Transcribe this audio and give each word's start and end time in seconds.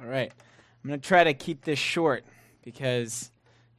All 0.00 0.08
right. 0.08 0.32
I'm 0.82 0.88
going 0.88 0.98
to 0.98 1.06
try 1.06 1.24
to 1.24 1.34
keep 1.34 1.62
this 1.62 1.78
short 1.78 2.24
because 2.64 3.30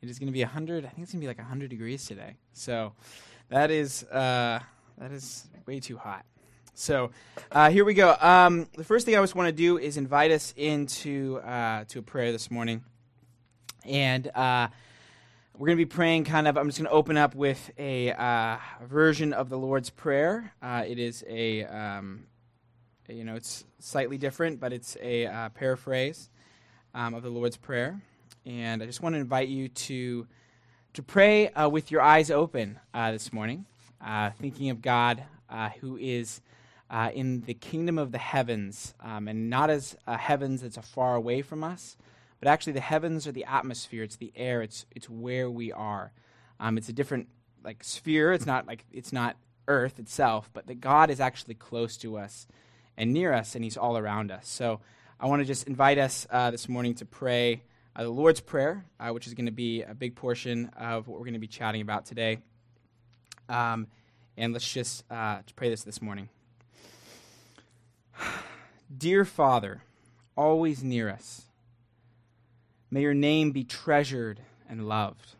it 0.01 0.09
is 0.09 0.19
going 0.19 0.27
to 0.27 0.33
be 0.33 0.43
100. 0.43 0.85
I 0.85 0.89
think 0.89 1.03
it's 1.03 1.13
going 1.13 1.19
to 1.19 1.23
be 1.23 1.27
like 1.27 1.39
100 1.39 1.69
degrees 1.69 2.05
today. 2.05 2.35
So 2.53 2.93
that 3.49 3.71
is 3.71 4.03
uh, 4.03 4.59
that 4.99 5.11
is 5.11 5.47
way 5.65 5.79
too 5.79 5.97
hot. 5.97 6.23
So 6.75 7.09
uh, 7.51 7.71
here 7.71 7.83
we 7.83 7.95
go. 7.95 8.15
Um, 8.19 8.67
the 8.77 8.83
first 8.83 9.07
thing 9.07 9.17
I 9.17 9.21
just 9.21 9.33
want 9.33 9.47
to 9.47 9.51
do 9.51 9.79
is 9.79 9.97
invite 9.97 10.29
us 10.29 10.53
into 10.55 11.39
uh, 11.39 11.85
to 11.87 11.99
a 11.99 12.03
prayer 12.03 12.31
this 12.31 12.51
morning, 12.51 12.83
and 13.83 14.27
uh, 14.27 14.67
we're 15.57 15.67
going 15.67 15.77
to 15.77 15.85
be 15.85 15.89
praying. 15.89 16.25
Kind 16.25 16.47
of, 16.47 16.55
I'm 16.55 16.67
just 16.67 16.77
going 16.77 16.87
to 16.87 16.93
open 16.93 17.17
up 17.17 17.33
with 17.33 17.71
a 17.79 18.11
uh, 18.11 18.57
version 18.83 19.33
of 19.33 19.49
the 19.49 19.57
Lord's 19.57 19.89
Prayer. 19.89 20.53
Uh, 20.61 20.83
it 20.87 20.99
is 20.99 21.23
a 21.27 21.63
um, 21.65 22.27
you 23.11 23.23
know, 23.23 23.35
it's 23.35 23.65
slightly 23.79 24.17
different, 24.17 24.59
but 24.59 24.73
it's 24.73 24.97
a 25.01 25.25
uh, 25.25 25.49
paraphrase 25.49 26.29
um, 26.93 27.13
of 27.13 27.23
the 27.23 27.29
Lord's 27.29 27.57
Prayer. 27.57 28.01
And 28.45 28.81
I 28.81 28.85
just 28.85 29.01
want 29.01 29.13
to 29.15 29.19
invite 29.19 29.49
you 29.49 29.67
to, 29.67 30.27
to 30.93 31.03
pray 31.03 31.49
uh, 31.49 31.69
with 31.69 31.91
your 31.91 32.01
eyes 32.01 32.31
open 32.31 32.79
uh, 32.93 33.11
this 33.11 33.31
morning, 33.31 33.65
uh, 34.03 34.31
thinking 34.31 34.69
of 34.69 34.81
God 34.81 35.23
uh, 35.49 35.69
who 35.81 35.97
is 35.97 36.41
uh, 36.89 37.11
in 37.13 37.41
the 37.41 37.53
kingdom 37.53 37.97
of 37.97 38.11
the 38.11 38.17
heavens, 38.17 38.93
um, 39.01 39.27
and 39.27 39.49
not 39.49 39.69
as 39.69 39.95
heavens 40.07 40.61
that's 40.61 40.77
far 40.77 41.15
away 41.15 41.41
from 41.41 41.63
us, 41.63 41.97
but 42.39 42.47
actually 42.47 42.73
the 42.73 42.81
heavens 42.81 43.27
are 43.27 43.31
the 43.31 43.45
atmosphere, 43.45 44.03
it's 44.03 44.15
the 44.15 44.33
air, 44.35 44.61
it's, 44.61 44.85
it's 44.95 45.09
where 45.09 45.49
we 45.49 45.71
are. 45.71 46.11
Um, 46.59 46.77
it's 46.77 46.89
a 46.89 46.93
different 46.93 47.27
like 47.63 47.83
sphere. 47.83 48.33
It's 48.33 48.45
not 48.45 48.67
like 48.67 48.85
it's 48.91 49.13
not 49.13 49.35
Earth 49.67 49.99
itself, 49.99 50.49
but 50.53 50.67
that 50.67 50.81
God 50.81 51.09
is 51.09 51.19
actually 51.19 51.53
close 51.53 51.97
to 51.97 52.17
us 52.17 52.47
and 52.97 53.13
near 53.13 53.33
us, 53.33 53.55
and 53.55 53.63
He's 53.63 53.77
all 53.77 53.97
around 53.97 54.31
us. 54.31 54.47
So 54.47 54.79
I 55.19 55.27
want 55.27 55.41
to 55.41 55.45
just 55.45 55.67
invite 55.67 55.97
us 55.97 56.25
uh, 56.29 56.51
this 56.51 56.67
morning 56.67 56.95
to 56.95 57.05
pray 57.05 57.63
uh, 57.95 58.03
the 58.03 58.09
Lord's 58.09 58.39
Prayer, 58.39 58.85
uh, 58.99 59.09
which 59.09 59.27
is 59.27 59.33
going 59.33 59.45
to 59.45 59.51
be 59.51 59.83
a 59.83 59.93
big 59.93 60.15
portion 60.15 60.71
of 60.77 61.07
what 61.07 61.19
we're 61.19 61.25
going 61.25 61.33
to 61.33 61.39
be 61.39 61.47
chatting 61.47 61.81
about 61.81 62.05
today. 62.05 62.39
Um, 63.49 63.87
and 64.37 64.53
let's 64.53 64.71
just 64.71 65.03
uh, 65.11 65.39
pray 65.55 65.69
this 65.69 65.83
this 65.83 66.01
morning. 66.01 66.29
Dear 68.97 69.25
Father, 69.25 69.83
always 70.35 70.83
near 70.83 71.09
us, 71.09 71.43
may 72.89 73.01
your 73.01 73.13
name 73.13 73.51
be 73.51 73.63
treasured 73.63 74.39
and 74.69 74.87
loved. 74.87 75.35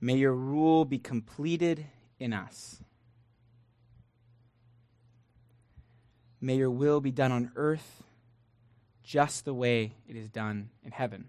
May 0.00 0.16
your 0.16 0.34
rule 0.34 0.84
be 0.84 0.98
completed 0.98 1.86
in 2.18 2.32
us. 2.32 2.80
May 6.44 6.56
your 6.56 6.70
will 6.70 7.00
be 7.00 7.12
done 7.12 7.30
on 7.30 7.52
earth 7.54 8.02
just 9.04 9.44
the 9.44 9.54
way 9.54 9.94
it 10.08 10.16
is 10.16 10.28
done 10.28 10.70
in 10.84 10.90
heaven. 10.90 11.28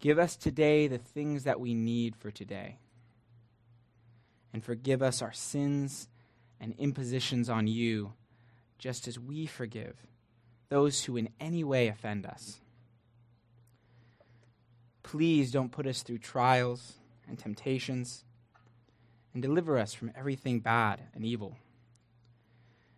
Give 0.00 0.18
us 0.18 0.34
today 0.34 0.88
the 0.88 0.98
things 0.98 1.44
that 1.44 1.60
we 1.60 1.72
need 1.72 2.16
for 2.16 2.32
today. 2.32 2.78
And 4.52 4.64
forgive 4.64 5.02
us 5.02 5.22
our 5.22 5.32
sins 5.32 6.08
and 6.60 6.74
impositions 6.78 7.48
on 7.48 7.68
you, 7.68 8.12
just 8.76 9.06
as 9.06 9.20
we 9.20 9.46
forgive 9.46 9.94
those 10.68 11.04
who 11.04 11.16
in 11.16 11.28
any 11.38 11.62
way 11.62 11.86
offend 11.86 12.26
us. 12.26 12.58
Please 15.04 15.52
don't 15.52 15.70
put 15.70 15.86
us 15.86 16.02
through 16.02 16.18
trials 16.18 16.94
and 17.28 17.38
temptations, 17.38 18.24
and 19.32 19.42
deliver 19.42 19.78
us 19.78 19.94
from 19.94 20.10
everything 20.16 20.58
bad 20.58 21.02
and 21.14 21.24
evil 21.24 21.56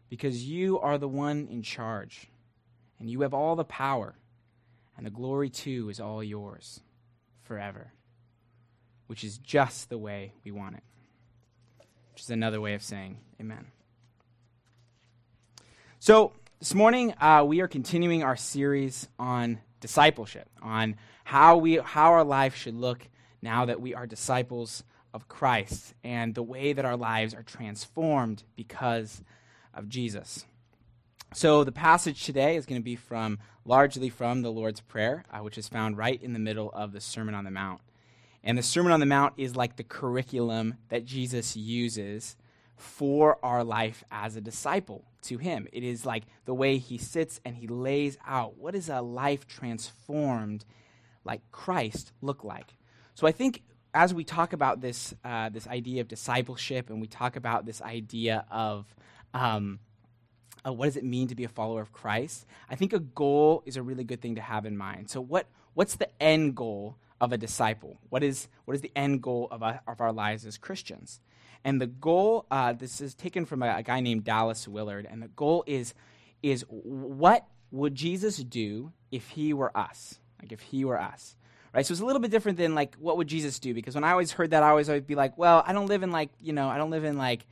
because 0.09 0.45
you 0.45 0.79
are 0.79 0.99
the 0.99 1.09
one 1.09 1.49
in 1.51 1.63
charge, 1.63 2.29
and 2.99 3.11
you 3.11 3.23
have 3.23 3.35
all 3.35 3.57
the 3.57 3.65
power, 3.65 4.15
and 4.97 5.05
the 5.07 5.11
glory 5.11 5.51
too 5.51 5.89
is 5.89 6.01
all 6.01 6.23
yours 6.23 6.81
forever, 7.43 7.93
which 9.07 9.25
is 9.25 9.39
just 9.39 9.89
the 9.89 9.99
way 9.99 10.33
we 10.45 10.51
want 10.51 10.77
it. 10.77 10.83
Which 12.13 12.23
is 12.23 12.31
another 12.31 12.61
way 12.61 12.75
of 12.75 12.83
saying 12.83 13.19
amen. 13.41 13.67
So, 15.99 16.33
this 16.59 16.75
morning 16.75 17.15
uh, 17.21 17.45
we 17.47 17.61
are 17.61 17.69
continuing 17.69 18.23
our 18.23 18.37
series 18.37 19.09
on 19.19 19.59
discipleship, 19.81 20.49
on 20.63 20.97
how, 21.25 21.57
we, 21.57 21.77
how 21.77 22.13
our 22.13 22.25
life 22.25 22.55
should 22.55 22.75
look 22.75 23.09
now 23.43 23.67
that 23.67 23.81
we 23.81 23.95
are 23.95 24.07
disciples 24.07 24.85
of 25.13 25.29
Christ, 25.29 25.95
and 26.03 26.35
the 26.35 26.43
way 26.43 26.73
that 26.73 26.85
our 26.85 26.97
lives 26.97 27.35
are 27.35 27.43
transformed 27.43 28.43
because 28.57 29.23
of 29.77 29.89
Jesus. 29.89 30.47
So 31.35 31.65
the 31.65 31.73
passage 31.73 32.25
today 32.25 32.57
is 32.57 32.67
going 32.67 32.81
to 32.81 32.85
be 32.85 32.97
from 32.97 33.39
largely 33.65 34.09
from 34.09 34.43
the 34.43 34.53
Lord's 34.53 34.81
Prayer, 34.81 35.25
uh, 35.33 35.39
which 35.39 35.59
is 35.59 35.69
found 35.69 35.99
right 35.99 36.23
in 36.23 36.33
the 36.33 36.39
middle 36.39 36.71
of 36.73 36.93
the 36.93 37.01
Sermon 37.01 37.35
on 37.35 37.45
the 37.45 37.51
Mount. 37.51 37.81
And 38.45 38.59
the 38.59 38.63
Sermon 38.63 38.93
on 38.93 39.01
the 39.01 39.07
Mount 39.07 39.35
is 39.37 39.57
like 39.57 39.77
the 39.77 39.85
curriculum 39.85 40.75
that 40.91 41.05
Jesus 41.05 41.57
uses 41.57 42.37
for 42.77 43.39
our 43.43 43.65
life 43.65 44.05
as 44.11 44.37
a 44.37 44.41
disciple 44.41 45.05
to 45.23 45.39
him. 45.39 45.67
It 45.73 45.83
is 45.83 46.05
like 46.05 46.25
the 46.45 46.55
way 46.55 46.79
he 46.79 46.99
sits 46.99 47.41
and 47.45 47.57
he 47.57 47.67
lays 47.67 48.19
out 48.27 48.59
what 48.59 48.75
does 48.75 48.89
a 48.89 49.01
life 49.01 49.47
transformed 49.47 50.65
like 51.25 51.41
Christ 51.51 52.13
look 52.21 52.45
like. 52.45 52.75
So 53.15 53.27
I 53.27 53.33
think 53.33 53.63
as 53.95 54.13
we 54.13 54.25
talk 54.25 54.53
about 54.53 54.81
this 54.81 55.15
uh, 55.25 55.49
this 55.49 55.67
idea 55.67 56.01
of 56.01 56.09
discipleship 56.09 56.91
and 56.91 57.01
we 57.01 57.07
talk 57.07 57.37
about 57.37 57.65
this 57.65 57.81
idea 57.81 58.45
of 58.51 58.87
um, 59.35 59.81
uh, 60.67 60.73
what 60.73 60.87
does 60.87 60.97
it 60.97 61.05
mean 61.05 61.29
to 61.29 61.35
be 61.35 61.45
a 61.45 61.49
follower 61.49 61.83
of 61.83 61.93
Christ? 61.93 62.47
I 62.71 62.77
think 62.77 62.93
a 62.93 62.99
goal 63.01 63.63
is 63.67 63.77
a 63.77 63.83
really 63.83 64.05
good 64.05 64.23
thing 64.23 64.37
to 64.37 64.41
have 64.41 64.65
in 64.65 64.77
mind. 64.77 65.11
So, 65.11 65.21
what, 65.21 65.47
what's 65.75 65.97
the 65.97 66.09
end 66.23 66.57
goal 66.57 66.97
of 67.21 67.33
a 67.33 67.37
disciple? 67.37 67.99
What 68.09 68.23
is, 68.23 68.49
what 68.65 68.75
is 68.75 68.81
the 68.81 68.93
end 68.97 69.23
goal 69.23 69.49
of, 69.51 69.63
a, 69.63 69.83
of 69.87 70.01
our 70.01 70.13
lives 70.13 70.47
as 70.47 70.57
Christians? 70.57 71.21
And 71.65 71.81
the 71.81 71.87
goal, 71.87 72.47
uh, 72.51 72.73
this 72.73 73.01
is 73.01 73.15
taken 73.15 73.45
from 73.45 73.63
a, 73.63 73.77
a 73.77 73.83
guy 73.83 74.01
named 74.01 74.25
Dallas 74.25 74.67
Willard, 74.67 75.07
and 75.11 75.23
the 75.23 75.29
goal 75.29 75.65
is, 75.67 75.95
is 76.43 76.65
what 76.69 77.47
would 77.71 77.95
Jesus 77.95 78.39
do 78.39 78.93
if 79.11 79.31
he 79.31 79.53
were 79.53 79.77
us? 79.77 80.21
Like 80.41 80.53
if 80.53 80.61
he 80.61 80.85
were 80.85 81.01
us 81.01 81.37
right? 81.75 81.85
So 81.85 81.91
it's 81.91 82.01
a 82.01 82.07
little 82.07 82.23
bit 82.23 82.31
different 82.31 82.57
than 82.57 82.77
like 82.77 82.95
what 83.01 83.17
would 83.17 83.27
Jesus 83.27 83.59
do? 83.59 83.75
Because 83.75 83.97
when 83.97 84.05
I 84.05 84.13
always 84.13 84.31
heard 84.31 84.51
that, 84.51 84.63
I 84.63 84.69
always 84.69 84.89
always 84.89 85.03
be 85.03 85.17
like, 85.17 85.37
well, 85.37 85.65
I 85.67 85.73
don't 85.73 85.87
live 85.87 86.05
in 86.05 86.13
like 86.13 86.31
you 86.41 86.53
know, 86.53 86.69
I 86.69 86.79
don't 86.79 86.91
live 86.91 87.03
in 87.03 87.19
like 87.19 87.47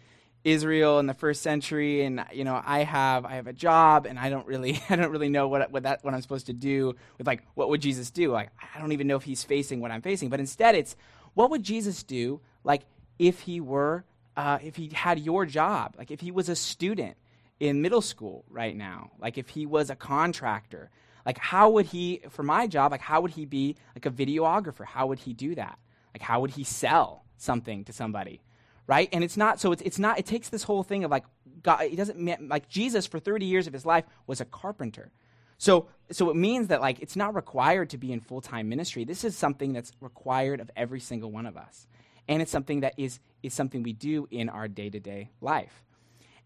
Israel 0.45 0.99
in 0.99 1.07
the 1.07 1.15
first 1.15 1.43
century, 1.43 2.05
and 2.05 2.25
you 2.33 2.45
know, 2.45 2.61
I 2.65 2.81
have 2.81 3.25
I 3.25 3.35
have 3.35 3.47
a 3.47 3.53
job, 3.53 4.07
and 4.07 4.19
I 4.19 4.29
don't 4.29 4.47
really 4.47 4.81
I 4.91 4.97
don't 4.97 5.11
really 5.11 5.29
know 5.29 5.49
what 5.49 5.71
what 5.71 5.85
that 5.85 6.05
what 6.05 6.15
I'm 6.15 6.23
supposed 6.23 6.47
to 6.47 6.53
do 6.53 6.97
with 7.19 7.27
like 7.27 7.43
what 7.55 7.69
would 7.69 7.81
Jesus 7.81 8.11
do? 8.11 8.31
Like 8.31 8.51
I 8.75 8.81
don't 8.81 8.93
even 8.93 9.07
know 9.07 9.17
if 9.17 9.25
he's 9.25 9.45
facing 9.45 9.81
what 9.81 9.91
I'm 9.91 10.03
facing. 10.03 10.29
But 10.29 10.41
instead, 10.41 10.75
it's 10.75 10.97
what 11.35 11.51
would 11.51 11.63
Jesus 11.63 12.03
do? 12.03 12.41
Like 12.65 12.83
if 13.19 13.41
he 13.41 13.61
were 13.61 14.05
uh, 14.37 14.59
if 14.63 14.77
he 14.77 14.89
had 14.89 15.19
your 15.19 15.47
job, 15.47 15.95
like 15.99 16.11
if 16.11 16.21
he 16.21 16.31
was 16.31 16.49
a 16.49 16.57
student 16.57 17.17
in 17.61 17.83
middle 17.83 18.03
school 18.03 18.45
right 18.51 18.77
now, 18.77 19.11
like 19.21 19.39
if 19.39 19.51
he 19.51 19.67
was 19.67 19.91
a 19.91 19.97
contractor, 19.97 20.91
like 21.25 21.39
how 21.39 21.71
would 21.71 21.87
he 21.87 22.23
for 22.31 22.43
my 22.43 22.67
job? 22.67 22.91
Like 22.91 23.01
how 23.01 23.21
would 23.21 23.33
he 23.33 23.45
be 23.45 23.77
like 23.95 24.07
a 24.07 24.11
videographer? 24.11 24.85
How 24.85 25.07
would 25.07 25.21
he 25.21 25.33
do 25.33 25.55
that? 25.55 25.79
Like 26.15 26.23
how 26.23 26.41
would 26.41 26.51
he 26.51 26.65
sell 26.65 27.25
something 27.37 27.85
to 27.85 27.93
somebody? 27.93 28.41
Right? 28.87 29.09
And 29.13 29.23
it's 29.23 29.37
not 29.37 29.61
so 29.61 29.73
it's 29.73 29.83
it's 29.83 29.99
not 29.99 30.19
it 30.19 30.27
takes 30.27 30.49
this 30.49 30.63
whole 30.63 30.83
thing 30.83 31.05
of 31.05 31.11
like 31.11 31.25
God 31.63 31.83
it 31.83 31.97
doesn't 31.97 32.49
like 32.49 32.69
Jesus 32.69 33.07
for 33.07 33.19
30 33.19 33.47
years 33.47 33.67
of 33.67 33.73
his 33.73 33.87
life 33.87 34.05
was 34.27 34.41
a 34.41 34.45
carpenter. 34.45 35.11
So 35.59 35.89
so 36.11 36.31
it 36.31 36.37
means 36.37 36.69
that 36.69 36.81
like 36.81 37.01
it's 37.01 37.17
not 37.17 37.35
required 37.35 37.91
to 37.91 37.99
be 37.99 38.13
in 38.13 38.21
full-time 38.21 38.69
ministry. 38.69 39.05
This 39.05 39.25
is 39.25 39.37
something 39.37 39.73
that's 39.73 39.93
required 40.01 40.61
of 40.61 40.71
every 40.77 41.01
single 41.01 41.31
one 41.31 41.47
of 41.47 41.57
us. 41.57 41.87
And 42.29 42.43
it's 42.43 42.53
something 42.53 42.81
that 42.81 42.95
is 42.97 43.21
is 43.43 43.55
something 43.55 43.83
we 43.83 43.93
do 43.93 44.29
in 44.31 44.49
our 44.49 44.69
day-to-day 44.69 45.31
life. 45.41 45.85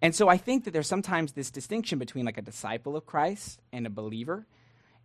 And 0.03 0.15
so 0.15 0.29
I 0.29 0.37
think 0.37 0.65
that 0.65 0.73
there's 0.73 0.87
sometimes 0.87 1.33
this 1.33 1.51
distinction 1.51 1.99
between 1.99 2.27
like 2.27 2.39
a 2.39 2.43
disciple 2.43 2.97
of 2.97 3.07
Christ 3.07 3.61
and 3.73 3.87
a 3.87 3.91
believer. 3.91 4.47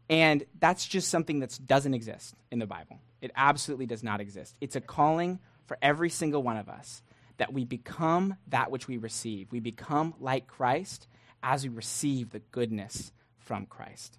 And 0.10 0.46
that's 0.60 0.86
just 0.86 1.10
something 1.10 1.40
that 1.40 1.58
doesn't 1.66 1.94
exist 1.94 2.36
in 2.52 2.60
the 2.60 2.68
Bible. 2.68 3.00
It 3.22 3.32
absolutely 3.36 3.86
does 3.86 4.04
not 4.04 4.20
exist. 4.20 4.56
It's 4.60 4.76
a 4.76 4.82
calling 4.82 5.40
for 5.66 5.78
every 5.82 6.10
single 6.10 6.44
one 6.44 6.58
of 6.58 6.68
us 6.68 7.02
that 7.38 7.54
we 7.54 7.66
become 7.66 8.36
that 8.48 8.72
which 8.72 8.88
we 8.88 8.98
receive. 8.98 9.52
We 9.52 9.60
become 9.60 10.14
like 10.20 10.48
Christ 10.48 11.08
as 11.44 11.64
we 11.64 11.70
receive 11.70 12.32
the 12.32 12.40
goodness 12.40 13.12
from 13.38 13.66
Christ. 13.66 14.18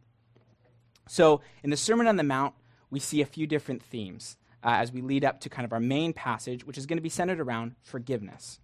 So, 1.08 1.40
in 1.62 1.70
the 1.70 1.76
Sermon 1.76 2.06
on 2.06 2.16
the 2.16 2.22
Mount, 2.22 2.54
we 2.90 3.00
see 3.00 3.20
a 3.20 3.26
few 3.26 3.46
different 3.46 3.82
themes 3.82 4.36
uh, 4.62 4.76
as 4.78 4.92
we 4.92 5.00
lead 5.00 5.24
up 5.24 5.40
to 5.40 5.48
kind 5.48 5.64
of 5.64 5.72
our 5.72 5.80
main 5.80 6.12
passage, 6.12 6.64
which 6.64 6.78
is 6.78 6.86
going 6.86 6.98
to 6.98 7.02
be 7.02 7.08
centered 7.08 7.40
around 7.40 7.74
forgiveness. 7.82 8.60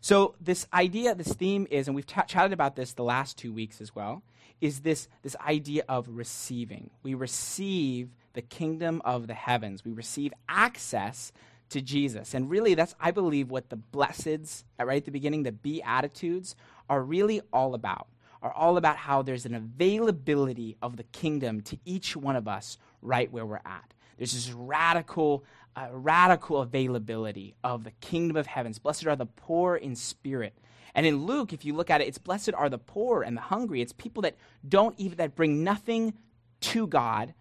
So, 0.00 0.34
this 0.40 0.66
idea, 0.72 1.14
this 1.14 1.32
theme 1.32 1.66
is, 1.70 1.88
and 1.88 1.96
we've 1.96 2.06
t- 2.06 2.20
chatted 2.28 2.52
about 2.52 2.76
this 2.76 2.92
the 2.92 3.04
last 3.04 3.38
two 3.38 3.52
weeks 3.52 3.80
as 3.80 3.94
well, 3.94 4.22
is 4.60 4.80
this, 4.80 5.08
this 5.22 5.36
idea 5.46 5.84
of 5.88 6.08
receiving. 6.08 6.90
We 7.02 7.14
receive 7.14 8.10
the 8.34 8.42
kingdom 8.42 9.02
of 9.04 9.26
the 9.26 9.34
heavens, 9.34 9.84
we 9.84 9.92
receive 9.92 10.32
access 10.48 11.32
to 11.70 11.80
Jesus. 11.80 12.34
And 12.34 12.48
really, 12.48 12.74
that's, 12.74 12.94
I 13.00 13.10
believe, 13.10 13.50
what 13.50 13.70
the 13.70 13.76
blesseds, 13.76 14.64
right 14.78 14.98
at 14.98 15.04
the 15.04 15.10
beginning, 15.10 15.42
the 15.42 15.52
Beatitudes, 15.52 16.54
are 16.88 17.02
really 17.02 17.40
all 17.52 17.74
about. 17.74 18.06
are 18.42 18.52
all 18.52 18.76
about 18.76 18.96
how 18.96 19.22
there's 19.22 19.46
an 19.46 19.54
availability 19.54 20.76
of 20.80 20.96
the 20.96 21.02
kingdom 21.04 21.60
to 21.62 21.78
each 21.84 22.16
one 22.16 22.36
of 22.36 22.46
us 22.46 22.78
right 23.02 23.30
where 23.32 23.46
we're 23.46 23.56
at. 23.56 23.94
There's 24.16 24.32
this 24.32 24.52
radical, 24.52 25.44
uh, 25.74 25.88
radical 25.90 26.60
availability 26.60 27.54
of 27.64 27.84
the 27.84 27.90
kingdom 28.00 28.36
of 28.36 28.46
heavens. 28.46 28.78
Blessed 28.78 29.06
are 29.06 29.16
the 29.16 29.26
poor 29.26 29.76
in 29.76 29.96
spirit. 29.96 30.54
And 30.94 31.04
in 31.04 31.26
Luke, 31.26 31.52
if 31.52 31.64
you 31.64 31.74
look 31.74 31.90
at 31.90 32.00
it, 32.00 32.08
it's 32.08 32.18
blessed 32.18 32.54
are 32.54 32.70
the 32.70 32.78
poor 32.78 33.22
and 33.22 33.36
the 33.36 33.42
hungry. 33.42 33.82
It's 33.82 33.92
people 33.92 34.22
that 34.22 34.36
don't 34.66 34.94
even, 34.98 35.18
that 35.18 35.34
bring 35.34 35.62
nothing 35.62 36.14
to 36.60 36.86
God, 36.86 37.34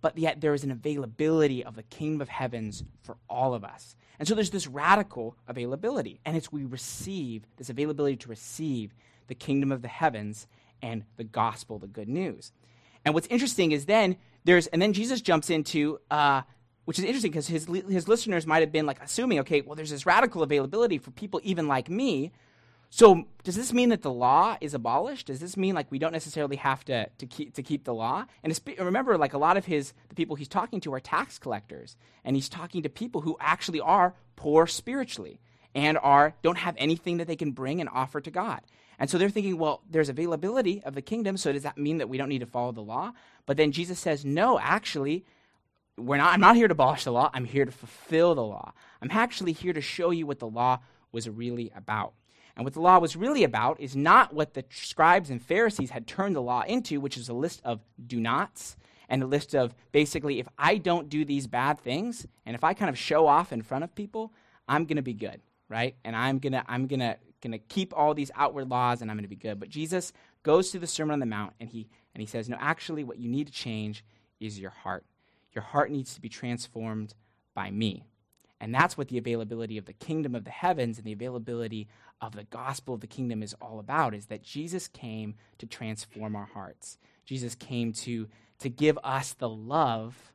but 0.00 0.16
yet 0.16 0.40
there 0.40 0.54
is 0.54 0.64
an 0.64 0.70
availability 0.70 1.64
of 1.64 1.76
the 1.76 1.82
kingdom 1.82 2.20
of 2.20 2.28
heavens 2.28 2.84
for 3.02 3.16
all 3.28 3.54
of 3.54 3.64
us. 3.64 3.96
And 4.18 4.28
so 4.28 4.34
there's 4.34 4.50
this 4.50 4.66
radical 4.66 5.36
availability, 5.48 6.20
and 6.24 6.36
it's 6.36 6.52
we 6.52 6.64
receive 6.64 7.46
this 7.56 7.70
availability 7.70 8.16
to 8.16 8.28
receive 8.28 8.92
the 9.28 9.34
kingdom 9.34 9.72
of 9.72 9.82
the 9.82 9.88
heavens 9.88 10.46
and 10.82 11.04
the 11.16 11.24
gospel, 11.24 11.78
the 11.78 11.86
good 11.86 12.08
news. 12.08 12.52
And 13.04 13.14
what's 13.14 13.26
interesting 13.28 13.72
is 13.72 13.86
then 13.86 14.16
there's, 14.44 14.66
and 14.68 14.80
then 14.80 14.92
Jesus 14.92 15.20
jumps 15.20 15.50
into, 15.50 16.00
uh, 16.10 16.42
which 16.84 16.98
is 16.98 17.04
interesting 17.04 17.30
because 17.30 17.46
his, 17.46 17.66
his 17.66 18.08
listeners 18.08 18.46
might 18.46 18.60
have 18.60 18.72
been 18.72 18.86
like 18.86 19.00
assuming, 19.02 19.38
okay, 19.40 19.60
well, 19.60 19.74
there's 19.74 19.90
this 19.90 20.06
radical 20.06 20.42
availability 20.42 20.98
for 20.98 21.10
people 21.12 21.40
even 21.42 21.68
like 21.68 21.88
me 21.88 22.32
so 22.92 23.24
does 23.44 23.54
this 23.54 23.72
mean 23.72 23.90
that 23.90 24.02
the 24.02 24.12
law 24.12 24.56
is 24.60 24.74
abolished? 24.74 25.28
Does 25.28 25.38
this 25.38 25.56
mean 25.56 25.76
like 25.76 25.90
we 25.90 26.00
don't 26.00 26.12
necessarily 26.12 26.56
have 26.56 26.84
to, 26.86 27.08
to, 27.08 27.26
keep, 27.26 27.54
to 27.54 27.62
keep 27.62 27.84
the 27.84 27.94
law? 27.94 28.26
And 28.42 28.60
remember, 28.78 29.16
like 29.16 29.32
a 29.32 29.38
lot 29.38 29.56
of 29.56 29.64
his 29.64 29.92
the 30.08 30.16
people 30.16 30.34
he's 30.34 30.48
talking 30.48 30.80
to 30.80 30.92
are 30.94 31.00
tax 31.00 31.38
collectors, 31.38 31.96
and 32.24 32.34
he's 32.34 32.48
talking 32.48 32.82
to 32.82 32.88
people 32.88 33.20
who 33.20 33.36
actually 33.40 33.80
are 33.80 34.14
poor 34.34 34.66
spiritually 34.66 35.40
and 35.72 35.98
are 36.02 36.34
don't 36.42 36.58
have 36.58 36.74
anything 36.78 37.18
that 37.18 37.28
they 37.28 37.36
can 37.36 37.52
bring 37.52 37.80
and 37.80 37.88
offer 37.88 38.20
to 38.20 38.30
God. 38.30 38.60
And 38.98 39.08
so 39.08 39.16
they're 39.16 39.30
thinking, 39.30 39.56
well, 39.56 39.82
there's 39.88 40.08
availability 40.08 40.82
of 40.82 40.94
the 40.94 41.00
kingdom, 41.00 41.36
so 41.36 41.52
does 41.52 41.62
that 41.62 41.78
mean 41.78 41.98
that 41.98 42.08
we 42.08 42.18
don't 42.18 42.28
need 42.28 42.40
to 42.40 42.46
follow 42.46 42.72
the 42.72 42.82
law? 42.82 43.12
But 43.46 43.56
then 43.56 43.72
Jesus 43.72 43.98
says, 43.98 44.24
no, 44.24 44.58
actually, 44.58 45.24
we're 45.96 46.18
not, 46.18 46.34
I'm 46.34 46.40
not 46.40 46.56
here 46.56 46.68
to 46.68 46.72
abolish 46.72 47.04
the 47.04 47.12
law. 47.12 47.30
I'm 47.32 47.46
here 47.46 47.64
to 47.64 47.72
fulfill 47.72 48.34
the 48.34 48.44
law. 48.44 48.72
I'm 49.00 49.10
actually 49.10 49.52
here 49.52 49.72
to 49.72 49.80
show 49.80 50.10
you 50.10 50.26
what 50.26 50.38
the 50.38 50.48
law 50.48 50.80
was 51.12 51.28
really 51.28 51.72
about. 51.74 52.12
And 52.60 52.66
what 52.66 52.74
the 52.74 52.80
law 52.82 52.98
was 52.98 53.16
really 53.16 53.42
about 53.42 53.80
is 53.80 53.96
not 53.96 54.34
what 54.34 54.52
the 54.52 54.66
scribes 54.68 55.30
and 55.30 55.42
Pharisees 55.42 55.88
had 55.88 56.06
turned 56.06 56.36
the 56.36 56.42
law 56.42 56.60
into, 56.60 57.00
which 57.00 57.16
is 57.16 57.30
a 57.30 57.32
list 57.32 57.62
of 57.64 57.80
do 58.06 58.20
nots 58.20 58.76
and 59.08 59.22
a 59.22 59.26
list 59.26 59.54
of 59.54 59.74
basically, 59.92 60.40
if 60.40 60.48
I 60.58 60.76
don't 60.76 61.08
do 61.08 61.24
these 61.24 61.46
bad 61.46 61.80
things, 61.80 62.26
and 62.44 62.54
if 62.54 62.62
I 62.62 62.74
kind 62.74 62.90
of 62.90 62.98
show 62.98 63.26
off 63.26 63.50
in 63.50 63.62
front 63.62 63.84
of 63.84 63.94
people, 63.94 64.34
I'm 64.68 64.84
going 64.84 64.98
to 64.98 65.02
be 65.02 65.14
good, 65.14 65.40
right? 65.70 65.96
And 66.04 66.14
I'm 66.14 66.38
going 66.38 66.52
to, 66.52 66.62
I'm 66.68 66.86
going 66.86 67.00
to, 67.00 67.16
going 67.40 67.52
to 67.52 67.58
keep 67.58 67.96
all 67.96 68.12
these 68.12 68.30
outward 68.34 68.68
laws 68.68 69.00
and 69.00 69.10
I'm 69.10 69.16
going 69.16 69.24
to 69.24 69.28
be 69.30 69.36
good. 69.36 69.58
But 69.58 69.70
Jesus 69.70 70.12
goes 70.42 70.70
through 70.70 70.80
the 70.80 70.86
Sermon 70.86 71.14
on 71.14 71.20
the 71.20 71.24
Mount 71.24 71.54
and 71.60 71.70
he, 71.70 71.88
and 72.14 72.20
he 72.20 72.26
says, 72.26 72.50
no, 72.50 72.58
actually, 72.60 73.04
what 73.04 73.18
you 73.18 73.30
need 73.30 73.46
to 73.46 73.52
change 73.54 74.04
is 74.38 74.60
your 74.60 74.68
heart. 74.68 75.06
Your 75.54 75.64
heart 75.64 75.90
needs 75.90 76.12
to 76.12 76.20
be 76.20 76.28
transformed 76.28 77.14
by 77.54 77.70
me. 77.70 78.04
And 78.60 78.74
that's 78.74 78.98
what 78.98 79.08
the 79.08 79.16
availability 79.16 79.78
of 79.78 79.86
the 79.86 79.94
kingdom 79.94 80.34
of 80.34 80.44
the 80.44 80.50
heavens 80.50 80.98
and 80.98 81.06
the 81.06 81.12
availability 81.12 81.88
of 82.20 82.34
the 82.34 82.44
gospel 82.44 82.94
of 82.94 83.00
the 83.00 83.06
kingdom 83.06 83.42
is 83.42 83.54
all 83.60 83.78
about 83.78 84.14
is 84.14 84.26
that 84.26 84.42
Jesus 84.42 84.88
came 84.88 85.34
to 85.58 85.66
transform 85.66 86.36
our 86.36 86.46
hearts. 86.46 86.98
Jesus 87.24 87.54
came 87.54 87.92
to, 87.92 88.28
to 88.58 88.68
give 88.68 88.98
us 89.02 89.32
the 89.32 89.48
love, 89.48 90.32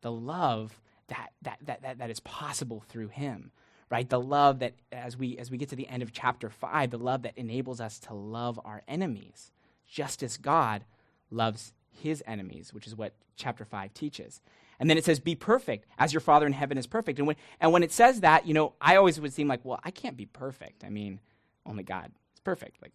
the 0.00 0.12
love 0.12 0.80
that, 1.08 1.30
that, 1.42 1.58
that, 1.62 1.82
that, 1.82 1.98
that 1.98 2.10
is 2.10 2.20
possible 2.20 2.82
through 2.88 3.08
him. 3.08 3.52
Right? 3.90 4.08
The 4.08 4.20
love 4.20 4.58
that 4.58 4.74
as 4.92 5.16
we 5.16 5.38
as 5.38 5.50
we 5.50 5.56
get 5.56 5.70
to 5.70 5.76
the 5.76 5.88
end 5.88 6.02
of 6.02 6.12
chapter 6.12 6.50
five, 6.50 6.90
the 6.90 6.98
love 6.98 7.22
that 7.22 7.38
enables 7.38 7.80
us 7.80 7.98
to 8.00 8.12
love 8.12 8.60
our 8.62 8.82
enemies, 8.86 9.50
just 9.86 10.22
as 10.22 10.36
God 10.36 10.84
loves 11.30 11.72
his 11.90 12.22
enemies, 12.26 12.72
which 12.74 12.86
is 12.86 12.94
what 12.94 13.14
chapter 13.36 13.64
5 13.64 13.94
teaches. 13.94 14.40
And 14.80 14.88
then 14.88 14.98
it 14.98 15.04
says, 15.04 15.20
Be 15.20 15.34
perfect 15.34 15.86
as 15.98 16.12
your 16.12 16.20
Father 16.20 16.46
in 16.46 16.52
heaven 16.52 16.78
is 16.78 16.86
perfect. 16.86 17.18
And 17.18 17.26
when, 17.26 17.36
and 17.60 17.72
when 17.72 17.82
it 17.82 17.92
says 17.92 18.20
that, 18.20 18.46
you 18.46 18.54
know, 18.54 18.74
I 18.80 18.96
always 18.96 19.20
would 19.20 19.32
seem 19.32 19.48
like, 19.48 19.64
well, 19.64 19.80
I 19.84 19.90
can't 19.90 20.16
be 20.16 20.26
perfect. 20.26 20.84
I 20.84 20.90
mean, 20.90 21.20
only 21.68 21.82
God 21.82 22.10
It's 22.32 22.40
perfect. 22.40 22.80
Like, 22.82 22.92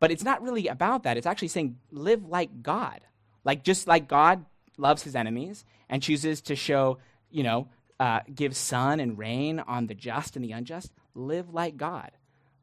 but 0.00 0.10
it's 0.10 0.24
not 0.24 0.42
really 0.42 0.68
about 0.68 1.02
that. 1.02 1.16
It's 1.16 1.26
actually 1.26 1.48
saying, 1.48 1.78
live 1.90 2.24
like 2.24 2.62
God. 2.62 3.00
Like, 3.44 3.64
just 3.64 3.86
like 3.86 4.08
God 4.08 4.44
loves 4.78 5.02
his 5.02 5.14
enemies 5.14 5.64
and 5.88 6.02
chooses 6.02 6.40
to 6.42 6.56
show, 6.56 6.98
you 7.30 7.42
know, 7.42 7.68
uh, 8.00 8.20
give 8.34 8.56
sun 8.56 9.00
and 9.00 9.18
rain 9.18 9.60
on 9.60 9.86
the 9.86 9.94
just 9.94 10.36
and 10.36 10.44
the 10.44 10.52
unjust, 10.52 10.92
live 11.14 11.52
like 11.52 11.76
God. 11.76 12.10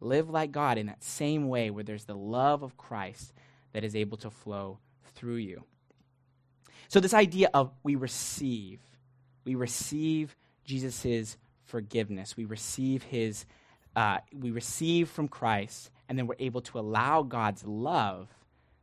Live 0.02 0.30
like 0.30 0.52
God 0.52 0.78
in 0.78 0.88
that 0.88 1.04
same 1.04 1.48
way 1.50 1.70
where 1.70 1.84
there's 1.84 2.06
the 2.06 2.16
love 2.16 2.64
of 2.64 2.78
Christ 2.78 3.34
that 3.74 3.84
is 3.84 3.96
able 3.96 4.18
to 4.18 4.30
flow 4.30 4.80
through 5.16 5.36
you. 5.36 5.64
So, 6.88 7.00
this 7.00 7.14
idea 7.14 7.50
of 7.54 7.72
we 7.84 7.96
receive, 7.96 8.80
we 9.46 9.56
receive 9.56 10.36
Jesus' 10.64 11.38
forgiveness, 11.66 12.36
we 12.36 12.46
receive 12.46 13.04
his, 13.04 13.46
uh, 13.96 14.20
we 14.34 14.52
receive 14.52 15.10
from 15.10 15.28
Christ, 15.28 15.92
and 16.08 16.18
then 16.18 16.28
we're 16.28 16.36
able 16.40 16.62
to 16.62 16.80
allow 16.80 17.24
God's 17.24 17.66
love 17.66 18.28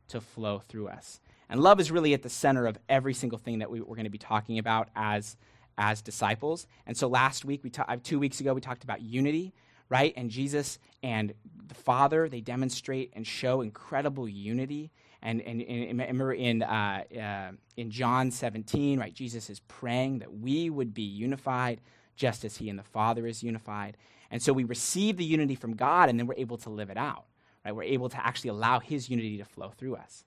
to 0.09 0.21
flow 0.21 0.59
through 0.59 0.87
us. 0.87 1.19
And 1.49 1.61
love 1.61 1.79
is 1.79 1.91
really 1.91 2.13
at 2.13 2.23
the 2.23 2.29
center 2.29 2.67
of 2.67 2.77
every 2.89 3.13
single 3.13 3.39
thing 3.39 3.59
that 3.59 3.71
we, 3.71 3.79
are 3.79 3.85
going 3.85 4.03
to 4.03 4.09
be 4.09 4.17
talking 4.17 4.59
about 4.59 4.89
as, 4.95 5.37
as 5.77 6.01
disciples. 6.01 6.67
And 6.85 6.97
so 6.97 7.07
last 7.07 7.45
week, 7.45 7.63
we 7.63 7.69
ta- 7.69 7.97
two 8.03 8.19
weeks 8.19 8.39
ago, 8.39 8.53
we 8.53 8.61
talked 8.61 8.83
about 8.83 9.01
unity, 9.01 9.53
right? 9.89 10.13
And 10.17 10.29
Jesus 10.29 10.79
and 11.03 11.33
the 11.67 11.75
Father, 11.75 12.27
they 12.27 12.41
demonstrate 12.41 13.11
and 13.15 13.25
show 13.25 13.61
incredible 13.61 14.27
unity. 14.27 14.91
And, 15.21 15.41
and, 15.41 15.61
and 15.61 15.99
remember 15.99 16.33
in, 16.33 16.63
uh, 16.63 17.03
uh, 17.17 17.51
in 17.77 17.91
John 17.91 18.31
17, 18.31 18.99
right, 18.99 19.13
Jesus 19.13 19.49
is 19.49 19.61
praying 19.67 20.19
that 20.19 20.33
we 20.33 20.69
would 20.69 20.93
be 20.93 21.03
unified 21.03 21.81
just 22.15 22.43
as 22.43 22.57
he 22.57 22.69
and 22.69 22.77
the 22.77 22.83
Father 22.83 23.25
is 23.25 23.43
unified. 23.43 23.95
And 24.31 24.41
so 24.41 24.53
we 24.53 24.63
receive 24.63 25.17
the 25.17 25.25
unity 25.25 25.55
from 25.55 25.75
God, 25.75 26.09
and 26.09 26.19
then 26.19 26.27
we're 26.27 26.35
able 26.35 26.57
to 26.59 26.69
live 26.69 26.89
it 26.89 26.97
out. 26.97 27.25
Right? 27.65 27.75
We're 27.75 27.83
able 27.83 28.09
to 28.09 28.25
actually 28.25 28.51
allow 28.51 28.79
his 28.79 29.09
unity 29.09 29.37
to 29.37 29.45
flow 29.45 29.71
through 29.77 29.95
us. 29.95 30.23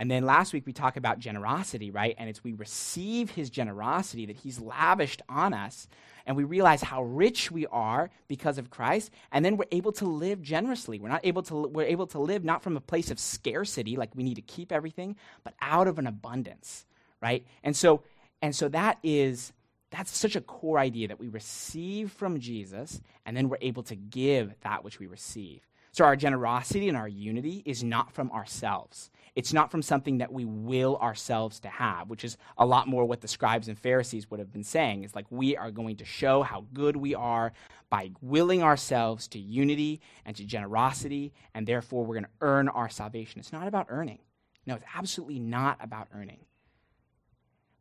And 0.00 0.10
then 0.10 0.24
last 0.24 0.54
week 0.54 0.64
we 0.64 0.72
talked 0.72 0.96
about 0.96 1.18
generosity, 1.18 1.90
right? 1.90 2.14
And 2.16 2.30
it's 2.30 2.42
we 2.42 2.54
receive 2.54 3.30
his 3.30 3.50
generosity 3.50 4.24
that 4.26 4.36
he's 4.36 4.58
lavished 4.58 5.20
on 5.28 5.52
us, 5.52 5.88
and 6.24 6.38
we 6.38 6.44
realize 6.44 6.82
how 6.82 7.02
rich 7.02 7.50
we 7.50 7.66
are 7.66 8.08
because 8.26 8.56
of 8.56 8.70
Christ, 8.70 9.10
and 9.30 9.44
then 9.44 9.58
we're 9.58 9.66
able 9.70 9.92
to 9.92 10.06
live 10.06 10.40
generously. 10.40 10.98
We're 10.98 11.10
not 11.10 11.20
able 11.24 11.42
to 11.42 11.68
we're 11.68 11.84
able 11.84 12.06
to 12.08 12.18
live 12.18 12.44
not 12.44 12.62
from 12.62 12.78
a 12.78 12.80
place 12.80 13.10
of 13.10 13.20
scarcity, 13.20 13.96
like 13.96 14.14
we 14.14 14.22
need 14.22 14.36
to 14.36 14.42
keep 14.42 14.72
everything, 14.72 15.16
but 15.44 15.52
out 15.60 15.86
of 15.86 15.98
an 15.98 16.06
abundance, 16.06 16.86
right? 17.20 17.44
And 17.62 17.76
so 17.76 18.02
and 18.40 18.56
so 18.56 18.68
that 18.70 18.98
is 19.02 19.52
that's 19.90 20.16
such 20.16 20.36
a 20.36 20.40
core 20.40 20.78
idea 20.78 21.08
that 21.08 21.18
we 21.18 21.28
receive 21.28 22.12
from 22.12 22.38
Jesus, 22.38 23.00
and 23.26 23.36
then 23.36 23.48
we're 23.48 23.58
able 23.60 23.82
to 23.84 23.96
give 23.96 24.54
that 24.60 24.84
which 24.84 24.98
we 24.98 25.06
receive. 25.06 25.66
So 25.92 26.04
our 26.04 26.14
generosity 26.14 26.88
and 26.88 26.96
our 26.96 27.08
unity 27.08 27.62
is 27.66 27.82
not 27.82 28.12
from 28.12 28.30
ourselves. 28.30 29.10
It's 29.34 29.52
not 29.52 29.72
from 29.72 29.82
something 29.82 30.18
that 30.18 30.32
we 30.32 30.44
will 30.44 30.96
ourselves 30.98 31.58
to 31.60 31.68
have, 31.68 32.08
which 32.08 32.24
is 32.24 32.36
a 32.58 32.66
lot 32.66 32.86
more 32.86 33.04
what 33.04 33.20
the 33.20 33.28
scribes 33.28 33.66
and 33.66 33.76
Pharisees 33.76 34.30
would 34.30 34.38
have 34.38 34.52
been 34.52 34.62
saying. 34.62 35.02
It's 35.02 35.16
like 35.16 35.26
we 35.30 35.56
are 35.56 35.72
going 35.72 35.96
to 35.96 36.04
show 36.04 36.42
how 36.42 36.66
good 36.72 36.96
we 36.96 37.16
are 37.16 37.52
by 37.88 38.12
willing 38.20 38.62
ourselves 38.62 39.26
to 39.28 39.40
unity 39.40 40.00
and 40.24 40.36
to 40.36 40.44
generosity, 40.44 41.32
and 41.54 41.66
therefore 41.66 42.04
we're 42.04 42.14
going 42.14 42.24
to 42.24 42.30
earn 42.40 42.68
our 42.68 42.88
salvation. 42.88 43.40
It's 43.40 43.52
not 43.52 43.66
about 43.66 43.86
earning. 43.88 44.20
No, 44.66 44.76
it's 44.76 44.84
absolutely 44.94 45.40
not 45.40 45.78
about 45.80 46.06
earning. 46.14 46.44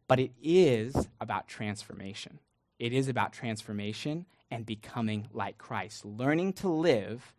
But 0.09 0.19
it 0.19 0.31
is 0.41 1.07
about 1.21 1.47
transformation. 1.47 2.39
It 2.79 2.93
is 2.93 3.07
about 3.09 3.31
transformation 3.31 4.25
and 4.49 4.65
becoming 4.65 5.27
like 5.31 5.59
Christ, 5.59 6.03
learning 6.03 6.53
to 6.53 6.67
live 6.67 7.35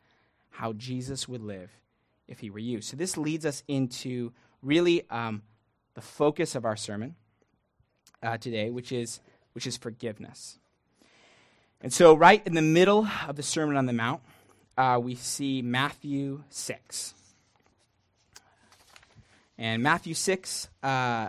how 0.50 0.73
Jesus 0.75 1.29
would 1.29 1.43
live 1.43 1.73
if 2.29 2.39
he 2.39 2.49
were 2.49 2.61
you. 2.61 2.81
So 2.81 2.97
this 2.97 3.17
leads 3.17 3.45
us 3.45 3.65
into 3.67 4.33
really 4.62 5.03
um, 5.11 5.43
the 5.95 6.00
focus 6.00 6.55
of 6.55 6.65
our 6.65 6.77
sermon 6.77 7.17
uh, 8.23 8.39
today, 8.39 8.71
which 8.71 8.93
is 8.93 9.19
which 9.53 9.67
is 9.67 9.77
forgiveness. 9.77 10.61
And 11.81 11.93
so, 11.93 12.15
right 12.15 12.41
in 12.47 12.55
the 12.55 12.62
middle 12.62 13.09
of 13.27 13.35
the 13.35 13.43
Sermon 13.43 13.77
on 13.77 13.87
the 13.87 13.93
Mount, 13.93 14.21
uh, 14.79 15.00
we 15.03 15.17
see 15.17 15.61
Matthew 15.61 16.45
six. 16.50 17.15
And 19.61 19.83
Matthew 19.83 20.15
6, 20.15 20.69
uh, 20.83 21.29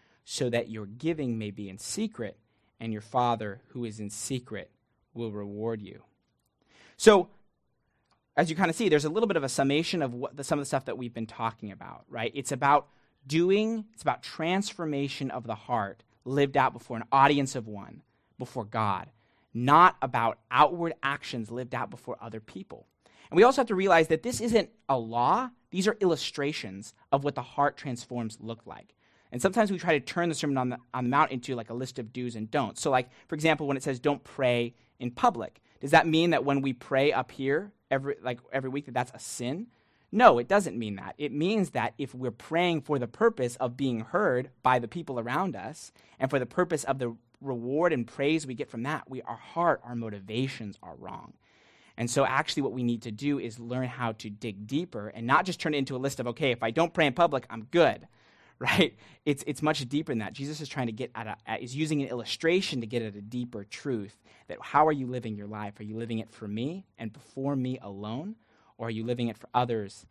so 0.25 0.49
that 0.49 0.69
your 0.69 0.85
giving 0.85 1.37
may 1.37 1.51
be 1.51 1.69
in 1.69 1.77
secret, 1.77 2.37
and 2.79 2.91
your 2.91 3.01
Father 3.01 3.61
who 3.69 3.85
is 3.85 3.99
in 3.99 4.09
secret 4.09 4.71
will 5.13 5.31
reward 5.31 5.81
you. 5.81 6.03
So, 6.97 7.29
as 8.37 8.49
you 8.49 8.55
kind 8.55 8.69
of 8.69 8.75
see, 8.75 8.89
there's 8.89 9.05
a 9.05 9.09
little 9.09 9.27
bit 9.27 9.37
of 9.37 9.43
a 9.43 9.49
summation 9.49 10.01
of 10.01 10.13
what 10.13 10.37
the, 10.37 10.43
some 10.43 10.57
of 10.57 10.61
the 10.61 10.67
stuff 10.67 10.85
that 10.85 10.97
we've 10.97 11.13
been 11.13 11.27
talking 11.27 11.71
about, 11.71 12.05
right? 12.07 12.31
It's 12.33 12.51
about 12.51 12.87
doing, 13.27 13.85
it's 13.93 14.01
about 14.01 14.23
transformation 14.23 15.31
of 15.31 15.45
the 15.45 15.55
heart 15.55 16.03
lived 16.23 16.57
out 16.57 16.73
before 16.73 16.97
an 16.97 17.03
audience 17.11 17.55
of 17.55 17.67
one, 17.67 18.01
before 18.37 18.65
God, 18.65 19.09
not 19.53 19.97
about 20.01 20.39
outward 20.49 20.93
actions 21.03 21.51
lived 21.51 21.75
out 21.75 21.89
before 21.89 22.17
other 22.21 22.39
people. 22.39 22.87
And 23.29 23.37
we 23.37 23.43
also 23.43 23.61
have 23.61 23.67
to 23.67 23.75
realize 23.75 24.07
that 24.07 24.23
this 24.23 24.41
isn't 24.41 24.69
a 24.87 24.97
law, 24.97 25.49
these 25.71 25.87
are 25.87 25.97
illustrations 25.99 26.93
of 27.11 27.23
what 27.23 27.35
the 27.35 27.41
heart 27.41 27.77
transforms 27.77 28.37
look 28.39 28.61
like. 28.65 28.93
And 29.31 29.41
sometimes 29.41 29.71
we 29.71 29.77
try 29.77 29.97
to 29.97 30.05
turn 30.05 30.29
the 30.29 30.35
Sermon 30.35 30.57
on 30.57 30.69
the, 30.69 30.77
on 30.93 31.05
the 31.05 31.09
Mount 31.09 31.31
into 31.31 31.55
like 31.55 31.69
a 31.69 31.73
list 31.73 31.99
of 31.99 32.11
do's 32.11 32.35
and 32.35 32.51
don'ts. 32.51 32.81
So, 32.81 32.91
like, 32.91 33.09
for 33.27 33.35
example, 33.35 33.67
when 33.67 33.77
it 33.77 33.83
says 33.83 33.99
don't 33.99 34.23
pray 34.23 34.73
in 34.99 35.11
public, 35.11 35.61
does 35.79 35.91
that 35.91 36.07
mean 36.07 36.31
that 36.31 36.43
when 36.43 36.61
we 36.61 36.73
pray 36.73 37.13
up 37.13 37.31
here 37.31 37.71
every, 37.89 38.15
like, 38.21 38.39
every 38.51 38.69
week 38.69 38.85
that 38.85 38.93
that's 38.93 39.11
a 39.13 39.19
sin? 39.19 39.67
No, 40.11 40.39
it 40.39 40.49
doesn't 40.49 40.77
mean 40.77 40.97
that. 40.97 41.15
It 41.17 41.31
means 41.31 41.69
that 41.69 41.93
if 41.97 42.13
we're 42.13 42.31
praying 42.31 42.81
for 42.81 42.99
the 42.99 43.07
purpose 43.07 43.55
of 43.55 43.77
being 43.77 44.01
heard 44.01 44.49
by 44.61 44.79
the 44.79 44.87
people 44.87 45.19
around 45.19 45.55
us 45.55 45.93
and 46.19 46.29
for 46.29 46.37
the 46.37 46.45
purpose 46.45 46.83
of 46.83 46.99
the 46.99 47.15
reward 47.39 47.93
and 47.93 48.05
praise 48.05 48.45
we 48.45 48.53
get 48.53 48.69
from 48.69 48.83
that, 48.83 49.09
we, 49.09 49.21
our 49.21 49.37
heart, 49.37 49.81
our 49.85 49.95
motivations 49.95 50.77
are 50.83 50.95
wrong. 50.95 51.33
And 51.97 52.09
so, 52.09 52.25
actually, 52.25 52.63
what 52.63 52.73
we 52.73 52.83
need 52.83 53.03
to 53.03 53.11
do 53.11 53.39
is 53.39 53.59
learn 53.59 53.87
how 53.87 54.13
to 54.13 54.29
dig 54.29 54.67
deeper 54.67 55.09
and 55.09 55.25
not 55.25 55.45
just 55.45 55.59
turn 55.59 55.73
it 55.73 55.77
into 55.77 55.95
a 55.95 55.97
list 55.97 56.19
of, 56.19 56.27
okay, 56.27 56.51
if 56.51 56.63
I 56.63 56.71
don't 56.71 56.93
pray 56.93 57.05
in 57.05 57.13
public, 57.13 57.45
I'm 57.49 57.63
good, 57.65 58.07
right? 58.61 58.95
It's, 59.25 59.43
it's 59.47 59.63
much 59.63 59.87
deeper 59.89 60.11
than 60.11 60.19
that. 60.19 60.33
Jesus 60.33 60.61
is 60.61 60.69
trying 60.69 60.85
to 60.85 60.93
get 60.93 61.09
at, 61.15 61.25
a, 61.25 61.35
at, 61.47 61.61
is 61.63 61.75
using 61.75 62.03
an 62.03 62.09
illustration 62.09 62.81
to 62.81 62.87
get 62.87 63.01
at 63.01 63.15
a 63.15 63.21
deeper 63.21 63.63
truth 63.63 64.15
that 64.47 64.59
how 64.61 64.85
are 64.85 64.91
you 64.91 65.07
living 65.07 65.35
your 65.35 65.47
life? 65.47 65.79
Are 65.79 65.83
you 65.83 65.97
living 65.97 66.19
it 66.19 66.29
for 66.29 66.47
me 66.47 66.85
and 66.99 67.11
before 67.11 67.55
me 67.55 67.79
alone? 67.81 68.35
Or 68.77 68.87
are 68.87 68.91
you 68.91 69.03
living 69.03 69.29
it 69.29 69.37
for 69.37 69.49
others 69.53 70.05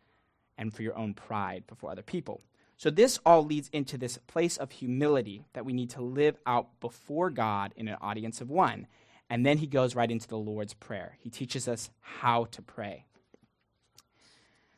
and 0.59 0.75
for 0.75 0.83
your 0.83 0.99
own 0.99 1.14
pride 1.14 1.64
before 1.69 1.92
other 1.92 2.02
people? 2.02 2.40
So, 2.76 2.90
this 2.90 3.21
all 3.25 3.45
leads 3.45 3.69
into 3.73 3.99
this 3.99 4.19
place 4.26 4.57
of 4.57 4.73
humility 4.73 5.45
that 5.52 5.64
we 5.64 5.73
need 5.73 5.90
to 5.90 6.02
live 6.02 6.38
out 6.47 6.80
before 6.80 7.30
God 7.30 7.73
in 7.76 7.88
an 7.88 7.99
audience 8.00 8.40
of 8.40 8.50
one. 8.50 8.87
And 9.28 9.45
then 9.45 9.59
he 9.59 9.66
goes 9.66 9.95
right 9.95 10.11
into 10.11 10.26
the 10.26 10.38
Lord's 10.38 10.73
Prayer. 10.73 11.16
He 11.21 11.28
teaches 11.30 11.69
us 11.69 11.90
how 12.00 12.47
to 12.47 12.62
pray. 12.62 13.04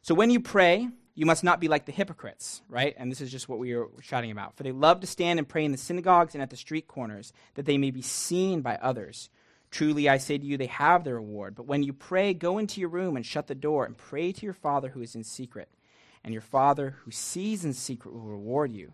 So, 0.02 0.14
when 0.14 0.31
you 0.31 0.41
pray, 0.41 0.88
you 1.14 1.26
must 1.26 1.45
not 1.45 1.61
be 1.61 1.69
like 1.69 1.85
the 1.85 1.92
hypocrites, 1.92 2.62
right? 2.69 2.95
And 2.97 3.11
this 3.11 3.21
is 3.21 3.31
just 3.31 3.49
what 3.49 3.59
we 3.59 3.75
were 3.75 3.90
shouting 4.00 4.31
about. 4.31 4.57
For 4.57 4.62
they 4.62 4.73
love 4.73 5.00
to 5.00 5.07
stand 5.07 5.38
and 5.38 5.49
pray 5.49 5.64
in 5.64 5.73
the 5.73 5.78
synagogues 5.78 6.35
and 6.35 6.42
at 6.42 6.50
the 6.50 6.57
street 6.57 6.88
corners, 6.88 7.33
that 7.54 7.66
they 7.66 7.76
may 7.76 7.90
be 7.90 8.02
seen 8.02 8.62
by 8.62 8.76
others. 8.76 9.28
Truly, 9.71 10.09
I 10.09 10.19
say 10.19 10.38
to 10.38 10.45
you, 10.45 10.57
they 10.57 10.66
have 10.66 11.04
their 11.04 11.16
reward. 11.16 11.54
But 11.54 11.66
when 11.66 11.83
you 11.83 11.92
pray, 11.92 12.35
go 12.35 12.59
into 12.59 12.81
your 12.81 12.90
room 12.90 13.16
and 13.16 13.26
shut 13.26 13.47
the 13.47 13.54
door 13.54 13.85
and 13.85 13.97
pray 13.97 14.33
to 14.33 14.45
your 14.45 14.54
Father 14.54 14.90
who 14.90 15.02
is 15.02 15.14
in 15.14 15.25
secret. 15.25 15.69
And 16.25 16.33
your 16.33 16.42
Father 16.42 16.97
who 17.04 17.11
sees 17.11 17.64
in 17.64 17.75
secret 17.75 18.14
will 18.14 18.21
reward 18.21 18.73
you. 18.73 18.92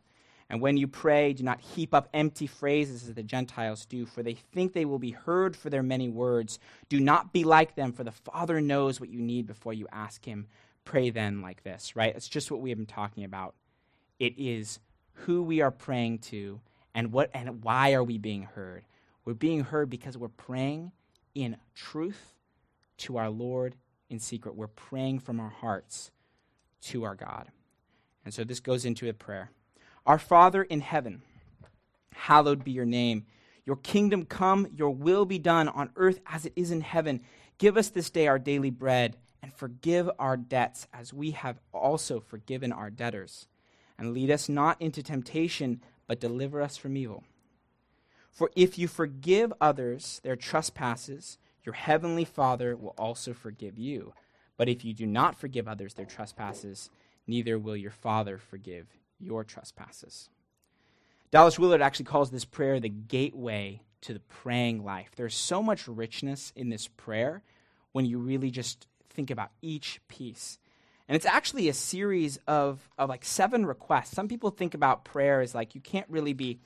And 0.50 0.62
when 0.62 0.78
you 0.78 0.88
pray, 0.88 1.34
do 1.34 1.42
not 1.42 1.60
heap 1.60 1.92
up 1.92 2.08
empty 2.14 2.46
phrases 2.46 3.06
as 3.06 3.14
the 3.14 3.22
Gentiles 3.22 3.84
do, 3.84 4.06
for 4.06 4.22
they 4.22 4.34
think 4.34 4.72
they 4.72 4.86
will 4.86 4.98
be 4.98 5.10
heard 5.10 5.54
for 5.54 5.68
their 5.68 5.82
many 5.82 6.08
words. 6.08 6.58
Do 6.88 7.00
not 7.00 7.32
be 7.32 7.44
like 7.44 7.74
them, 7.74 7.92
for 7.92 8.02
the 8.02 8.12
Father 8.12 8.60
knows 8.60 8.98
what 8.98 9.10
you 9.10 9.20
need 9.20 9.46
before 9.46 9.74
you 9.74 9.86
ask 9.92 10.24
Him. 10.24 10.46
Pray 10.88 11.10
then 11.10 11.42
like 11.42 11.62
this, 11.64 11.94
right? 11.94 12.16
It's 12.16 12.30
just 12.30 12.50
what 12.50 12.62
we 12.62 12.70
have 12.70 12.78
been 12.78 12.86
talking 12.86 13.24
about. 13.24 13.54
It 14.18 14.32
is 14.38 14.80
who 15.12 15.42
we 15.42 15.60
are 15.60 15.70
praying 15.70 16.20
to 16.20 16.62
and 16.94 17.12
what 17.12 17.28
and 17.34 17.62
why 17.62 17.92
are 17.92 18.02
we 18.02 18.16
being 18.16 18.44
heard? 18.44 18.86
We're 19.26 19.34
being 19.34 19.64
heard 19.64 19.90
because 19.90 20.16
we're 20.16 20.28
praying 20.28 20.92
in 21.34 21.58
truth 21.74 22.32
to 22.96 23.18
our 23.18 23.28
Lord 23.28 23.76
in 24.08 24.18
secret. 24.18 24.54
We're 24.54 24.66
praying 24.66 25.18
from 25.18 25.40
our 25.40 25.50
hearts 25.50 26.10
to 26.84 27.04
our 27.04 27.14
God. 27.14 27.50
And 28.24 28.32
so 28.32 28.42
this 28.42 28.58
goes 28.58 28.86
into 28.86 29.10
a 29.10 29.12
prayer. 29.12 29.50
Our 30.06 30.18
Father 30.18 30.62
in 30.62 30.80
heaven, 30.80 31.20
hallowed 32.14 32.64
be 32.64 32.70
your 32.70 32.86
name. 32.86 33.26
Your 33.66 33.76
kingdom 33.76 34.24
come, 34.24 34.66
your 34.74 34.88
will 34.88 35.26
be 35.26 35.38
done 35.38 35.68
on 35.68 35.90
earth 35.96 36.18
as 36.26 36.46
it 36.46 36.54
is 36.56 36.70
in 36.70 36.80
heaven. 36.80 37.20
Give 37.58 37.76
us 37.76 37.90
this 37.90 38.08
day 38.08 38.26
our 38.26 38.38
daily 38.38 38.70
bread, 38.70 39.18
and 39.48 39.54
forgive 39.54 40.10
our 40.18 40.36
debts 40.36 40.86
as 40.92 41.14
we 41.14 41.30
have 41.30 41.58
also 41.72 42.20
forgiven 42.20 42.70
our 42.70 42.90
debtors. 42.90 43.48
And 43.98 44.12
lead 44.12 44.30
us 44.30 44.46
not 44.46 44.80
into 44.80 45.02
temptation, 45.02 45.80
but 46.06 46.20
deliver 46.20 46.60
us 46.60 46.76
from 46.76 46.98
evil. 46.98 47.24
For 48.30 48.50
if 48.54 48.78
you 48.78 48.88
forgive 48.88 49.52
others 49.58 50.20
their 50.22 50.36
trespasses, 50.36 51.38
your 51.64 51.72
heavenly 51.72 52.26
Father 52.26 52.76
will 52.76 52.94
also 52.98 53.32
forgive 53.32 53.78
you. 53.78 54.12
But 54.58 54.68
if 54.68 54.84
you 54.84 54.92
do 54.92 55.06
not 55.06 55.34
forgive 55.34 55.66
others 55.66 55.94
their 55.94 56.04
trespasses, 56.04 56.90
neither 57.26 57.58
will 57.58 57.76
your 57.76 57.90
Father 57.90 58.36
forgive 58.36 58.86
your 59.18 59.44
trespasses. 59.44 60.28
Dallas 61.30 61.58
Willard 61.58 61.80
actually 61.80 62.04
calls 62.04 62.30
this 62.30 62.44
prayer 62.44 62.80
the 62.80 62.90
gateway 62.90 63.80
to 64.02 64.12
the 64.12 64.20
praying 64.20 64.84
life. 64.84 65.12
There's 65.16 65.34
so 65.34 65.62
much 65.62 65.88
richness 65.88 66.52
in 66.54 66.68
this 66.68 66.86
prayer 66.86 67.42
when 67.92 68.04
you 68.04 68.18
really 68.18 68.50
just 68.50 68.86
think 69.18 69.32
about 69.32 69.50
each 69.62 70.00
piece. 70.06 70.60
And 71.08 71.16
it's 71.16 71.26
actually 71.26 71.68
a 71.68 71.74
series 71.74 72.38
of, 72.46 72.88
of 72.96 73.08
like 73.08 73.24
seven 73.24 73.66
requests. 73.66 74.12
Some 74.12 74.28
people 74.28 74.50
think 74.50 74.74
about 74.74 75.04
prayer 75.04 75.40
as 75.40 75.56
like 75.56 75.74
you 75.74 75.80
can't 75.80 76.06
really 76.08 76.34
be 76.34 76.60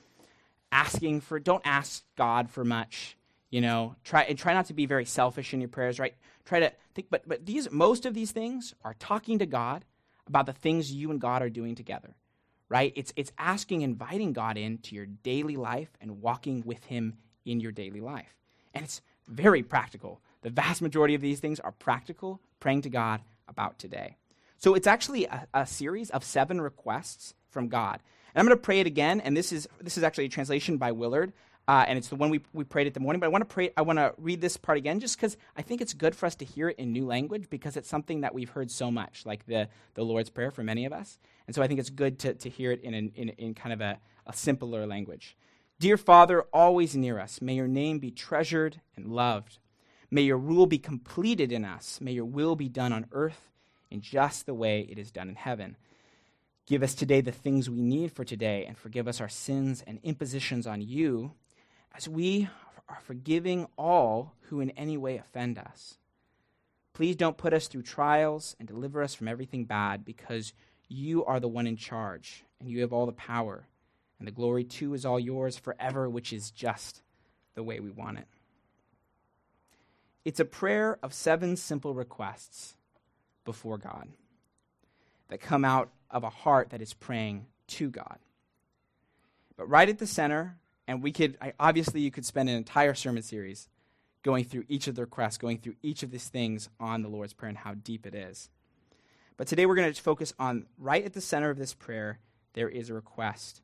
asking 0.71 1.21
for 1.21 1.39
don't 1.39 1.63
ask 1.65 2.03
God 2.15 2.51
for 2.51 2.63
much. 2.63 3.17
You 3.49 3.61
know, 3.61 3.95
try 4.03 4.21
and 4.23 4.37
try 4.37 4.53
not 4.53 4.67
to 4.67 4.73
be 4.75 4.85
very 4.85 5.05
selfish 5.05 5.51
in 5.51 5.61
your 5.61 5.69
prayers, 5.69 5.99
right? 5.99 6.13
Try 6.45 6.59
to 6.59 6.71
think, 6.93 7.07
but 7.09 7.27
but 7.27 7.43
these 7.43 7.71
most 7.71 8.05
of 8.05 8.13
these 8.13 8.31
things 8.31 8.75
are 8.83 8.95
talking 8.99 9.39
to 9.39 9.47
God 9.47 9.83
about 10.27 10.45
the 10.45 10.53
things 10.53 10.91
you 10.91 11.09
and 11.09 11.19
God 11.19 11.41
are 11.41 11.49
doing 11.49 11.73
together, 11.73 12.15
right? 12.69 12.93
It's 12.95 13.13
it's 13.15 13.31
asking, 13.39 13.81
inviting 13.81 14.33
God 14.33 14.57
into 14.57 14.95
your 14.95 15.07
daily 15.07 15.55
life 15.55 15.89
and 16.01 16.21
walking 16.21 16.61
with 16.65 16.83
Him 16.85 17.17
in 17.45 17.59
your 17.59 17.71
daily 17.71 18.01
life, 18.01 18.35
and 18.75 18.83
it's 18.83 19.01
very 19.27 19.63
practical. 19.63 20.21
The 20.43 20.49
vast 20.49 20.81
majority 20.81 21.15
of 21.15 21.21
these 21.21 21.39
things 21.39 21.59
are 21.59 21.71
practical, 21.71 22.39
praying 22.59 22.83
to 22.83 22.89
God 22.89 23.21
about 23.47 23.79
today. 23.79 24.17
So 24.57 24.75
it's 24.75 24.87
actually 24.87 25.25
a, 25.25 25.47
a 25.53 25.65
series 25.65 26.09
of 26.11 26.23
seven 26.23 26.61
requests 26.61 27.33
from 27.49 27.67
God. 27.67 27.99
And 28.33 28.39
I'm 28.39 28.45
going 28.45 28.57
to 28.57 28.61
pray 28.61 28.79
it 28.79 28.87
again, 28.87 29.19
and 29.21 29.35
this 29.35 29.51
is, 29.51 29.67
this 29.81 29.97
is 29.97 30.03
actually 30.03 30.25
a 30.25 30.29
translation 30.29 30.77
by 30.77 30.91
Willard. 30.91 31.33
Uh, 31.65 31.85
and 31.87 31.97
it's 31.97 32.09
the 32.09 32.15
one 32.17 32.29
we, 32.29 32.41
we 32.51 32.65
prayed 32.65 32.87
at 32.87 32.93
the 32.93 32.99
morning. 32.99 33.21
But 33.21 33.27
I 33.27 33.29
want 33.29 33.47
to 33.47 33.53
pray. 33.53 33.71
I 33.77 33.83
want 33.83 33.97
to 33.97 34.13
read 34.17 34.41
this 34.41 34.57
part 34.57 34.77
again, 34.77 34.99
just 34.99 35.15
because 35.15 35.37
I 35.55 35.61
think 35.61 35.79
it's 35.79 35.93
good 35.93 36.13
for 36.13 36.25
us 36.25 36.35
to 36.35 36.45
hear 36.45 36.67
it 36.67 36.77
in 36.77 36.91
new 36.91 37.05
language, 37.05 37.49
because 37.49 37.77
it's 37.77 37.87
something 37.87 38.21
that 38.21 38.33
we've 38.33 38.49
heard 38.49 38.69
so 38.69 38.91
much, 38.91 39.25
like 39.25 39.45
the, 39.45 39.69
the 39.93 40.03
Lord's 40.03 40.29
Prayer 40.29 40.51
for 40.51 40.61
many 40.61 40.83
of 40.83 40.91
us. 40.91 41.19
And 41.47 41.55
so 41.55 41.61
I 41.61 41.67
think 41.67 41.79
it's 41.79 41.89
good 41.89 42.19
to, 42.19 42.33
to 42.33 42.49
hear 42.49 42.73
it 42.73 42.81
in, 42.81 42.93
an, 42.93 43.13
in, 43.15 43.29
in 43.29 43.53
kind 43.53 43.71
of 43.71 43.79
a, 43.79 43.97
a 44.27 44.33
simpler 44.33 44.85
language. 44.85 45.37
Dear 45.79 45.95
Father, 45.95 46.41
always 46.51 46.97
near 46.97 47.17
us, 47.17 47.41
may 47.41 47.55
your 47.55 47.67
name 47.67 47.99
be 47.99 48.11
treasured 48.11 48.81
and 48.97 49.07
loved. 49.07 49.59
May 50.13 50.21
your 50.21 50.37
rule 50.37 50.67
be 50.67 50.77
completed 50.77 51.51
in 51.51 51.65
us. 51.65 51.99
May 51.99 52.11
your 52.11 52.25
will 52.25 52.55
be 52.55 52.69
done 52.69 52.93
on 52.93 53.07
earth 53.13 53.49
in 53.89 54.01
just 54.01 54.45
the 54.45 54.53
way 54.53 54.81
it 54.87 54.99
is 54.99 55.09
done 55.09 55.27
in 55.27 55.33
heaven. 55.33 55.75
Give 56.67 56.83
us 56.83 56.93
today 56.93 57.21
the 57.21 57.31
things 57.31 57.67
we 57.67 57.81
need 57.81 58.11
for 58.11 58.23
today, 58.23 58.63
and 58.67 58.77
forgive 58.77 59.07
us 59.07 59.19
our 59.19 59.27
sins 59.27 59.83
and 59.87 59.99
impositions 60.03 60.67
on 60.67 60.81
you, 60.81 61.31
as 61.95 62.07
we 62.07 62.47
are 62.87 62.99
forgiving 63.01 63.65
all 63.75 64.35
who 64.49 64.59
in 64.59 64.69
any 64.71 64.97
way 64.97 65.17
offend 65.17 65.57
us. 65.57 65.97
Please 66.93 67.15
don't 67.15 67.35
put 67.35 67.51
us 67.51 67.67
through 67.67 67.81
trials 67.81 68.55
and 68.59 68.67
deliver 68.67 69.01
us 69.01 69.15
from 69.15 69.27
everything 69.27 69.65
bad, 69.65 70.05
because 70.05 70.53
you 70.87 71.25
are 71.25 71.39
the 71.39 71.47
one 71.47 71.65
in 71.65 71.75
charge, 71.75 72.43
and 72.59 72.69
you 72.69 72.81
have 72.81 72.93
all 72.93 73.07
the 73.07 73.13
power, 73.13 73.65
and 74.19 74.27
the 74.27 74.31
glory 74.31 74.63
too 74.63 74.93
is 74.93 75.07
all 75.07 75.19
yours 75.19 75.57
forever, 75.57 76.07
which 76.07 76.31
is 76.31 76.51
just 76.51 77.01
the 77.55 77.63
way 77.63 77.79
we 77.79 77.89
want 77.89 78.19
it. 78.19 78.27
It's 80.25 80.39
a 80.39 80.45
prayer 80.45 80.97
of 81.03 81.13
seven 81.13 81.57
simple 81.57 81.93
requests 81.93 82.75
before 83.45 83.77
God 83.77 84.07
that 85.29 85.41
come 85.41 85.65
out 85.65 85.89
of 86.09 86.23
a 86.23 86.29
heart 86.29 86.69
that 86.69 86.81
is 86.81 86.93
praying 86.93 87.47
to 87.67 87.89
God. 87.89 88.19
But 89.57 89.69
right 89.69 89.89
at 89.89 89.99
the 89.99 90.07
center, 90.07 90.57
and 90.87 91.03
we 91.03 91.11
could, 91.11 91.37
I, 91.41 91.53
obviously, 91.59 92.01
you 92.01 92.11
could 92.11 92.25
spend 92.25 92.49
an 92.49 92.55
entire 92.55 92.93
sermon 92.93 93.23
series 93.23 93.67
going 94.23 94.45
through 94.45 94.63
each 94.67 94.87
of 94.87 94.95
the 94.95 95.01
requests, 95.01 95.37
going 95.37 95.57
through 95.57 95.75
each 95.83 96.03
of 96.03 96.11
these 96.11 96.29
things 96.29 96.69
on 96.79 97.01
the 97.01 97.09
Lord's 97.09 97.33
Prayer 97.33 97.49
and 97.49 97.57
how 97.57 97.73
deep 97.73 98.05
it 98.05 98.15
is. 98.15 98.49
But 99.35 99.47
today 99.47 99.65
we're 99.65 99.75
going 99.75 99.91
to 99.91 100.01
focus 100.01 100.33
on 100.39 100.65
right 100.77 101.03
at 101.03 101.13
the 101.13 101.21
center 101.21 101.49
of 101.49 101.57
this 101.57 101.73
prayer, 101.73 102.19
there 102.53 102.69
is 102.69 102.89
a 102.89 102.93
request 102.93 103.61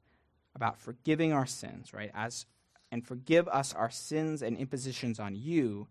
about 0.55 0.77
forgiving 0.77 1.31
our 1.31 1.45
sins, 1.45 1.93
right? 1.93 2.11
As 2.13 2.45
and 2.91 3.05
forgive 3.05 3.47
us 3.47 3.73
our 3.73 3.91
sins 3.91 4.41
and 4.41 4.57
impositions 4.57 5.19
on 5.19 5.35
you 5.35 5.87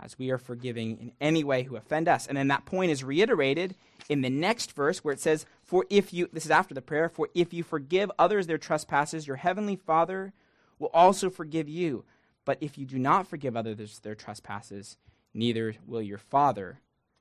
as 0.00 0.18
we 0.18 0.30
are 0.30 0.38
forgiving 0.38 0.98
in 0.98 1.12
any 1.20 1.42
way 1.42 1.64
who 1.64 1.76
offend 1.76 2.08
us. 2.08 2.26
And 2.26 2.36
then 2.36 2.48
that 2.48 2.64
point 2.64 2.90
is 2.90 3.02
reiterated 3.02 3.74
in 4.08 4.22
the 4.22 4.30
next 4.30 4.72
verse 4.72 5.04
where 5.04 5.12
it 5.14 5.20
says, 5.20 5.46
For 5.62 5.84
if 5.90 6.12
you, 6.12 6.28
this 6.32 6.44
is 6.44 6.50
after 6.50 6.74
the 6.74 6.82
prayer, 6.82 7.08
for 7.08 7.28
if 7.34 7.52
you 7.52 7.62
forgive 7.62 8.10
others 8.18 8.46
their 8.46 8.58
trespasses, 8.58 9.26
your 9.26 9.36
heavenly 9.36 9.76
Father 9.76 10.32
will 10.78 10.90
also 10.94 11.30
forgive 11.30 11.68
you. 11.68 12.04
But 12.44 12.58
if 12.60 12.78
you 12.78 12.86
do 12.86 12.98
not 12.98 13.26
forgive 13.26 13.56
others 13.56 13.98
their 13.98 14.14
trespasses, 14.14 14.96
neither 15.34 15.74
will 15.86 16.02
your 16.02 16.18
Father 16.18 16.80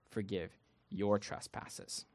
forgive 0.10 0.52
your 0.90 1.20
trespasses. 1.20 2.06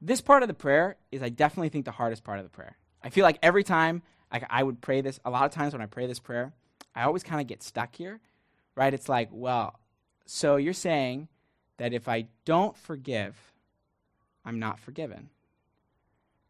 This 0.00 0.20
part 0.20 0.42
of 0.42 0.48
the 0.48 0.54
prayer 0.54 0.96
is, 1.10 1.22
I 1.22 1.30
definitely 1.30 1.70
think, 1.70 1.84
the 1.86 1.90
hardest 1.90 2.24
part 2.24 2.38
of 2.38 2.44
the 2.44 2.50
prayer. 2.50 2.76
I 3.02 3.10
feel 3.10 3.24
like 3.24 3.38
every 3.42 3.64
time 3.64 4.02
I 4.30 4.62
would 4.62 4.80
pray 4.80 5.00
this, 5.00 5.20
a 5.24 5.30
lot 5.30 5.44
of 5.44 5.52
times 5.52 5.72
when 5.72 5.82
I 5.82 5.86
pray 5.86 6.06
this 6.06 6.18
prayer, 6.18 6.52
I 6.94 7.04
always 7.04 7.22
kind 7.22 7.40
of 7.40 7.46
get 7.46 7.62
stuck 7.62 7.94
here, 7.94 8.20
right? 8.74 8.92
It's 8.92 9.08
like, 9.08 9.28
well, 9.30 9.78
so 10.26 10.56
you're 10.56 10.72
saying 10.72 11.28
that 11.76 11.92
if 11.92 12.08
I 12.08 12.26
don't 12.44 12.76
forgive, 12.76 13.36
I'm 14.44 14.58
not 14.58 14.78
forgiven. 14.78 15.30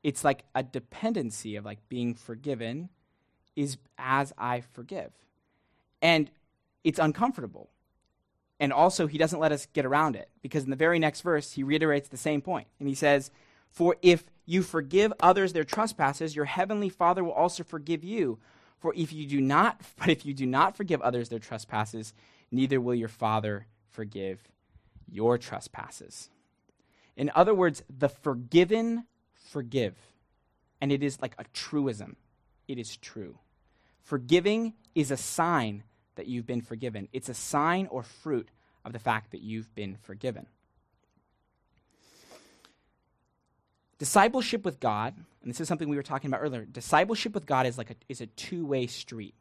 It's 0.02 0.24
like 0.24 0.44
a 0.54 0.62
dependency 0.62 1.56
of 1.56 1.64
like 1.64 1.78
being 1.88 2.14
forgiven 2.14 2.88
is 3.56 3.78
as 3.98 4.32
I 4.36 4.60
forgive. 4.60 5.12
And 6.02 6.30
it's 6.82 6.98
uncomfortable. 6.98 7.70
And 8.60 8.72
also, 8.72 9.06
he 9.06 9.18
doesn't 9.18 9.40
let 9.40 9.52
us 9.52 9.66
get 9.72 9.84
around 9.84 10.16
it 10.16 10.28
because 10.40 10.64
in 10.64 10.70
the 10.70 10.76
very 10.76 10.98
next 10.98 11.22
verse, 11.22 11.52
he 11.52 11.62
reiterates 11.62 12.08
the 12.08 12.16
same 12.16 12.40
point. 12.40 12.68
And 12.78 12.88
he 12.88 12.94
says, 12.94 13.30
For 13.74 13.96
if 14.02 14.24
you 14.46 14.62
forgive 14.62 15.12
others 15.18 15.52
their 15.52 15.64
trespasses, 15.64 16.36
your 16.36 16.44
heavenly 16.44 16.88
Father 16.88 17.24
will 17.24 17.32
also 17.32 17.64
forgive 17.64 18.04
you. 18.04 18.38
For 18.78 18.94
if 18.94 19.12
you 19.12 19.26
do 19.26 19.40
not, 19.40 19.80
but 19.98 20.08
if 20.08 20.24
you 20.24 20.32
do 20.32 20.46
not 20.46 20.76
forgive 20.76 21.02
others 21.02 21.28
their 21.28 21.40
trespasses, 21.40 22.14
neither 22.52 22.80
will 22.80 22.94
your 22.94 23.08
Father 23.08 23.66
forgive 23.90 24.40
your 25.10 25.38
trespasses. 25.38 26.30
In 27.16 27.32
other 27.34 27.54
words, 27.54 27.82
the 27.90 28.08
forgiven 28.08 29.06
forgive. 29.34 29.96
And 30.80 30.92
it 30.92 31.02
is 31.02 31.20
like 31.20 31.34
a 31.38 31.44
truism. 31.52 32.16
It 32.68 32.78
is 32.78 32.96
true. 32.96 33.38
Forgiving 34.02 34.74
is 34.94 35.10
a 35.10 35.16
sign 35.16 35.82
that 36.14 36.28
you've 36.28 36.46
been 36.46 36.62
forgiven. 36.62 37.08
It's 37.12 37.28
a 37.28 37.34
sign 37.34 37.88
or 37.88 38.04
fruit 38.04 38.48
of 38.84 38.92
the 38.92 38.98
fact 39.00 39.32
that 39.32 39.40
you've 39.40 39.74
been 39.74 39.96
forgiven. 40.02 40.46
Discipleship 43.98 44.64
with 44.64 44.80
God, 44.80 45.14
and 45.42 45.50
this 45.50 45.60
is 45.60 45.68
something 45.68 45.88
we 45.88 45.96
were 45.96 46.02
talking 46.02 46.28
about 46.28 46.40
earlier, 46.40 46.64
discipleship 46.64 47.34
with 47.34 47.46
God 47.46 47.66
is 47.66 47.78
like 47.78 47.90
a, 47.90 47.96
is 48.08 48.20
a 48.20 48.26
two-way 48.26 48.86
street. 48.86 49.34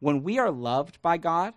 When 0.00 0.22
we 0.22 0.38
are 0.38 0.50
loved 0.50 1.00
by 1.02 1.18
God, 1.18 1.54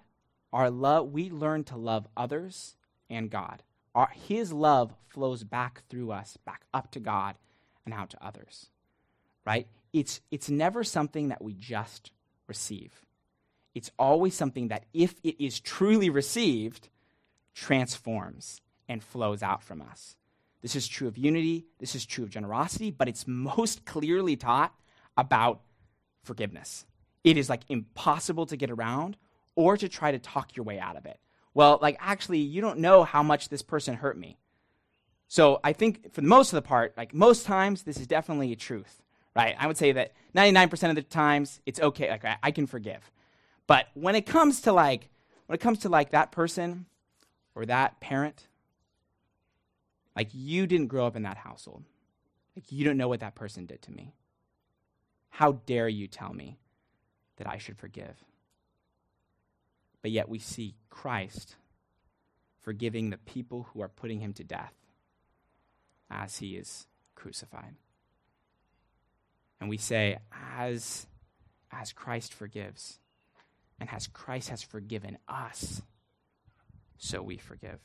our 0.54 0.70
love 0.70 1.12
we 1.12 1.30
learn 1.30 1.64
to 1.66 1.78
love 1.78 2.08
others 2.16 2.76
and 3.10 3.30
God. 3.30 3.64
Our, 3.94 4.10
his 4.28 4.54
love 4.54 4.94
flows 5.08 5.44
back 5.44 5.84
through 5.90 6.12
us, 6.12 6.38
back 6.46 6.66
up 6.74 6.92
to 6.92 7.00
God 7.00 7.36
and 7.86 7.94
out 7.94 8.12
to 8.12 8.26
others. 8.26 8.70
Right? 9.46 9.68
It's 9.94 10.22
it's 10.32 10.50
never 10.50 10.84
something 10.84 11.30
that 11.30 11.44
we 11.44 11.54
just 11.54 12.12
receive. 12.48 13.06
It's 13.74 13.92
always 13.98 14.34
something 14.36 14.70
that 14.70 14.86
if 14.94 15.16
it 15.24 15.44
is 15.44 15.60
truly 15.60 16.10
received, 16.10 16.90
transforms 17.54 18.62
and 18.88 19.04
flows 19.04 19.42
out 19.44 19.64
from 19.64 19.82
us. 19.82 20.16
This 20.66 20.76
is 20.76 20.88
true 20.88 21.08
of 21.08 21.16
unity, 21.16 21.68
this 21.78 21.94
is 21.94 22.08
true 22.08 22.24
of 22.24 22.32
generosity, 22.32 22.90
but 22.90 23.08
it's 23.08 23.28
most 23.28 23.86
clearly 23.86 24.36
taught 24.36 24.74
about 25.16 25.62
forgiveness. 26.24 26.88
It 27.24 27.38
is 27.38 27.52
like 27.52 27.62
impossible 27.70 28.48
to 28.48 28.58
get 28.58 28.72
around 28.72 29.16
or 29.54 29.78
to 29.78 29.88
try 29.88 30.12
to 30.12 30.18
talk 30.18 30.56
your 30.56 30.64
way 30.64 30.80
out 30.80 30.98
of 30.98 31.06
it. 31.06 31.20
Well, 31.54 31.78
like 31.84 31.98
actually, 32.00 32.40
you 32.40 32.62
don't 32.62 32.80
know 32.80 33.04
how 33.04 33.22
much 33.22 33.50
this 33.50 33.62
person 33.62 33.94
hurt 33.94 34.18
me. 34.18 34.40
So 35.28 35.60
I 35.64 35.72
think 35.72 36.12
for 36.12 36.22
the 36.22 36.28
most 36.28 36.52
of 36.52 36.58
the 36.58 36.68
part, 36.68 36.98
like 36.98 37.14
most 37.14 37.46
times, 37.46 37.84
this 37.84 38.00
is 38.00 38.08
definitely 38.08 38.52
a 38.52 38.56
truth, 38.56 39.04
right? 39.36 39.56
I 39.60 39.68
would 39.68 39.78
say 39.78 39.92
that 39.92 40.14
99% 40.36 40.90
of 40.90 40.96
the 40.96 41.04
times 41.04 41.62
it's 41.68 41.80
okay, 41.80 42.10
like 42.10 42.26
I, 42.26 42.38
I 42.42 42.50
can 42.50 42.66
forgive. 42.66 43.12
But 43.68 43.86
when 43.94 44.16
it 44.16 44.26
comes 44.26 44.62
to 44.62 44.74
like, 44.74 45.12
when 45.46 45.54
it 45.54 45.62
comes 45.62 45.78
to 45.82 45.90
like 45.90 46.10
that 46.10 46.32
person 46.32 46.88
or 47.54 47.68
that 47.68 48.00
parent 48.00 48.48
like, 50.16 50.30
you 50.34 50.66
didn't 50.68 50.88
grow 50.88 51.06
up 51.06 51.16
in 51.16 51.24
that 51.24 51.38
household. 51.38 51.84
Like, 52.56 52.72
you 52.72 52.86
don't 52.86 52.98
know 52.98 53.10
what 53.10 53.20
that 53.20 53.36
person 53.36 53.66
did 53.66 53.82
to 53.84 53.92
me. 53.92 54.14
How 55.30 55.54
dare 55.66 55.90
you 55.90 56.08
tell 56.08 56.34
me 56.34 56.58
that 57.38 57.48
I 57.48 57.58
should 57.58 57.78
forgive? 57.78 58.24
But 60.02 60.12
yet, 60.12 60.30
we 60.30 60.40
see 60.40 60.76
Christ 60.90 61.56
forgiving 62.62 63.10
the 63.10 63.18
people 63.18 63.68
who 63.74 63.82
are 63.82 63.90
putting 63.90 64.20
him 64.20 64.34
to 64.34 64.44
death 64.44 64.74
as 66.10 66.38
he 66.38 66.56
is 66.56 66.88
crucified. 67.16 67.76
And 69.60 69.70
we 69.70 69.78
say, 69.78 70.20
as, 70.58 71.08
as 71.72 71.92
Christ 71.92 72.34
forgives, 72.34 73.00
and 73.80 73.90
as 73.92 74.08
Christ 74.08 74.50
has 74.50 74.62
forgiven 74.62 75.18
us, 75.28 75.82
so 76.98 77.22
we 77.22 77.38
forgive. 77.38 77.80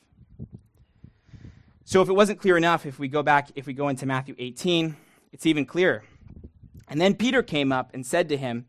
So 1.84 2.02
if 2.02 2.08
it 2.08 2.12
wasn't 2.12 2.40
clear 2.40 2.56
enough, 2.56 2.86
if 2.86 2.98
we 2.98 3.08
go 3.08 3.22
back, 3.22 3.50
if 3.54 3.66
we 3.66 3.72
go 3.72 3.88
into 3.88 4.06
Matthew 4.06 4.34
18, 4.38 4.96
it's 5.32 5.46
even 5.46 5.66
clearer. 5.66 6.04
And 6.88 7.00
then 7.00 7.14
Peter 7.14 7.42
came 7.42 7.72
up 7.72 7.90
and 7.94 8.04
said 8.04 8.28
to 8.28 8.36
him, 8.36 8.66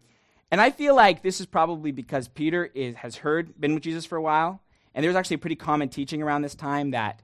and 0.52 0.60
I 0.60 0.70
feel 0.70 0.96
like 0.96 1.22
this 1.22 1.40
is 1.40 1.46
probably 1.46 1.92
because 1.92 2.28
Peter 2.28 2.70
is, 2.74 2.96
has 2.96 3.16
heard, 3.18 3.60
been 3.60 3.74
with 3.74 3.84
Jesus 3.84 4.06
for 4.06 4.18
a 4.18 4.22
while, 4.22 4.62
and 4.94 5.04
there's 5.04 5.16
actually 5.16 5.36
a 5.36 5.40
pretty 5.40 5.56
common 5.56 5.88
teaching 5.90 6.22
around 6.22 6.42
this 6.42 6.56
time 6.56 6.92
that 6.92 7.22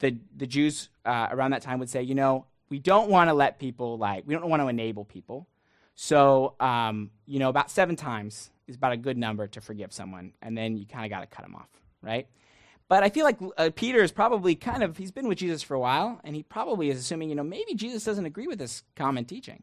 the, 0.00 0.18
the 0.36 0.46
Jews 0.46 0.90
uh, 1.04 1.28
around 1.30 1.52
that 1.52 1.62
time 1.62 1.78
would 1.78 1.88
say, 1.88 2.02
you 2.02 2.14
know, 2.14 2.44
we 2.68 2.78
don't 2.78 3.08
want 3.08 3.30
to 3.30 3.34
let 3.34 3.58
people, 3.58 3.96
like, 3.96 4.24
we 4.26 4.34
don't 4.34 4.48
want 4.48 4.60
to 4.62 4.68
enable 4.68 5.04
people. 5.04 5.48
So, 5.94 6.54
um, 6.60 7.10
you 7.26 7.38
know, 7.38 7.48
about 7.48 7.70
seven 7.70 7.96
times 7.96 8.50
is 8.66 8.76
about 8.76 8.92
a 8.92 8.96
good 8.98 9.16
number 9.16 9.46
to 9.48 9.60
forgive 9.60 9.92
someone, 9.92 10.34
and 10.42 10.56
then 10.56 10.76
you 10.76 10.86
kind 10.86 11.04
of 11.04 11.10
got 11.10 11.20
to 11.20 11.26
cut 11.26 11.44
them 11.44 11.56
off, 11.56 11.68
right? 12.02 12.28
But 12.88 13.02
I 13.02 13.10
feel 13.10 13.24
like 13.24 13.38
uh, 13.58 13.70
Peter 13.74 14.02
is 14.02 14.12
probably 14.12 14.54
kind 14.54 14.82
of, 14.82 14.96
he's 14.96 15.10
been 15.10 15.28
with 15.28 15.38
Jesus 15.38 15.62
for 15.62 15.74
a 15.74 15.80
while, 15.80 16.20
and 16.24 16.34
he 16.34 16.42
probably 16.42 16.88
is 16.88 16.98
assuming, 16.98 17.28
you 17.28 17.34
know, 17.34 17.44
maybe 17.44 17.74
Jesus 17.74 18.02
doesn't 18.02 18.24
agree 18.24 18.46
with 18.46 18.58
this 18.58 18.82
common 18.96 19.26
teaching. 19.26 19.62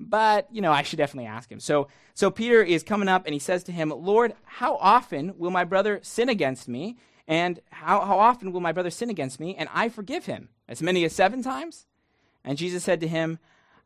But, 0.00 0.48
you 0.50 0.60
know, 0.60 0.72
I 0.72 0.82
should 0.82 0.96
definitely 0.96 1.28
ask 1.28 1.50
him. 1.50 1.60
So, 1.60 1.86
so 2.14 2.30
Peter 2.30 2.62
is 2.62 2.82
coming 2.82 3.08
up 3.08 3.26
and 3.26 3.32
he 3.32 3.38
says 3.38 3.62
to 3.64 3.72
him, 3.72 3.90
Lord, 3.90 4.34
how 4.44 4.76
often 4.76 5.38
will 5.38 5.52
my 5.52 5.62
brother 5.62 6.00
sin 6.02 6.28
against 6.28 6.68
me? 6.68 6.98
And 7.28 7.60
how, 7.70 8.00
how 8.04 8.18
often 8.18 8.52
will 8.52 8.60
my 8.60 8.72
brother 8.72 8.90
sin 8.90 9.08
against 9.08 9.38
me? 9.38 9.54
And 9.54 9.68
I 9.72 9.88
forgive 9.88 10.26
him? 10.26 10.48
As 10.68 10.82
many 10.82 11.04
as 11.04 11.14
seven 11.14 11.42
times? 11.42 11.86
And 12.44 12.58
Jesus 12.58 12.82
said 12.82 13.00
to 13.00 13.08
him, 13.08 13.38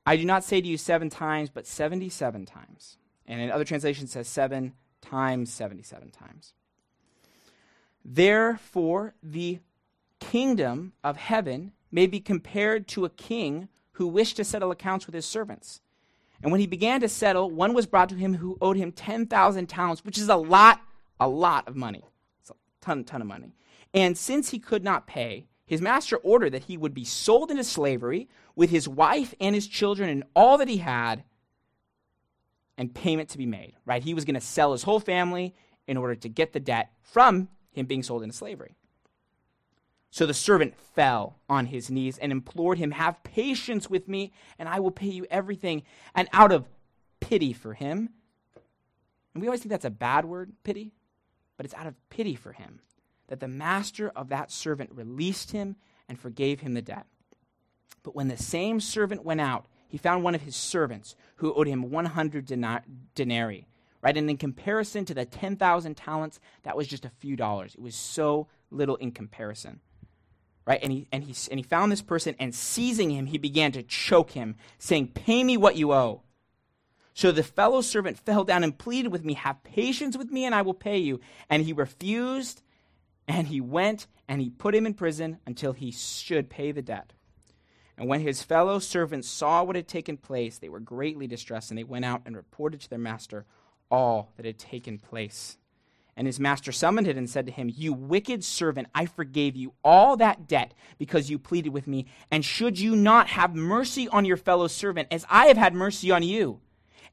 I 0.06 0.16
do 0.16 0.24
not 0.24 0.44
say 0.44 0.62
to 0.62 0.66
you 0.66 0.78
seven 0.78 1.10
times, 1.10 1.50
but 1.50 1.66
77 1.66 2.46
times. 2.46 2.96
And 3.26 3.40
in 3.40 3.50
other 3.50 3.64
translations, 3.64 4.12
says 4.12 4.26
seven 4.26 4.72
times 5.02 5.52
77 5.52 6.10
times. 6.10 6.54
Therefore, 8.04 9.14
the 9.22 9.60
kingdom 10.20 10.92
of 11.04 11.16
heaven 11.16 11.72
may 11.90 12.06
be 12.06 12.20
compared 12.20 12.88
to 12.88 13.04
a 13.04 13.10
king 13.10 13.68
who 13.92 14.06
wished 14.06 14.36
to 14.36 14.44
settle 14.44 14.70
accounts 14.70 15.06
with 15.06 15.14
his 15.14 15.26
servants. 15.26 15.80
And 16.42 16.52
when 16.52 16.60
he 16.60 16.66
began 16.66 17.00
to 17.00 17.08
settle, 17.08 17.50
one 17.50 17.74
was 17.74 17.86
brought 17.86 18.08
to 18.10 18.14
him 18.14 18.34
who 18.34 18.56
owed 18.60 18.76
him 18.76 18.92
10,000 18.92 19.66
talents, 19.66 20.04
which 20.04 20.18
is 20.18 20.28
a 20.28 20.36
lot, 20.36 20.80
a 21.18 21.28
lot 21.28 21.66
of 21.66 21.74
money. 21.74 22.04
It's 22.40 22.50
a 22.50 22.54
ton, 22.80 23.04
ton 23.04 23.20
of 23.20 23.26
money. 23.26 23.52
And 23.92 24.16
since 24.16 24.50
he 24.50 24.58
could 24.58 24.84
not 24.84 25.06
pay, 25.06 25.48
his 25.66 25.82
master 25.82 26.16
ordered 26.18 26.52
that 26.52 26.64
he 26.64 26.76
would 26.76 26.94
be 26.94 27.04
sold 27.04 27.50
into 27.50 27.64
slavery 27.64 28.28
with 28.54 28.70
his 28.70 28.88
wife 28.88 29.34
and 29.40 29.54
his 29.54 29.66
children 29.66 30.08
and 30.08 30.24
all 30.34 30.58
that 30.58 30.68
he 30.68 30.78
had, 30.78 31.24
and 32.76 32.94
payment 32.94 33.28
to 33.30 33.38
be 33.38 33.46
made, 33.46 33.74
right? 33.84 34.04
He 34.04 34.14
was 34.14 34.24
going 34.24 34.36
to 34.36 34.40
sell 34.40 34.70
his 34.72 34.84
whole 34.84 35.00
family 35.00 35.54
in 35.88 35.96
order 35.96 36.14
to 36.14 36.28
get 36.28 36.52
the 36.52 36.60
debt 36.60 36.92
from 37.02 37.48
him 37.72 37.86
being 37.86 38.02
sold 38.02 38.22
into 38.22 38.36
slavery. 38.36 38.76
So 40.10 40.26
the 40.26 40.34
servant 40.34 40.74
fell 40.94 41.36
on 41.48 41.66
his 41.66 41.90
knees 41.90 42.18
and 42.18 42.32
implored 42.32 42.78
him, 42.78 42.92
Have 42.92 43.22
patience 43.22 43.90
with 43.90 44.08
me, 44.08 44.32
and 44.58 44.68
I 44.68 44.80
will 44.80 44.90
pay 44.90 45.08
you 45.08 45.26
everything. 45.30 45.82
And 46.14 46.28
out 46.32 46.50
of 46.50 46.66
pity 47.20 47.52
for 47.52 47.74
him, 47.74 48.10
and 49.34 49.42
we 49.42 49.48
always 49.48 49.60
think 49.60 49.70
that's 49.70 49.84
a 49.84 49.90
bad 49.90 50.24
word, 50.24 50.52
pity, 50.64 50.92
but 51.56 51.66
it's 51.66 51.74
out 51.74 51.86
of 51.86 51.94
pity 52.08 52.34
for 52.34 52.52
him 52.52 52.80
that 53.28 53.40
the 53.40 53.48
master 53.48 54.10
of 54.16 54.30
that 54.30 54.50
servant 54.50 54.90
released 54.92 55.52
him 55.52 55.76
and 56.08 56.18
forgave 56.18 56.60
him 56.60 56.72
the 56.72 56.82
debt. 56.82 57.06
But 58.02 58.14
when 58.14 58.28
the 58.28 58.38
same 58.38 58.80
servant 58.80 59.24
went 59.24 59.40
out, 59.40 59.66
he 59.86 59.98
found 59.98 60.24
one 60.24 60.34
of 60.34 60.42
his 60.42 60.56
servants 60.56 61.14
who 61.36 61.52
owed 61.52 61.66
him 61.66 61.90
100 61.90 62.46
denarii 63.14 63.66
right? 64.02 64.16
And 64.16 64.28
in 64.30 64.36
comparison 64.36 65.04
to 65.06 65.14
the 65.14 65.24
10,000 65.24 65.96
talents, 65.96 66.40
that 66.62 66.76
was 66.76 66.86
just 66.86 67.04
a 67.04 67.10
few 67.10 67.36
dollars. 67.36 67.74
It 67.74 67.80
was 67.80 67.96
so 67.96 68.48
little 68.70 68.96
in 68.96 69.12
comparison. 69.12 69.80
Right? 70.66 70.80
And 70.82 70.92
he, 70.92 71.08
and, 71.10 71.24
he, 71.24 71.34
and 71.50 71.58
he 71.58 71.62
found 71.62 71.90
this 71.90 72.02
person, 72.02 72.34
and 72.38 72.54
seizing 72.54 73.10
him, 73.10 73.26
he 73.26 73.38
began 73.38 73.72
to 73.72 73.82
choke 73.82 74.32
him, 74.32 74.56
saying, 74.78 75.08
Pay 75.08 75.42
me 75.42 75.56
what 75.56 75.76
you 75.76 75.92
owe. 75.92 76.22
So 77.14 77.32
the 77.32 77.42
fellow 77.42 77.80
servant 77.80 78.18
fell 78.24 78.44
down 78.44 78.64
and 78.64 78.76
pleaded 78.76 79.10
with 79.10 79.24
me, 79.24 79.34
Have 79.34 79.64
patience 79.64 80.16
with 80.16 80.30
me, 80.30 80.44
and 80.44 80.54
I 80.54 80.62
will 80.62 80.74
pay 80.74 80.98
you. 80.98 81.20
And 81.48 81.62
he 81.62 81.72
refused, 81.72 82.62
and 83.28 83.46
he 83.46 83.60
went 83.60 84.06
and 84.26 84.40
he 84.40 84.50
put 84.50 84.74
him 84.74 84.86
in 84.86 84.94
prison 84.94 85.38
until 85.46 85.72
he 85.72 85.90
should 85.90 86.50
pay 86.50 86.72
the 86.72 86.82
debt. 86.82 87.12
And 87.96 88.08
when 88.08 88.20
his 88.20 88.42
fellow 88.42 88.78
servants 88.78 89.28
saw 89.28 89.64
what 89.64 89.74
had 89.74 89.88
taken 89.88 90.16
place, 90.16 90.58
they 90.58 90.68
were 90.68 90.80
greatly 90.80 91.26
distressed, 91.26 91.70
and 91.70 91.78
they 91.78 91.84
went 91.84 92.04
out 92.04 92.22
and 92.26 92.36
reported 92.36 92.80
to 92.80 92.90
their 92.90 92.98
master 92.98 93.44
all 93.90 94.32
that 94.36 94.46
had 94.46 94.58
taken 94.58 94.98
place. 94.98 95.56
And 96.16 96.26
his 96.26 96.40
master 96.40 96.72
summoned 96.72 97.06
him 97.06 97.16
and 97.16 97.30
said 97.30 97.46
to 97.46 97.52
him, 97.52 97.70
You 97.72 97.92
wicked 97.92 98.42
servant, 98.42 98.88
I 98.92 99.06
forgave 99.06 99.54
you 99.54 99.74
all 99.84 100.16
that 100.16 100.48
debt 100.48 100.74
because 100.98 101.30
you 101.30 101.38
pleaded 101.38 101.72
with 101.72 101.86
me. 101.86 102.06
And 102.30 102.44
should 102.44 102.80
you 102.80 102.96
not 102.96 103.28
have 103.28 103.54
mercy 103.54 104.08
on 104.08 104.24
your 104.24 104.36
fellow 104.36 104.66
servant, 104.66 105.08
as 105.12 105.24
I 105.30 105.46
have 105.46 105.56
had 105.56 105.74
mercy 105.74 106.10
on 106.10 106.24
you? 106.24 106.60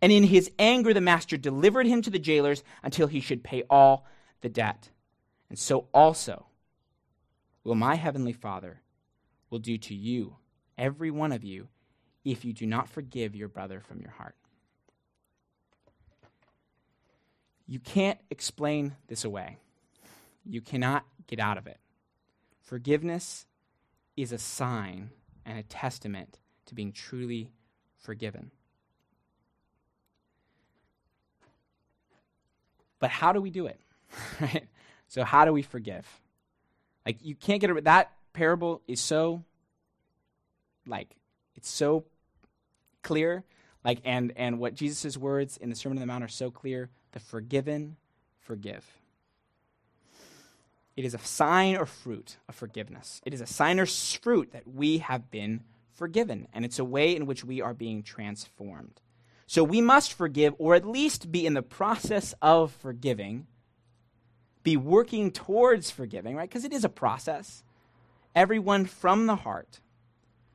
And 0.01 0.11
in 0.11 0.23
his 0.23 0.49
anger, 0.57 0.91
the 0.91 1.01
master 1.01 1.37
delivered 1.37 1.85
him 1.85 2.01
to 2.01 2.09
the 2.09 2.17
jailers 2.17 2.63
until 2.81 3.05
he 3.05 3.19
should 3.19 3.43
pay 3.43 3.63
all 3.69 4.07
the 4.41 4.49
debt. 4.49 4.89
And 5.49 5.59
so 5.59 5.87
also 5.93 6.47
will 7.63 7.75
my 7.75 7.95
heavenly 7.95 8.33
Father 8.33 8.81
will 9.51 9.59
do 9.59 9.77
to 9.77 9.93
you, 9.93 10.37
every 10.77 11.11
one 11.11 11.31
of 11.31 11.43
you, 11.43 11.67
if 12.23 12.43
you 12.43 12.53
do 12.53 12.65
not 12.65 12.89
forgive 12.89 13.35
your 13.35 13.47
brother 13.47 13.79
from 13.79 14.01
your 14.01 14.11
heart. 14.11 14.35
You 17.67 17.79
can't 17.79 18.19
explain 18.29 18.95
this 19.07 19.23
away. 19.23 19.57
You 20.45 20.61
cannot 20.61 21.05
get 21.27 21.39
out 21.39 21.57
of 21.57 21.67
it. 21.67 21.79
Forgiveness 22.61 23.45
is 24.15 24.31
a 24.31 24.37
sign 24.37 25.09
and 25.45 25.57
a 25.57 25.63
testament 25.63 26.39
to 26.67 26.75
being 26.75 26.91
truly 26.91 27.51
forgiven. 27.97 28.51
But 32.99 33.09
how 33.09 33.33
do 33.33 33.41
we 33.41 33.49
do 33.49 33.67
it? 33.67 33.79
right? 34.41 34.67
So 35.07 35.23
how 35.23 35.45
do 35.45 35.53
we 35.53 35.61
forgive? 35.61 36.07
Like 37.05 37.17
you 37.21 37.35
can't 37.35 37.61
get 37.61 37.69
it. 37.69 37.83
That 37.83 38.11
parable 38.33 38.81
is 38.87 38.99
so 38.99 39.43
like 40.87 41.15
it's 41.55 41.69
so 41.69 42.05
clear. 43.03 43.43
Like 43.83 43.99
and 44.05 44.33
and 44.35 44.59
what 44.59 44.73
Jesus' 44.73 45.17
words 45.17 45.57
in 45.57 45.69
the 45.69 45.75
Sermon 45.75 45.97
on 45.97 46.01
the 46.01 46.07
Mount 46.07 46.23
are 46.23 46.27
so 46.27 46.49
clear. 46.49 46.89
The 47.15 47.21
forgiven 47.21 47.95
forgive. 48.41 48.85
It 50.97 51.05
is 51.05 51.13
a 51.13 51.19
sign 51.19 51.77
or 51.77 51.85
fruit 51.85 52.35
of 52.49 52.55
forgiveness. 52.55 53.21
It 53.25 53.33
is 53.33 53.39
a 53.39 53.47
sign 53.47 53.79
or 53.79 53.85
fruit 53.85 54.51
that 54.51 54.67
we 54.67 54.97
have 54.97 55.31
been 55.31 55.63
forgiven, 55.93 56.49
and 56.53 56.65
it's 56.65 56.77
a 56.77 56.83
way 56.83 57.15
in 57.15 57.25
which 57.25 57.45
we 57.45 57.61
are 57.61 57.73
being 57.73 58.03
transformed. 58.03 58.99
So 59.47 59.63
we 59.63 59.79
must 59.79 60.11
forgive, 60.11 60.55
or 60.57 60.75
at 60.75 60.85
least 60.85 61.31
be 61.31 61.45
in 61.45 61.53
the 61.53 61.61
process 61.61 62.35
of 62.41 62.73
forgiving, 62.73 63.47
be 64.61 64.75
working 64.75 65.31
towards 65.31 65.89
forgiving, 65.89 66.35
right? 66.35 66.49
Because 66.49 66.65
it 66.65 66.73
is 66.73 66.83
a 66.83 66.89
process. 66.89 67.63
Everyone 68.35 68.83
from 68.83 69.25
the 69.25 69.37
heart, 69.37 69.79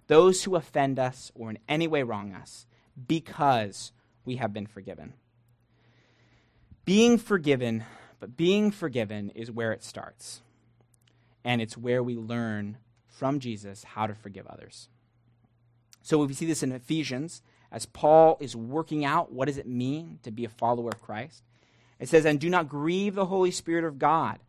those 0.08 0.44
who 0.44 0.56
offend 0.56 0.98
us 0.98 1.32
or 1.34 1.48
in 1.48 1.58
any 1.70 1.88
way 1.88 2.02
wrong 2.02 2.34
us, 2.34 2.66
because 3.08 3.92
we 4.26 4.36
have 4.36 4.52
been 4.52 4.66
forgiven. 4.66 5.14
Being 6.90 7.18
forgiven, 7.18 7.84
but 8.18 8.36
being 8.36 8.72
forgiven 8.72 9.30
is 9.36 9.48
where 9.48 9.70
it 9.70 9.84
starts. 9.84 10.42
And 11.44 11.62
it's 11.62 11.78
where 11.78 12.02
we 12.02 12.16
learn 12.16 12.78
from 13.06 13.38
Jesus 13.38 13.84
how 13.84 14.08
to 14.08 14.14
forgive 14.16 14.48
others. 14.48 14.88
So 16.02 16.18
we 16.18 16.32
see 16.32 16.46
this 16.46 16.64
in 16.64 16.72
Ephesians 16.72 17.42
as 17.70 17.86
Paul 17.86 18.38
is 18.40 18.56
working 18.56 19.04
out 19.04 19.30
what 19.30 19.46
does 19.46 19.56
it 19.56 19.68
mean 19.68 20.18
to 20.24 20.32
be 20.32 20.44
a 20.44 20.48
follower 20.48 20.88
of 20.88 21.00
Christ. 21.00 21.44
It 22.00 22.08
says, 22.08 22.24
And 22.24 22.40
do 22.40 22.50
not 22.50 22.68
grieve 22.68 23.14
the 23.14 23.26
Holy 23.26 23.52
Spirit 23.52 23.84
of 23.84 24.00
God, 24.00 24.40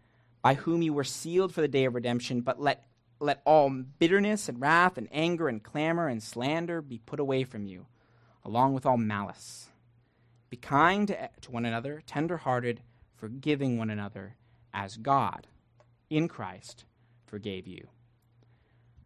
by 0.42 0.56
whom 0.56 0.82
you 0.82 0.94
were 0.94 1.04
sealed 1.04 1.54
for 1.54 1.62
the 1.62 1.68
day 1.68 1.86
of 1.86 1.94
redemption, 1.94 2.42
but 2.42 2.60
let, 2.60 2.84
let 3.20 3.44
all 3.46 3.70
bitterness 3.70 4.50
and 4.50 4.60
wrath 4.60 4.98
and 4.98 5.08
anger 5.12 5.48
and 5.48 5.62
clamor 5.62 6.08
and 6.08 6.24
slander 6.24 6.82
be 6.82 6.98
put 6.98 7.20
away 7.20 7.44
from 7.44 7.68
you, 7.68 7.86
along 8.44 8.74
with 8.74 8.88
all 8.88 8.98
malice. 8.98 9.68
Be 10.52 10.58
kind 10.58 11.08
to, 11.08 11.30
one 11.50 11.66
another, 11.66 12.04
tender-hearted, 12.06 12.82
forgiving 13.16 13.78
one 13.78 13.90
another, 13.90 14.36
as 14.74 14.98
God, 14.98 15.48
in 16.10 16.28
Christ, 16.28 16.84
forgave 17.26 17.66
you. 17.66 17.88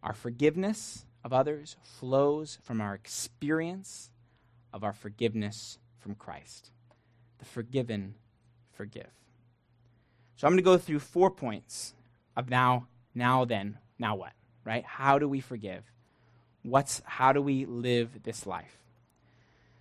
Our 0.02 0.12
forgiveness 0.12 1.06
of 1.24 1.32
others 1.32 1.76
flows 1.82 2.58
from 2.62 2.80
our 2.80 2.94
experience 2.94 4.10
of 4.72 4.82
our 4.82 4.92
forgiveness 4.92 5.78
from 6.00 6.16
Christ. 6.16 6.72
The 7.38 7.44
forgiven 7.44 8.16
forgive. 8.72 9.10
So 10.36 10.46
I'm 10.46 10.52
going 10.52 10.58
to 10.58 10.62
go 10.62 10.78
through 10.78 10.98
four 10.98 11.30
points 11.30 11.94
of 12.36 12.50
now, 12.50 12.88
now 13.14 13.44
then, 13.44 13.78
now 14.00 14.16
what, 14.16 14.32
right? 14.64 14.84
How 14.84 15.20
do 15.20 15.28
we 15.28 15.40
forgive? 15.40 15.84
What's 16.62 17.02
how 17.04 17.32
do 17.32 17.40
we 17.40 17.66
live 17.66 18.24
this 18.24 18.46
life? 18.46 18.78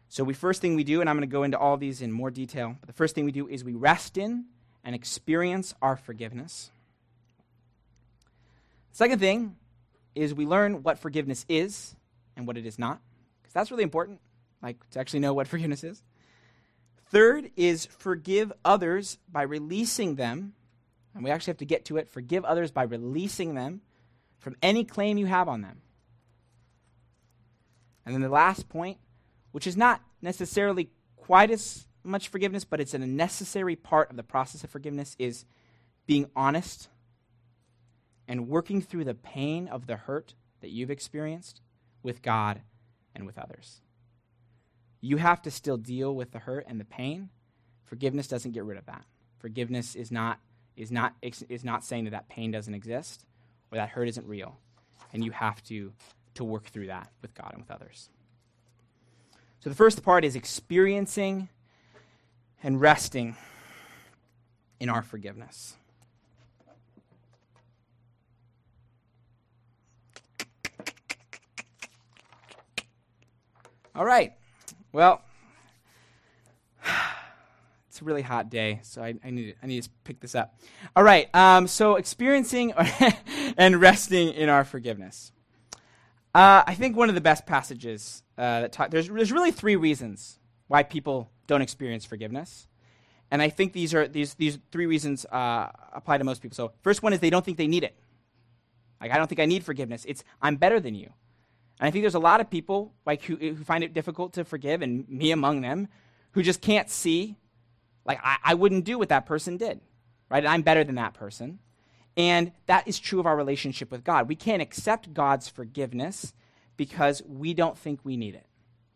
So 0.10 0.24
we 0.24 0.34
first 0.34 0.62
thing 0.62 0.76
we 0.76 0.84
do, 0.84 1.02
and 1.02 1.10
I'm 1.10 1.16
going 1.16 1.28
to 1.28 1.32
go 1.32 1.44
into 1.44 1.58
all 1.58 1.78
these 1.78 2.02
in 2.02 2.12
more 2.12 2.32
detail, 2.32 2.76
but 2.80 2.88
the 2.88 2.94
first 2.94 3.16
thing 3.16 3.26
we 3.26 3.32
do 3.32 3.48
is 3.48 3.64
we 3.64 3.74
rest 3.74 4.18
in 4.18 4.46
and 4.84 4.96
experience 4.96 5.74
our 5.82 5.98
forgiveness. 5.98 6.72
Second 8.92 9.20
thing 9.20 9.58
is 10.14 10.34
we 10.34 10.46
learn 10.46 10.84
what 10.84 11.00
forgiveness 11.00 11.46
is 11.50 11.96
and 12.38 12.48
what 12.48 12.58
it 12.58 12.66
is 12.66 12.80
not, 12.80 13.02
because 13.42 13.54
that's 13.54 13.72
really 13.72 13.84
important, 13.84 14.22
like 14.62 14.90
to 14.92 15.00
actually 15.00 15.20
know 15.20 15.34
what 15.34 15.48
forgiveness 15.50 15.84
is. 15.84 16.04
Third 17.08 17.52
is 17.56 17.86
forgive 17.86 18.52
others 18.64 19.18
by 19.32 19.44
releasing 19.44 20.16
them, 20.16 20.54
and 21.14 21.24
we 21.24 21.30
actually 21.30 21.52
have 21.52 21.58
to 21.58 21.66
get 21.66 21.86
to 21.86 21.98
it. 21.98 22.10
Forgive 22.10 22.46
others 22.46 22.72
by 22.72 22.84
releasing 22.84 23.56
them 23.56 23.82
from 24.40 24.56
any 24.62 24.84
claim 24.84 25.18
you 25.18 25.26
have 25.26 25.48
on 25.48 25.62
them. 25.62 25.82
And 28.06 28.14
then 28.14 28.22
the 28.22 28.30
last 28.30 28.70
point, 28.70 28.98
which 29.56 29.68
is 29.68 29.78
not 29.78 30.02
necessarily 30.22 30.90
quite 31.16 31.50
as 31.50 31.88
much 32.04 32.28
forgiveness, 32.28 32.66
but 32.66 32.82
it's 32.82 32.94
a 32.94 32.98
necessary 32.98 33.74
part 33.74 34.10
of 34.10 34.18
the 34.18 34.22
process 34.22 34.66
of 34.66 34.70
forgiveness, 34.70 35.16
is 35.18 35.46
being 36.06 36.30
honest 36.36 36.90
and 38.28 38.50
working 38.50 38.82
through 38.82 39.06
the 39.06 39.14
pain 39.14 39.70
of 39.70 39.88
the 39.88 39.96
hurt 39.96 40.34
that 40.60 40.72
you've 40.72 40.92
experienced 40.92 41.62
with 42.04 42.22
God 42.22 42.64
and 43.16 43.26
with 43.26 43.38
others. 43.38 43.80
You 45.00 45.16
have 45.16 45.42
to 45.44 45.52
still 45.52 45.78
deal 45.78 46.14
with 46.14 46.32
the 46.32 46.40
hurt 46.40 46.66
and 46.68 46.78
the 46.78 46.84
pain. 46.84 47.30
Forgiveness 47.86 48.28
doesn't 48.28 48.52
get 48.52 48.66
rid 48.66 48.78
of 48.78 48.86
that. 48.88 49.06
Forgiveness 49.40 49.96
is 49.96 50.12
not, 50.12 50.40
is 50.76 50.92
not, 50.92 51.14
is 51.22 51.64
not 51.64 51.86
saying 51.86 52.04
that 52.04 52.12
that 52.12 52.28
pain 52.28 52.52
doesn't 52.52 52.74
exist 52.74 53.26
or 53.72 53.78
that 53.78 53.88
hurt 53.88 54.10
isn't 54.10 54.28
real. 54.28 54.60
And 55.14 55.24
you 55.24 55.32
have 55.32 55.64
to, 55.64 55.94
to 56.34 56.44
work 56.44 56.66
through 56.66 56.88
that 56.88 57.10
with 57.22 57.34
God 57.34 57.52
and 57.54 57.62
with 57.62 57.72
others. 57.72 58.10
So 59.66 59.72
the 59.72 59.76
first 59.76 60.04
part 60.04 60.24
is 60.24 60.36
experiencing 60.36 61.50
and 62.62 62.80
resting 62.80 63.36
in 64.80 64.90
our 64.90 65.02
forgiveness. 65.02 65.76
All 73.96 74.06
right. 74.06 74.34
Well, 74.92 75.24
it's 77.90 78.00
a 78.02 78.06
really 78.06 78.22
hot 78.22 78.52
day, 78.52 78.82
so 78.84 79.02
I, 79.02 79.16
I, 79.24 79.32
need, 79.32 79.56
I 79.64 79.66
need 79.66 79.82
to 79.82 79.90
pick 80.04 80.20
this 80.20 80.36
up. 80.36 80.60
All 80.96 81.04
right. 81.04 81.28
Um, 81.34 81.66
so, 81.66 81.96
experiencing 81.96 82.72
and 83.58 83.82
resting 83.82 84.32
in 84.32 84.48
our 84.48 84.64
forgiveness. 84.64 85.32
Uh, 86.36 86.62
I 86.68 86.76
think 86.76 86.96
one 86.96 87.10
of 87.10 87.16
the 87.16 87.22
best 87.22 87.48
passages 87.48 88.22
uh, 88.38 88.62
that 88.62 88.72
talk, 88.72 88.92
there's, 88.92 89.08
there's 89.08 89.32
really 89.32 89.52
three 89.52 89.76
reasons 89.76 90.40
why 90.68 90.84
people 90.84 91.30
don't 91.48 91.62
experience 91.62 92.06
forgiveness. 92.06 92.68
And 93.32 93.42
I 93.42 93.50
think 93.50 93.74
these 93.74 93.94
are 93.94 94.08
these 94.08 94.36
these 94.36 94.60
three 94.72 94.86
reasons 94.86 95.26
uh, 95.26 95.70
apply 95.94 96.20
to 96.20 96.24
most 96.24 96.42
people. 96.42 96.56
So 96.56 96.72
first 96.84 97.02
one 97.02 97.12
is 97.12 97.20
they 97.20 97.32
don't 97.32 97.44
think 97.44 97.58
they 97.58 97.68
need 97.68 97.84
it. 97.84 97.96
Like 99.02 99.12
I 99.12 99.18
don't 99.18 99.28
think 99.28 99.40
I 99.40 99.46
need 99.46 99.64
forgiveness. 99.64 100.06
It's 100.08 100.24
I'm 100.42 100.58
better 100.58 100.80
than 100.80 100.96
you. 100.96 101.12
And 101.80 101.88
I 101.88 101.92
think 101.92 102.04
there's 102.04 102.16
a 102.16 102.20
lot 102.20 102.40
of 102.40 102.50
people 102.50 102.94
like 103.06 103.24
who, 103.24 103.36
who 103.36 103.56
find 103.56 103.84
it 103.84 103.94
difficult 103.94 104.34
to 104.34 104.46
forgive, 104.46 104.82
and 104.82 105.08
me 105.10 105.32
among 105.32 105.62
them, 105.62 105.88
who 106.32 106.44
just 106.44 106.62
can't 106.62 106.90
see, 106.90 107.36
like, 108.06 108.20
I, 108.24 108.38
I 108.44 108.54
wouldn't 108.54 108.86
do 108.86 108.98
what 108.98 109.10
that 109.10 109.26
person 109.26 109.58
did, 109.58 109.82
right? 110.30 110.44
And 110.44 110.48
I'm 110.48 110.62
better 110.62 110.84
than 110.84 110.96
that 110.96 111.14
person. 111.14 111.60
And 112.16 112.54
that 112.68 112.88
is 112.88 112.98
true 112.98 113.20
of 113.20 113.26
our 113.26 113.36
relationship 113.36 113.92
with 113.92 114.06
God. 114.06 114.30
We 114.30 114.36
can't 114.36 114.62
accept 114.62 115.14
God's 115.14 115.50
forgiveness 115.50 116.34
because 116.78 117.22
we 117.28 117.54
don't 117.54 117.78
think 117.78 118.00
we 118.04 118.18
need 118.18 118.36
it, 118.36 118.46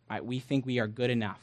right? 0.10 0.24
We 0.24 0.40
think 0.40 0.66
we 0.66 0.80
are 0.80 0.88
good 0.88 1.10
enough. 1.10 1.40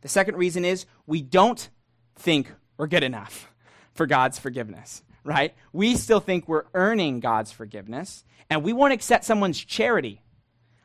The 0.00 0.08
second 0.08 0.36
reason 0.36 0.64
is 0.64 0.86
we 1.06 1.22
don't 1.22 1.68
think 2.16 2.52
we're 2.76 2.86
good 2.88 3.04
enough 3.04 3.50
for 3.94 4.06
God's 4.06 4.38
forgiveness, 4.38 5.02
right? 5.24 5.54
We 5.72 5.96
still 5.96 6.20
think 6.20 6.48
we're 6.48 6.64
earning 6.74 7.20
God's 7.20 7.52
forgiveness, 7.52 8.24
and 8.50 8.62
we 8.62 8.72
won't 8.72 8.92
accept 8.92 9.24
someone's 9.24 9.62
charity 9.64 10.22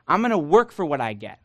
I'm 0.08 0.21
going 0.21 0.32
to 0.32 0.38
work 0.38 0.71
for 0.71 0.86
what 0.86 1.02
I 1.02 1.13
get, 1.13 1.39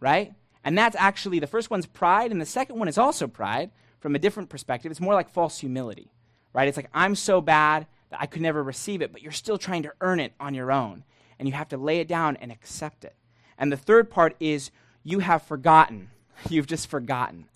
right? 0.00 0.34
And 0.64 0.76
that's 0.76 0.96
actually 0.96 1.38
the 1.38 1.46
first 1.46 1.70
one's 1.70 1.86
pride, 1.86 2.32
and 2.32 2.40
the 2.40 2.46
second 2.46 2.78
one 2.78 2.88
is 2.88 2.98
also 2.98 3.28
pride 3.28 3.70
from 4.00 4.14
a 4.14 4.18
different 4.18 4.48
perspective. 4.48 4.90
It's 4.90 5.00
more 5.00 5.14
like 5.14 5.30
false 5.30 5.58
humility, 5.58 6.10
right? 6.52 6.66
It's 6.66 6.76
like, 6.76 6.90
I'm 6.92 7.14
so 7.14 7.40
bad 7.40 7.86
that 8.10 8.20
I 8.20 8.26
could 8.26 8.42
never 8.42 8.62
receive 8.62 9.00
it, 9.00 9.12
but 9.12 9.22
you're 9.22 9.32
still 9.32 9.58
trying 9.58 9.84
to 9.84 9.92
earn 10.00 10.18
it 10.18 10.32
on 10.40 10.54
your 10.54 10.72
own. 10.72 11.04
And 11.38 11.48
you 11.48 11.54
have 11.54 11.68
to 11.68 11.76
lay 11.76 12.00
it 12.00 12.08
down 12.08 12.36
and 12.36 12.50
accept 12.50 13.04
it. 13.04 13.14
And 13.56 13.72
the 13.72 13.76
third 13.76 14.10
part 14.10 14.34
is 14.40 14.70
you 15.02 15.20
have 15.20 15.42
forgotten. 15.42 16.10
You've 16.48 16.66
just 16.66 16.88
forgotten 16.88 17.46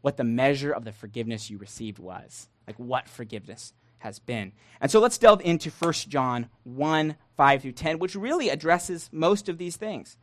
what 0.00 0.16
the 0.16 0.24
measure 0.24 0.72
of 0.72 0.84
the 0.84 0.92
forgiveness 0.92 1.50
you 1.50 1.58
received 1.58 1.98
was. 1.98 2.48
Like 2.66 2.78
what 2.78 3.08
forgiveness 3.08 3.72
has 3.98 4.18
been. 4.18 4.52
And 4.80 4.90
so 4.90 5.00
let's 5.00 5.18
delve 5.18 5.40
into 5.42 5.70
1 5.70 5.92
John 6.08 6.48
1 6.64 7.16
5 7.36 7.62
through 7.62 7.72
10, 7.72 7.98
which 7.98 8.14
really 8.14 8.48
addresses 8.48 9.08
most 9.12 9.48
of 9.48 9.58
these 9.58 9.76
things. 9.76 10.16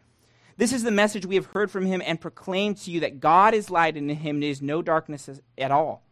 This 0.58 0.74
is 0.74 0.84
the 0.84 0.92
message 0.92 1.26
we 1.26 1.36
have 1.36 1.48
heard 1.48 1.70
from 1.70 1.86
him 1.86 2.02
and 2.04 2.20
proclaimed 2.20 2.78
to 2.78 2.92
you 2.92 3.00
that 3.02 3.20
God 3.20 3.54
is 3.54 3.70
light 3.70 3.96
and 3.96 4.10
in 4.10 4.18
him 4.18 4.40
there 4.40 4.50
is 4.50 4.62
no 4.62 4.82
darkness 4.82 5.30
at 5.58 5.72
all. 5.72 6.04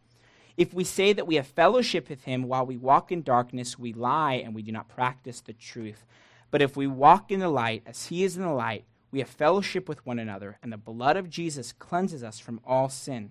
If 0.56 0.72
we 0.72 0.84
say 0.84 1.12
that 1.12 1.26
we 1.26 1.34
have 1.34 1.46
fellowship 1.46 2.08
with 2.08 2.24
him 2.24 2.44
while 2.44 2.64
we 2.64 2.76
walk 2.76 3.12
in 3.12 3.22
darkness, 3.22 3.78
we 3.78 3.92
lie 3.92 4.34
and 4.34 4.54
we 4.54 4.62
do 4.62 4.72
not 4.72 4.88
practice 4.88 5.40
the 5.40 5.52
truth. 5.52 6.04
But 6.50 6.62
if 6.62 6.76
we 6.76 6.86
walk 6.86 7.30
in 7.30 7.40
the 7.40 7.48
light 7.48 7.82
as 7.86 8.06
he 8.06 8.24
is 8.24 8.36
in 8.36 8.42
the 8.42 8.52
light, 8.52 8.84
we 9.10 9.20
have 9.20 9.28
fellowship 9.28 9.88
with 9.88 10.04
one 10.04 10.18
another, 10.18 10.58
and 10.62 10.72
the 10.72 10.76
blood 10.76 11.16
of 11.16 11.30
Jesus 11.30 11.72
cleanses 11.72 12.22
us 12.22 12.38
from 12.38 12.60
all 12.66 12.88
sin. 12.88 13.30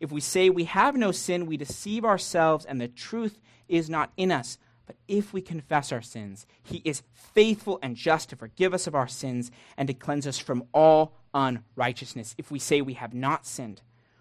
If 0.00 0.12
we 0.12 0.20
say 0.20 0.50
we 0.50 0.64
have 0.64 0.96
no 0.96 1.12
sin, 1.12 1.46
we 1.46 1.56
deceive 1.56 2.04
ourselves, 2.04 2.64
and 2.64 2.80
the 2.80 2.88
truth 2.88 3.38
is 3.68 3.88
not 3.88 4.12
in 4.16 4.30
us. 4.30 4.58
But 4.86 4.96
if 5.08 5.32
we 5.32 5.40
confess 5.40 5.92
our 5.92 6.02
sins, 6.02 6.46
he 6.62 6.82
is 6.84 7.02
faithful 7.14 7.78
and 7.82 7.96
just 7.96 8.28
to 8.30 8.36
forgive 8.36 8.74
us 8.74 8.86
of 8.86 8.94
our 8.94 9.08
sins 9.08 9.50
and 9.76 9.88
to 9.88 9.94
cleanse 9.94 10.26
us 10.26 10.38
from 10.38 10.64
all 10.74 11.14
unrighteousness. 11.32 12.34
If 12.36 12.50
we 12.50 12.58
say 12.58 12.82
we 12.82 12.94
have 12.94 13.14
not 13.14 13.46
sinned, 13.46 13.80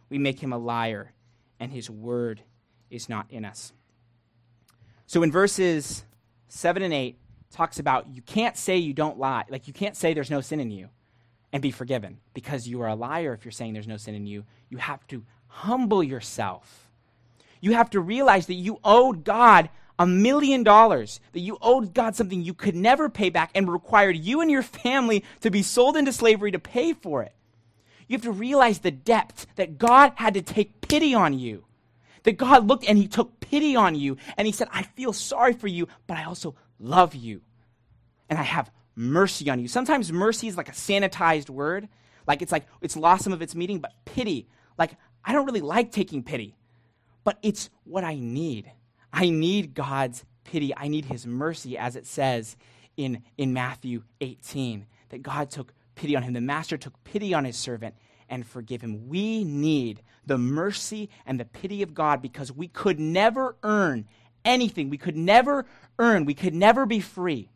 we 0.10 0.18
make 0.18 0.40
him 0.40 0.54
a 0.54 0.58
liar, 0.58 1.12
and 1.60 1.72
his 1.72 1.90
word 1.90 2.44
is 2.90 3.10
not 3.10 3.26
in 3.30 3.44
us. 3.44 3.74
So 5.06 5.22
in 5.22 5.32
verses 5.32 6.06
7 6.48 6.82
and 6.82 6.94
8, 6.94 7.18
talks 7.54 7.80
about 7.80 8.08
you 8.14 8.22
can't 8.22 8.58
say 8.58 8.78
you 8.78 8.94
don't 8.94 9.18
lie. 9.18 9.46
Like 9.50 9.68
you 9.68 9.74
can't 9.74 9.96
say 9.96 10.14
there's 10.14 10.32
no 10.32 10.42
sin 10.42 10.60
in 10.60 10.72
you 10.72 10.90
and 11.54 11.62
be 11.62 11.72
forgiven 11.72 12.18
because 12.34 12.68
you 12.68 12.82
are 12.82 12.88
a 12.88 12.96
liar 12.96 13.34
if 13.34 13.46
you're 13.46 13.52
saying 13.52 13.74
there's 13.74 13.88
no 13.88 13.98
sin 13.98 14.16
in 14.16 14.26
you. 14.26 14.44
You 14.70 14.80
have 14.80 15.06
to 15.08 15.24
humble 15.48 16.04
yourself. 16.04 16.90
You 17.62 17.74
have 17.74 17.92
to 17.92 18.02
realize 18.02 18.48
that 18.48 18.56
you 18.56 18.80
owed 18.84 19.24
God 19.24 19.70
a 20.00 20.08
million 20.08 20.64
dollars, 20.64 21.20
that 21.34 21.40
you 21.40 21.58
owed 21.62 21.94
God 21.94 22.16
something 22.16 22.42
you 22.42 22.54
could 22.54 22.76
never 22.76 23.08
pay 23.08 23.30
back 23.30 23.52
and 23.54 23.72
required 23.72 24.18
you 24.18 24.42
and 24.42 24.50
your 24.50 24.64
family 24.64 25.24
to 25.42 25.52
be 25.52 25.62
sold 25.62 25.96
into 25.96 26.12
slavery 26.12 26.52
to 26.52 26.60
pay 26.60 26.94
for 26.94 27.22
it. 27.22 27.34
You 28.08 28.16
have 28.16 28.24
to 28.24 28.32
realize 28.32 28.80
the 28.80 28.92
depth 28.92 29.46
that 29.56 29.78
God 29.78 30.14
had 30.16 30.34
to 30.34 30.42
take 30.42 30.82
pity 30.82 31.14
on 31.14 31.38
you. 31.38 31.64
That 32.24 32.38
God 32.38 32.68
looked 32.68 32.86
and 32.86 32.98
He 32.98 33.08
took 33.08 33.40
pity 33.40 33.76
on 33.76 33.96
you 33.96 34.18
and 34.38 34.48
He 34.48 34.54
said, 34.54 34.70
I 34.72 34.84
feel 34.84 35.14
sorry 35.14 35.54
for 35.54 35.68
you, 35.68 35.88
but 36.08 36.18
I 36.18 36.24
also 36.24 36.56
love 36.80 37.16
you. 37.16 37.42
And 38.30 38.40
I 38.40 38.44
have 38.44 38.72
mercy 38.96 39.50
on 39.50 39.60
you. 39.60 39.68
Sometimes 39.68 40.12
mercy 40.12 40.48
is 40.48 40.58
like 40.58 40.70
a 40.70 40.74
sanitized 40.74 41.50
word. 41.50 41.88
Like 42.28 42.42
it's 42.42 42.52
like 42.52 42.66
it's 42.82 42.96
lost 42.96 43.24
some 43.24 43.34
of 43.34 43.42
its 43.42 43.56
meaning, 43.56 43.80
but 43.80 43.94
pity, 44.06 44.48
like 44.78 44.92
I 45.26 45.34
don't 45.34 45.46
really 45.46 45.62
like 45.62 45.92
taking 45.92 46.24
pity, 46.24 46.56
but 47.24 47.38
it's 47.42 47.70
what 47.84 48.04
I 48.04 48.16
need. 48.16 48.72
I 49.12 49.30
need 49.30 49.74
God's 49.74 50.26
pity. 50.44 50.76
I 50.76 50.88
need 50.88 51.06
his 51.06 51.28
mercy, 51.28 51.78
as 51.78 51.96
it 51.96 52.06
says 52.06 52.56
in, 52.98 53.24
in 53.38 53.54
Matthew 53.54 54.04
18, 54.22 54.86
that 55.10 55.22
God 55.22 55.50
took 55.50 55.74
pity 55.96 56.16
on 56.16 56.24
him. 56.24 56.34
The 56.34 56.42
master 56.42 56.78
took 56.78 57.04
pity 57.04 57.34
on 57.34 57.46
his 57.46 57.58
servant 57.58 57.96
and 58.30 58.46
forgive 58.46 58.82
him. 58.82 59.08
We 59.08 59.44
need 59.44 60.02
the 60.26 60.38
mercy 60.38 61.10
and 61.26 61.40
the 61.40 61.46
pity 61.46 61.84
of 61.84 61.94
God 61.94 62.22
because 62.22 62.52
we 62.52 62.68
could 62.68 63.00
never 63.00 63.56
earn 63.64 64.08
anything. 64.46 64.90
We 64.90 64.98
could 64.98 65.18
never 65.18 65.66
earn. 66.00 66.26
We 66.26 66.34
could 66.34 66.54
never 66.54 66.86
be 66.86 67.00
free. 67.00 67.50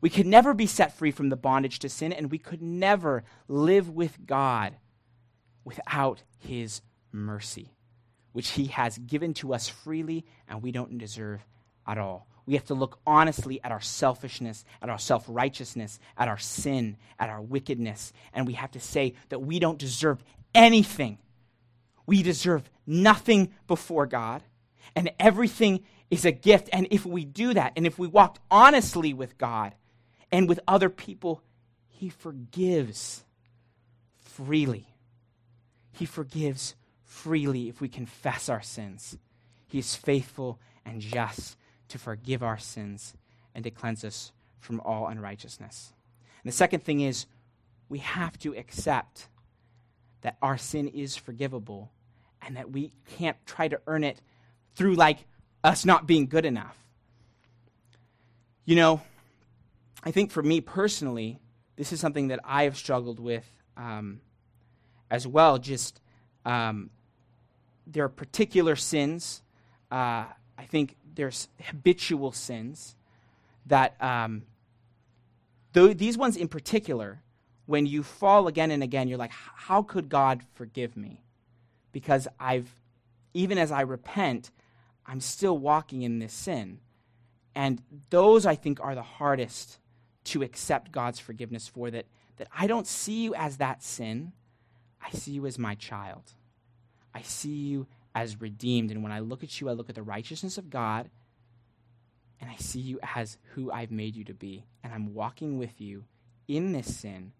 We 0.00 0.10
could 0.10 0.26
never 0.26 0.54
be 0.54 0.66
set 0.66 0.96
free 0.96 1.10
from 1.10 1.28
the 1.28 1.36
bondage 1.36 1.78
to 1.80 1.88
sin, 1.88 2.12
and 2.12 2.30
we 2.30 2.38
could 2.38 2.62
never 2.62 3.22
live 3.48 3.90
with 3.90 4.26
God 4.26 4.76
without 5.64 6.22
his 6.38 6.80
mercy, 7.12 7.74
which 8.32 8.50
he 8.50 8.66
has 8.66 8.96
given 8.98 9.34
to 9.34 9.52
us 9.52 9.68
freely 9.68 10.24
and 10.48 10.62
we 10.62 10.72
don't 10.72 10.96
deserve 10.98 11.44
at 11.86 11.98
all. 11.98 12.26
We 12.46 12.54
have 12.54 12.64
to 12.66 12.74
look 12.74 12.98
honestly 13.06 13.62
at 13.62 13.70
our 13.70 13.80
selfishness, 13.80 14.64
at 14.82 14.88
our 14.88 14.98
self 14.98 15.24
righteousness, 15.28 16.00
at 16.16 16.28
our 16.28 16.38
sin, 16.38 16.96
at 17.18 17.30
our 17.30 17.40
wickedness, 17.40 18.12
and 18.32 18.46
we 18.46 18.54
have 18.54 18.70
to 18.72 18.80
say 18.80 19.14
that 19.28 19.42
we 19.42 19.58
don't 19.58 19.78
deserve 19.78 20.24
anything. 20.54 21.18
We 22.06 22.22
deserve 22.22 22.68
nothing 22.86 23.52
before 23.68 24.06
God, 24.06 24.42
and 24.96 25.12
everything 25.20 25.84
is 26.10 26.24
a 26.24 26.32
gift. 26.32 26.68
And 26.72 26.86
if 26.90 27.06
we 27.06 27.24
do 27.24 27.54
that, 27.54 27.72
and 27.76 27.86
if 27.86 27.98
we 27.98 28.08
walk 28.08 28.38
honestly 28.50 29.14
with 29.14 29.38
God 29.38 29.74
and 30.30 30.48
with 30.48 30.60
other 30.66 30.88
people, 30.88 31.42
He 31.88 32.08
forgives 32.08 33.24
freely. 34.20 34.88
He 35.92 36.06
forgives 36.06 36.74
freely 37.04 37.68
if 37.68 37.80
we 37.80 37.88
confess 37.88 38.48
our 38.48 38.62
sins. 38.62 39.18
He 39.66 39.78
is 39.78 39.94
faithful 39.94 40.58
and 40.84 41.00
just 41.00 41.56
to 41.88 41.98
forgive 41.98 42.42
our 42.42 42.58
sins 42.58 43.14
and 43.54 43.64
to 43.64 43.70
cleanse 43.70 44.04
us 44.04 44.32
from 44.58 44.80
all 44.80 45.08
unrighteousness. 45.08 45.92
And 46.42 46.52
the 46.52 46.56
second 46.56 46.82
thing 46.82 47.00
is, 47.00 47.26
we 47.88 47.98
have 47.98 48.38
to 48.38 48.56
accept 48.56 49.28
that 50.22 50.36
our 50.40 50.56
sin 50.56 50.88
is 50.88 51.16
forgivable 51.16 51.90
and 52.42 52.56
that 52.56 52.70
we 52.70 52.92
can't 53.18 53.36
try 53.46 53.68
to 53.68 53.80
earn 53.86 54.04
it 54.04 54.20
through 54.74 54.94
like 54.94 55.26
us 55.62 55.84
not 55.84 56.06
being 56.06 56.26
good 56.26 56.44
enough. 56.44 56.76
You 58.64 58.76
know, 58.76 59.00
I 60.02 60.10
think 60.10 60.30
for 60.30 60.42
me 60.42 60.60
personally, 60.60 61.38
this 61.76 61.92
is 61.92 62.00
something 62.00 62.28
that 62.28 62.40
I 62.44 62.64
have 62.64 62.76
struggled 62.76 63.20
with 63.20 63.44
um, 63.76 64.20
as 65.10 65.26
well. 65.26 65.58
Just 65.58 66.00
um, 66.44 66.90
there 67.86 68.04
are 68.04 68.08
particular 68.08 68.76
sins. 68.76 69.42
Uh, 69.90 70.24
I 70.58 70.64
think 70.68 70.96
there's 71.14 71.48
habitual 71.60 72.32
sins 72.32 72.94
that 73.66 74.00
um, 74.02 74.42
th- 75.74 75.96
these 75.96 76.16
ones 76.16 76.36
in 76.36 76.48
particular, 76.48 77.22
when 77.66 77.86
you 77.86 78.02
fall 78.02 78.46
again 78.46 78.70
and 78.70 78.82
again, 78.82 79.08
you're 79.08 79.18
like, 79.18 79.32
how 79.32 79.82
could 79.82 80.08
God 80.08 80.42
forgive 80.54 80.96
me? 80.96 81.22
Because 81.92 82.28
I've, 82.38 82.68
even 83.34 83.58
as 83.58 83.72
I 83.72 83.82
repent, 83.82 84.50
I'm 85.10 85.20
still 85.20 85.58
walking 85.58 86.02
in 86.02 86.20
this 86.20 86.32
sin. 86.32 86.78
And 87.56 87.82
those, 88.10 88.46
I 88.46 88.54
think, 88.54 88.78
are 88.80 88.94
the 88.94 89.02
hardest 89.02 89.80
to 90.26 90.42
accept 90.42 90.92
God's 90.92 91.18
forgiveness 91.18 91.66
for. 91.66 91.90
That, 91.90 92.06
that 92.36 92.46
I 92.56 92.68
don't 92.68 92.86
see 92.86 93.24
you 93.24 93.34
as 93.34 93.56
that 93.56 93.82
sin, 93.82 94.32
I 95.04 95.10
see 95.10 95.32
you 95.32 95.46
as 95.46 95.58
my 95.58 95.74
child. 95.74 96.22
I 97.12 97.22
see 97.22 97.48
you 97.48 97.88
as 98.14 98.40
redeemed. 98.40 98.92
And 98.92 99.02
when 99.02 99.10
I 99.10 99.18
look 99.18 99.42
at 99.42 99.60
you, 99.60 99.68
I 99.68 99.72
look 99.72 99.88
at 99.88 99.96
the 99.96 100.02
righteousness 100.02 100.58
of 100.58 100.70
God, 100.70 101.10
and 102.40 102.48
I 102.48 102.56
see 102.56 102.80
you 102.80 103.00
as 103.16 103.36
who 103.54 103.72
I've 103.72 103.90
made 103.90 104.14
you 104.14 104.22
to 104.24 104.34
be. 104.34 104.64
And 104.84 104.92
I'm 104.92 105.12
walking 105.12 105.58
with 105.58 105.80
you 105.80 106.04
in 106.46 106.70
this 106.70 106.98
sin 106.98 107.32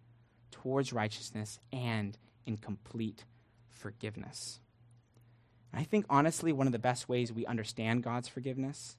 towards 0.50 0.92
righteousness 0.92 1.61
and 1.72 2.18
in 2.46 2.56
complete 2.56 3.24
forgiveness. 3.68 4.59
I 5.72 5.85
think, 5.85 6.04
honestly, 6.11 6.52
one 6.52 6.66
of 6.66 6.72
the 6.72 6.78
best 6.78 7.09
ways 7.09 7.33
we 7.33 7.46
understand 7.46 8.02
God's 8.02 8.28
forgiveness, 8.28 8.96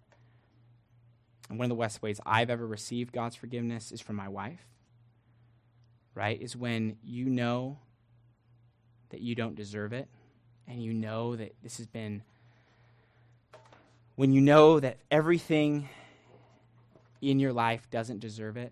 and 1.49 1.59
one 1.59 1.69
of 1.69 1.77
the 1.77 1.81
best 1.81 2.01
ways 2.01 2.21
I've 2.25 2.49
ever 2.49 2.65
received 2.65 3.11
God's 3.11 3.35
forgiveness, 3.35 3.91
is 3.91 3.99
from 3.99 4.15
my 4.15 4.29
wife, 4.29 4.65
right? 6.15 6.41
Is 6.41 6.55
when 6.55 6.97
you 7.03 7.25
know 7.25 7.77
that 9.09 9.19
you 9.19 9.35
don't 9.35 9.55
deserve 9.55 9.91
it 9.91 10.07
and 10.67 10.81
you 10.81 10.93
know 10.93 11.35
that 11.35 11.53
this 11.61 11.77
has 11.77 11.87
been, 11.87 12.23
when 14.15 14.31
you 14.31 14.39
know 14.39 14.79
that 14.79 14.97
everything 15.09 15.89
in 17.21 17.39
your 17.39 17.51
life 17.51 17.89
doesn't 17.91 18.19
deserve 18.19 18.55
it, 18.55 18.71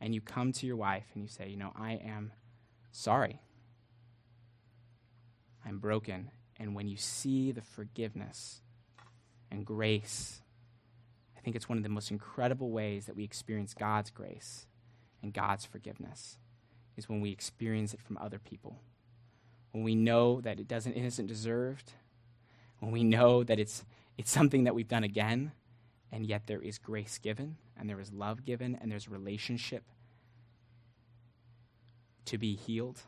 and 0.00 0.14
you 0.14 0.20
come 0.20 0.52
to 0.52 0.66
your 0.66 0.76
wife 0.76 1.04
and 1.14 1.22
you 1.22 1.28
say, 1.28 1.48
You 1.48 1.56
know, 1.56 1.72
I 1.76 1.92
am 1.92 2.32
sorry. 2.92 3.40
I'm 5.64 5.78
broken. 5.78 6.30
And 6.60 6.76
when 6.76 6.86
you 6.86 6.96
see 6.96 7.50
the 7.50 7.62
forgiveness 7.62 8.60
and 9.50 9.66
grace, 9.66 10.42
I 11.36 11.40
think 11.40 11.56
it's 11.56 11.68
one 11.68 11.78
of 11.78 11.82
the 11.82 11.90
most 11.90 12.12
incredible 12.12 12.70
ways 12.70 13.06
that 13.06 13.16
we 13.16 13.24
experience 13.24 13.74
God's 13.74 14.10
grace 14.10 14.66
and 15.22 15.34
God's 15.34 15.64
forgiveness 15.64 16.38
is 16.96 17.08
when 17.08 17.20
we 17.20 17.32
experience 17.32 17.92
it 17.94 18.00
from 18.00 18.16
other 18.18 18.38
people 18.38 18.76
when 19.72 19.84
we 19.84 19.94
know 19.94 20.40
that 20.40 20.58
it 20.58 20.68
doesn't 20.68 20.96
it 20.96 21.04
isn't 21.04 21.26
deserved, 21.26 21.92
when 22.80 22.92
we 22.92 23.04
know 23.04 23.44
that 23.44 23.58
it's 23.58 23.84
it's 24.18 24.30
something 24.30 24.64
that 24.64 24.74
we've 24.74 24.88
done 24.88 25.04
again, 25.04 25.52
and 26.12 26.26
yet 26.26 26.46
there 26.46 26.60
is 26.60 26.78
grace 26.78 27.18
given, 27.18 27.56
and 27.78 27.88
there 27.88 28.00
is 28.00 28.12
love 28.12 28.44
given, 28.44 28.76
and 28.80 28.90
there's 28.90 29.08
relationship 29.08 29.84
to 32.26 32.38
be 32.38 32.54
healed. 32.54 33.00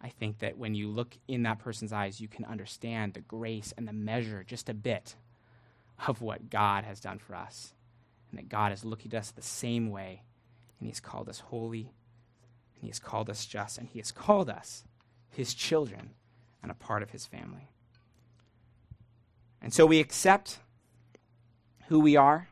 I 0.00 0.08
think 0.08 0.38
that 0.38 0.56
when 0.56 0.74
you 0.74 0.88
look 0.88 1.16
in 1.26 1.42
that 1.42 1.58
person's 1.58 1.92
eyes, 1.92 2.20
you 2.20 2.28
can 2.28 2.44
understand 2.44 3.14
the 3.14 3.20
grace 3.20 3.74
and 3.76 3.88
the 3.88 3.92
measure 3.92 4.44
just 4.44 4.68
a 4.68 4.74
bit 4.74 5.16
of 6.06 6.22
what 6.22 6.50
God 6.50 6.84
has 6.84 7.00
done 7.00 7.18
for 7.18 7.34
us. 7.34 7.74
And 8.30 8.38
that 8.38 8.48
God 8.48 8.70
has 8.70 8.84
looked 8.84 9.06
at 9.06 9.14
us 9.14 9.30
the 9.30 9.42
same 9.42 9.90
way, 9.90 10.22
and 10.78 10.86
He 10.86 10.90
has 10.90 11.00
called 11.00 11.28
us 11.28 11.40
holy, 11.40 11.92
and 12.74 12.82
He 12.82 12.88
has 12.88 12.98
called 12.98 13.30
us 13.30 13.46
just, 13.46 13.78
and 13.78 13.88
He 13.88 13.98
has 13.98 14.12
called 14.12 14.50
us 14.50 14.84
His 15.30 15.54
children 15.54 16.10
and 16.62 16.70
a 16.70 16.74
part 16.74 17.02
of 17.02 17.10
His 17.10 17.26
family. 17.26 17.70
And 19.62 19.72
so 19.72 19.86
we 19.86 19.98
accept 19.98 20.58
who 21.88 22.00
we 22.00 22.16
are, 22.16 22.48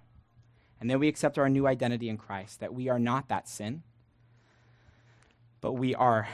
and 0.81 0.91
then 0.91 0.99
we 0.99 1.09
accept 1.09 1.39
our 1.39 1.49
new 1.49 1.67
identity 1.67 2.09
in 2.09 2.17
Christ 2.17 2.61
that 2.61 2.75
we 2.75 2.89
are 2.89 2.99
not 2.99 3.29
that 3.29 3.49
sin, 3.49 3.83
but 5.61 5.73
we 5.75 5.95
are 5.95 6.27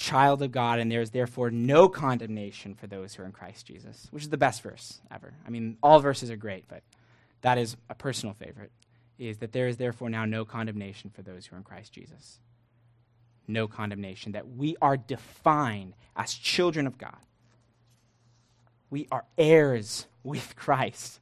child 0.00 0.40
of 0.40 0.50
God, 0.50 0.78
and 0.78 0.90
there 0.90 1.02
is 1.02 1.10
therefore 1.10 1.50
no 1.50 1.86
condemnation 1.86 2.74
for 2.74 2.86
those 2.86 3.14
who 3.14 3.22
are 3.22 3.26
in 3.26 3.32
Christ 3.32 3.66
Jesus, 3.66 4.08
which 4.10 4.22
is 4.22 4.30
the 4.30 4.38
best 4.38 4.62
verse 4.62 5.02
ever. 5.10 5.34
I 5.46 5.50
mean, 5.50 5.76
all 5.82 6.00
verses 6.00 6.30
are 6.30 6.36
great, 6.36 6.64
but 6.68 6.82
that 7.42 7.58
is 7.58 7.76
a 7.90 7.94
personal 7.94 8.34
favorite, 8.34 8.72
is 9.18 9.38
that 9.38 9.52
there 9.52 9.68
is 9.68 9.76
therefore 9.76 10.08
now 10.08 10.24
no 10.24 10.46
condemnation 10.46 11.10
for 11.10 11.20
those 11.20 11.44
who 11.44 11.54
are 11.54 11.58
in 11.58 11.64
Christ 11.64 11.92
Jesus. 11.92 12.40
No 13.46 13.68
condemnation, 13.68 14.32
that 14.32 14.48
we 14.48 14.74
are 14.80 14.96
defined 14.96 15.92
as 16.16 16.32
children 16.32 16.86
of 16.86 16.96
God. 16.96 17.18
We 18.88 19.06
are 19.12 19.26
heirs 19.36 20.06
with 20.24 20.56
Christ. 20.56 21.20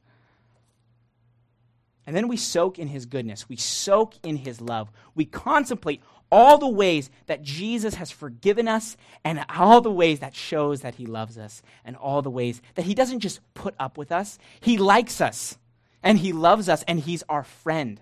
And 2.07 2.15
then 2.15 2.29
we 2.29 2.37
soak 2.37 2.79
in 2.79 2.89
his 2.89 3.07
goodness. 3.07 3.49
We 3.49 3.57
soak 3.57 4.15
in 4.23 4.37
his 4.37 4.61
love. 4.61 4.91
We 5.17 5.25
contemplate 5.25 6.01
all 6.31 6.59
the 6.59 6.69
ways 6.69 7.11
that 7.27 7.43
Jesus 7.43 7.95
has 7.95 8.11
forgiven 8.11 8.69
us 8.69 8.97
and 9.25 9.45
all 9.49 9.81
the 9.81 9.91
ways 9.91 10.21
that 10.21 10.35
shows 10.35 10.83
that 10.83 10.97
he 10.97 11.07
loves 11.07 11.39
us 11.39 11.63
and 11.85 11.97
all 11.97 12.23
the 12.23 12.31
ways 12.31 12.61
that 12.75 12.85
he 12.85 12.95
doesn't 12.95 13.21
just 13.21 13.41
put 13.55 13.75
up 13.79 13.97
with 13.97 14.13
us. 14.13 14.39
He 14.61 14.79
likes 14.79 15.21
us 15.21 15.59
and 16.03 16.19
he 16.19 16.33
loves 16.33 16.69
us 16.69 16.83
and 16.85 17.01
he's 17.01 17.23
our 17.29 17.45
friend 17.45 18.01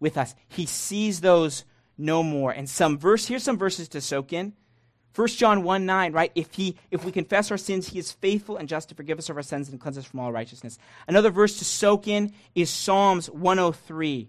with 0.00 0.16
us. 0.16 0.34
He 0.48 0.66
sees 0.66 1.20
those 1.20 1.64
no 1.96 2.22
more. 2.22 2.50
And 2.50 2.68
some 2.68 2.98
verse 2.98 3.26
here's 3.26 3.42
some 3.42 3.58
verses 3.58 3.88
to 3.90 4.00
soak 4.00 4.32
in. 4.32 4.54
1 5.14 5.26
John 5.28 5.64
1 5.64 5.84
9, 5.84 6.12
right? 6.12 6.30
If, 6.36 6.54
he, 6.54 6.76
if 6.92 7.04
we 7.04 7.10
confess 7.10 7.50
our 7.50 7.56
sins, 7.56 7.88
he 7.88 7.98
is 7.98 8.12
faithful 8.12 8.56
and 8.56 8.68
just 8.68 8.88
to 8.90 8.94
forgive 8.94 9.18
us 9.18 9.28
of 9.28 9.36
our 9.36 9.42
sins 9.42 9.68
and 9.68 9.80
cleanse 9.80 9.98
us 9.98 10.04
from 10.04 10.20
all 10.20 10.30
righteousness. 10.30 10.78
Another 11.08 11.30
verse 11.30 11.58
to 11.58 11.64
soak 11.64 12.06
in 12.06 12.32
is 12.54 12.70
Psalms 12.70 13.28
103, 13.28 14.28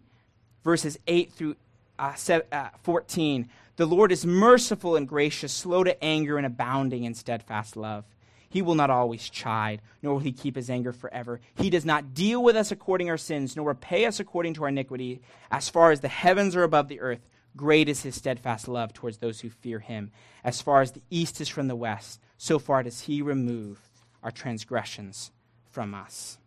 verses 0.64 0.98
8 1.06 1.32
through 1.32 1.56
uh, 2.00 2.40
uh, 2.52 2.70
14. 2.84 3.50
The 3.76 3.86
Lord 3.86 4.12
is 4.12 4.26
merciful 4.26 4.96
and 4.96 5.08
gracious, 5.08 5.54
slow 5.54 5.84
to 5.84 6.04
anger, 6.04 6.38
and 6.38 6.46
abounding 6.46 7.04
in 7.04 7.14
steadfast 7.14 7.78
love. 7.78 8.06
He 8.50 8.62
will 8.62 8.76
not 8.76 8.90
always 8.90 9.30
chide, 9.30 9.82
nor 10.02 10.14
will 10.14 10.20
he 10.20 10.32
keep 10.32 10.56
his 10.56 10.70
anger 10.70 10.92
forever. 10.92 11.40
He 11.56 11.70
does 11.70 11.86
not 11.86 12.14
deal 12.16 12.44
with 12.44 12.56
us 12.56 12.72
according 12.72 13.08
to 13.08 13.12
our 13.12 13.18
sins, 13.18 13.56
nor 13.56 13.68
repay 13.68 14.06
us 14.06 14.20
according 14.20 14.56
to 14.56 14.64
our 14.64 14.70
iniquity. 14.70 15.22
As 15.52 15.70
far 15.70 15.92
as 15.92 16.00
the 16.00 16.08
heavens 16.08 16.56
are 16.56 16.64
above 16.64 16.88
the 16.88 17.00
earth, 17.00 17.30
great 17.56 17.88
is 17.88 18.02
his 18.02 18.16
steadfast 18.16 18.68
love 18.68 18.92
towards 18.92 19.18
those 19.18 19.42
who 19.42 19.50
fear 19.50 19.80
him. 19.80 20.12
As 20.44 20.62
far 20.62 20.82
as 20.82 20.94
the 20.94 21.04
east 21.12 21.40
is 21.40 21.48
from 21.48 21.68
the 21.68 21.76
west, 21.76 22.20
so 22.38 22.58
far 22.58 22.82
does 22.82 23.02
he 23.02 23.22
remove 23.22 23.80
our 24.24 24.32
transgressions 24.32 25.32
from 25.70 25.94
us. 25.94 26.40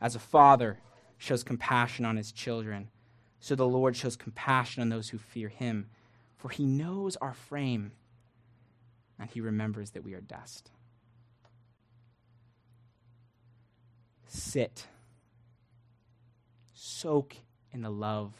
As 0.00 0.14
a 0.14 0.20
father 0.20 0.78
shows 1.18 1.42
compassion 1.42 2.04
on 2.04 2.16
his 2.16 2.32
children, 2.32 2.88
so 3.44 3.54
the 3.54 3.68
Lord 3.68 3.94
shows 3.94 4.16
compassion 4.16 4.80
on 4.80 4.88
those 4.88 5.10
who 5.10 5.18
fear 5.18 5.50
him, 5.50 5.90
for 6.34 6.48
he 6.48 6.64
knows 6.64 7.14
our 7.16 7.34
frame 7.34 7.92
and 9.20 9.28
he 9.28 9.42
remembers 9.42 9.90
that 9.90 10.02
we 10.02 10.14
are 10.14 10.22
dust. 10.22 10.70
Sit. 14.26 14.86
Soak 16.72 17.36
in 17.70 17.82
the 17.82 17.90
love 17.90 18.32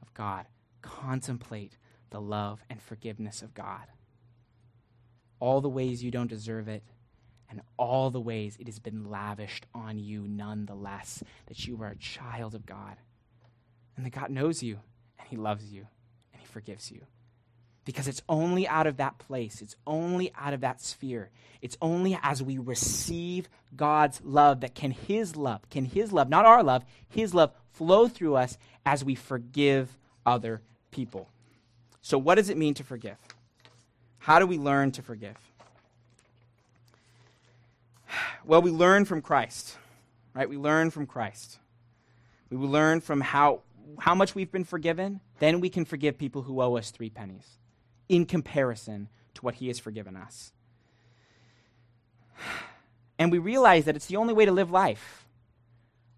of 0.00 0.14
God. 0.14 0.46
Contemplate 0.80 1.76
the 2.08 2.22
love 2.22 2.62
and 2.70 2.80
forgiveness 2.80 3.42
of 3.42 3.52
God. 3.52 3.84
All 5.38 5.60
the 5.60 5.68
ways 5.68 6.02
you 6.02 6.10
don't 6.10 6.30
deserve 6.30 6.66
it, 6.66 6.82
and 7.50 7.60
all 7.76 8.08
the 8.08 8.22
ways 8.22 8.56
it 8.58 8.68
has 8.68 8.78
been 8.78 9.10
lavished 9.10 9.66
on 9.74 9.98
you 9.98 10.26
nonetheless, 10.26 11.22
that 11.44 11.66
you 11.66 11.82
are 11.82 11.88
a 11.88 11.96
child 11.96 12.54
of 12.54 12.64
God 12.64 12.96
and 13.96 14.04
that 14.04 14.10
God 14.10 14.30
knows 14.30 14.62
you 14.62 14.78
and 15.18 15.28
He 15.28 15.36
loves 15.36 15.72
you 15.72 15.86
and 16.32 16.40
He 16.40 16.46
forgives 16.46 16.90
you. 16.90 17.02
Because 17.84 18.08
it's 18.08 18.22
only 18.28 18.66
out 18.66 18.88
of 18.88 18.96
that 18.96 19.18
place, 19.18 19.62
it's 19.62 19.76
only 19.86 20.32
out 20.36 20.52
of 20.52 20.62
that 20.62 20.80
sphere, 20.80 21.30
it's 21.62 21.76
only 21.80 22.18
as 22.22 22.42
we 22.42 22.58
receive 22.58 23.48
God's 23.76 24.20
love 24.24 24.60
that 24.60 24.74
can 24.74 24.90
His 24.90 25.36
love, 25.36 25.68
can 25.70 25.84
His 25.84 26.12
love, 26.12 26.28
not 26.28 26.44
our 26.44 26.62
love, 26.62 26.84
His 27.08 27.32
love 27.32 27.52
flow 27.72 28.08
through 28.08 28.34
us 28.34 28.58
as 28.84 29.04
we 29.04 29.14
forgive 29.14 29.96
other 30.24 30.62
people. 30.90 31.28
So, 32.02 32.18
what 32.18 32.36
does 32.36 32.50
it 32.50 32.56
mean 32.56 32.74
to 32.74 32.84
forgive? 32.84 33.16
How 34.18 34.40
do 34.40 34.46
we 34.46 34.58
learn 34.58 34.92
to 34.92 35.02
forgive? 35.02 35.36
Well, 38.44 38.62
we 38.62 38.70
learn 38.70 39.06
from 39.06 39.22
Christ, 39.22 39.76
right? 40.32 40.48
We 40.48 40.56
learn 40.56 40.92
from 40.92 41.06
Christ. 41.06 41.58
We 42.48 42.56
will 42.56 42.68
learn 42.68 43.00
from 43.00 43.20
how 43.20 43.62
how 43.98 44.14
much 44.14 44.34
we've 44.34 44.50
been 44.50 44.64
forgiven, 44.64 45.20
then 45.38 45.60
we 45.60 45.68
can 45.68 45.84
forgive 45.84 46.18
people 46.18 46.42
who 46.42 46.60
owe 46.60 46.76
us 46.76 46.90
three 46.90 47.10
pennies 47.10 47.58
in 48.08 48.26
comparison 48.26 49.08
to 49.34 49.42
what 49.42 49.56
he 49.56 49.68
has 49.68 49.78
forgiven 49.78 50.16
us. 50.16 50.52
And 53.18 53.32
we 53.32 53.38
realize 53.38 53.86
that 53.86 53.96
it's 53.96 54.04
the 54.04 54.16
only 54.16 54.34
way 54.34 54.44
to 54.44 54.52
live 54.52 54.70
life. 54.70 55.26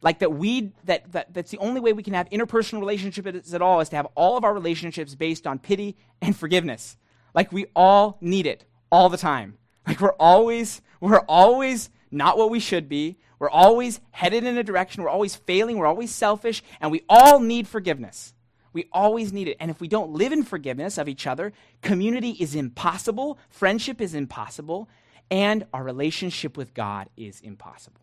Like 0.02 0.18
that 0.18 0.32
we 0.32 0.72
that, 0.82 1.12
that 1.12 1.32
that's 1.32 1.52
the 1.52 1.58
only 1.58 1.80
way 1.80 1.92
we 1.92 2.02
can 2.02 2.14
have 2.14 2.28
interpersonal 2.30 2.80
relationships 2.80 3.54
at 3.54 3.62
all 3.62 3.80
is 3.80 3.88
to 3.90 3.96
have 3.96 4.08
all 4.16 4.36
of 4.36 4.42
our 4.42 4.52
relationships 4.52 5.14
based 5.14 5.46
on 5.46 5.60
pity 5.60 5.96
and 6.20 6.36
forgiveness. 6.36 6.96
Like 7.34 7.52
we 7.52 7.66
all 7.76 8.18
need 8.20 8.46
it 8.46 8.64
all 8.90 9.08
the 9.08 9.16
time. 9.16 9.58
Like 9.86 10.00
we're 10.00 10.10
always 10.14 10.82
we're 11.00 11.20
always 11.28 11.90
not 12.10 12.36
what 12.36 12.50
we 12.50 12.58
should 12.58 12.88
be. 12.88 13.18
We're 13.38 13.50
always 13.50 14.00
headed 14.10 14.44
in 14.44 14.58
a 14.58 14.64
direction. 14.64 15.02
We're 15.02 15.08
always 15.10 15.36
failing. 15.36 15.78
We're 15.78 15.86
always 15.86 16.14
selfish. 16.14 16.62
And 16.80 16.90
we 16.90 17.04
all 17.08 17.40
need 17.40 17.68
forgiveness. 17.68 18.34
We 18.72 18.88
always 18.92 19.32
need 19.32 19.48
it. 19.48 19.56
And 19.60 19.70
if 19.70 19.80
we 19.80 19.88
don't 19.88 20.12
live 20.12 20.32
in 20.32 20.42
forgiveness 20.42 20.98
of 20.98 21.08
each 21.08 21.26
other, 21.26 21.52
community 21.82 22.30
is 22.30 22.54
impossible, 22.54 23.38
friendship 23.48 24.00
is 24.00 24.14
impossible, 24.14 24.88
and 25.30 25.66
our 25.72 25.82
relationship 25.82 26.56
with 26.56 26.74
God 26.74 27.08
is 27.16 27.40
impossible. 27.40 28.00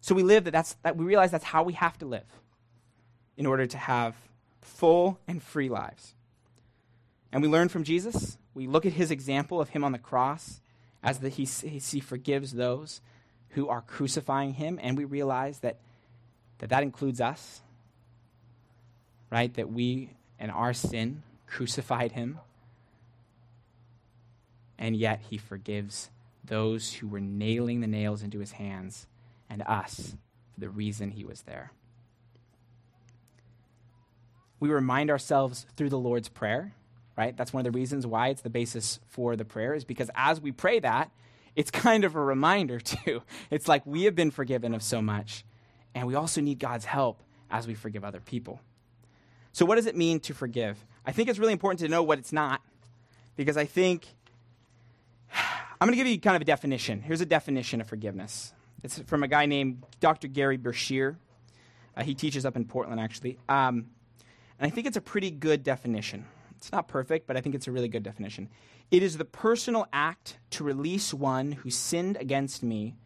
So 0.00 0.14
we 0.14 0.22
live 0.22 0.44
that 0.44 0.52
that's 0.52 0.74
that 0.82 0.96
we 0.96 1.04
realize 1.04 1.30
that's 1.30 1.44
how 1.44 1.62
we 1.62 1.74
have 1.74 1.98
to 1.98 2.06
live 2.06 2.26
in 3.36 3.46
order 3.46 3.66
to 3.66 3.78
have 3.78 4.16
full 4.60 5.18
and 5.28 5.42
free 5.42 5.68
lives. 5.68 6.14
And 7.32 7.42
we 7.42 7.48
learn 7.48 7.68
from 7.68 7.84
Jesus. 7.84 8.38
We 8.54 8.66
look 8.66 8.84
at 8.84 8.94
his 8.94 9.10
example 9.10 9.60
of 9.60 9.70
him 9.70 9.84
on 9.84 9.92
the 9.92 9.98
cross 9.98 10.60
as 11.02 11.20
the, 11.20 11.28
he, 11.28 11.44
he 11.44 12.00
forgives 12.00 12.52
those 12.52 13.00
who 13.50 13.68
are 13.68 13.80
crucifying 13.82 14.54
him, 14.54 14.78
and 14.82 14.96
we 14.96 15.04
realize 15.04 15.58
that 15.60 15.76
that, 16.58 16.70
that 16.70 16.82
includes 16.82 17.20
us, 17.20 17.62
right? 19.30 19.52
That 19.54 19.70
we 19.72 20.10
and 20.38 20.50
our 20.50 20.72
sin 20.72 21.22
crucified 21.46 22.12
him, 22.12 22.38
and 24.78 24.96
yet 24.96 25.20
he 25.28 25.38
forgives 25.38 26.10
those 26.44 26.94
who 26.94 27.08
were 27.08 27.20
nailing 27.20 27.80
the 27.80 27.86
nails 27.86 28.22
into 28.22 28.38
his 28.38 28.52
hands 28.52 29.06
and 29.48 29.62
us 29.62 30.16
for 30.52 30.60
the 30.60 30.68
reason 30.68 31.10
he 31.10 31.24
was 31.24 31.42
there. 31.42 31.72
We 34.58 34.68
remind 34.68 35.10
ourselves 35.10 35.66
through 35.76 35.88
the 35.88 35.98
Lord's 35.98 36.28
Prayer, 36.28 36.74
right? 37.16 37.36
That's 37.36 37.52
one 37.52 37.64
of 37.64 37.72
the 37.72 37.78
reasons 37.78 38.06
why 38.06 38.28
it's 38.28 38.42
the 38.42 38.50
basis 38.50 39.00
for 39.08 39.36
the 39.36 39.44
prayer, 39.44 39.74
is 39.74 39.84
because 39.84 40.10
as 40.14 40.40
we 40.40 40.52
pray 40.52 40.80
that, 40.80 41.10
it's 41.56 41.70
kind 41.70 42.04
of 42.04 42.14
a 42.14 42.20
reminder, 42.20 42.80
too. 42.80 43.22
It's 43.50 43.68
like 43.68 43.84
we 43.86 44.04
have 44.04 44.14
been 44.14 44.30
forgiven 44.30 44.74
of 44.74 44.82
so 44.82 45.02
much, 45.02 45.44
and 45.94 46.06
we 46.06 46.14
also 46.14 46.40
need 46.40 46.58
God's 46.58 46.84
help 46.84 47.22
as 47.50 47.66
we 47.66 47.74
forgive 47.74 48.04
other 48.04 48.20
people. 48.20 48.60
So, 49.52 49.64
what 49.64 49.76
does 49.76 49.86
it 49.86 49.96
mean 49.96 50.20
to 50.20 50.34
forgive? 50.34 50.84
I 51.04 51.12
think 51.12 51.28
it's 51.28 51.38
really 51.38 51.52
important 51.52 51.80
to 51.80 51.88
know 51.88 52.02
what 52.02 52.18
it's 52.18 52.32
not, 52.32 52.60
because 53.36 53.56
I 53.56 53.64
think 53.64 54.06
I'm 55.34 55.86
going 55.86 55.92
to 55.92 55.96
give 55.96 56.06
you 56.06 56.20
kind 56.20 56.36
of 56.36 56.42
a 56.42 56.46
definition. 56.46 57.00
Here's 57.00 57.20
a 57.20 57.26
definition 57.26 57.80
of 57.80 57.88
forgiveness. 57.88 58.52
It's 58.82 58.98
from 59.00 59.22
a 59.22 59.28
guy 59.28 59.46
named 59.46 59.84
Dr. 60.00 60.28
Gerry 60.28 60.58
Breshear. 60.58 61.16
Uh, 61.96 62.02
he 62.02 62.14
teaches 62.14 62.46
up 62.46 62.56
in 62.56 62.64
Portland, 62.64 63.00
actually. 63.00 63.38
Um, 63.48 63.86
and 64.58 64.66
I 64.66 64.70
think 64.70 64.86
it's 64.86 64.96
a 64.96 65.02
pretty 65.02 65.30
good 65.30 65.62
definition. 65.62 66.26
It's 66.60 66.72
not 66.72 66.88
perfect, 66.88 67.26
but 67.26 67.38
I 67.38 67.40
think 67.40 67.54
it's 67.54 67.68
a 67.68 67.72
really 67.72 67.88
good 67.88 68.02
definition. 68.02 68.50
It 68.90 69.02
is 69.02 69.16
the 69.16 69.24
personal 69.24 69.86
act 69.94 70.36
to 70.50 70.62
release 70.62 71.14
one 71.14 71.52
who 71.52 71.70
sinned 71.70 72.18
against 72.18 72.62
me 72.62 72.96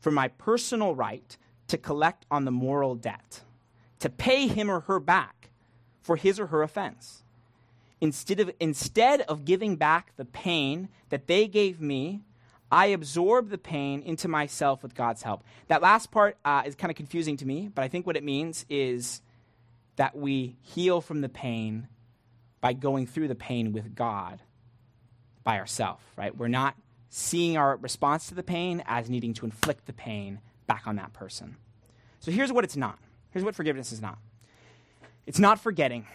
from 0.00 0.14
my 0.14 0.26
personal 0.26 0.96
right 0.96 1.36
to 1.68 1.78
collect 1.78 2.26
on 2.28 2.44
the 2.44 2.50
moral 2.50 2.96
debt, 2.96 3.42
to 4.00 4.10
pay 4.10 4.48
him 4.48 4.68
or 4.68 4.80
her 4.80 4.98
back 4.98 5.50
for 6.02 6.16
his 6.16 6.40
or 6.40 6.48
her 6.48 6.64
offense. 6.64 7.22
Instead 8.00 8.40
of, 8.40 8.50
instead 8.58 9.20
of 9.22 9.44
giving 9.44 9.76
back 9.76 10.10
the 10.16 10.24
pain 10.24 10.88
that 11.10 11.28
they 11.28 11.46
gave 11.46 11.80
me, 11.80 12.20
I 12.68 12.86
absorb 12.86 13.48
the 13.48 13.58
pain 13.58 14.02
into 14.02 14.26
myself 14.26 14.82
with 14.82 14.96
God's 14.96 15.22
help. 15.22 15.44
That 15.68 15.82
last 15.82 16.10
part 16.10 16.36
uh, 16.44 16.64
is 16.66 16.74
kind 16.74 16.90
of 16.90 16.96
confusing 16.96 17.36
to 17.36 17.46
me, 17.46 17.70
but 17.72 17.84
I 17.84 17.88
think 17.88 18.08
what 18.08 18.16
it 18.16 18.24
means 18.24 18.66
is 18.68 19.22
that 19.94 20.16
we 20.16 20.56
heal 20.62 21.00
from 21.00 21.20
the 21.20 21.28
pain 21.28 21.86
by 22.64 22.72
going 22.72 23.06
through 23.06 23.28
the 23.28 23.34
pain 23.34 23.74
with 23.74 23.94
God 23.94 24.40
by 25.42 25.58
ourselves, 25.58 26.02
right? 26.16 26.34
We're 26.34 26.48
not 26.48 26.74
seeing 27.10 27.58
our 27.58 27.76
response 27.76 28.28
to 28.28 28.34
the 28.34 28.42
pain 28.42 28.82
as 28.86 29.10
needing 29.10 29.34
to 29.34 29.44
inflict 29.44 29.84
the 29.84 29.92
pain 29.92 30.40
back 30.66 30.86
on 30.86 30.96
that 30.96 31.12
person. 31.12 31.58
So 32.20 32.30
here's 32.30 32.50
what 32.50 32.64
it's 32.64 32.74
not. 32.74 32.98
Here's 33.32 33.44
what 33.44 33.54
forgiveness 33.54 33.92
is 33.92 34.00
not. 34.00 34.16
It's 35.26 35.38
not 35.38 35.60
forgetting. 35.60 36.06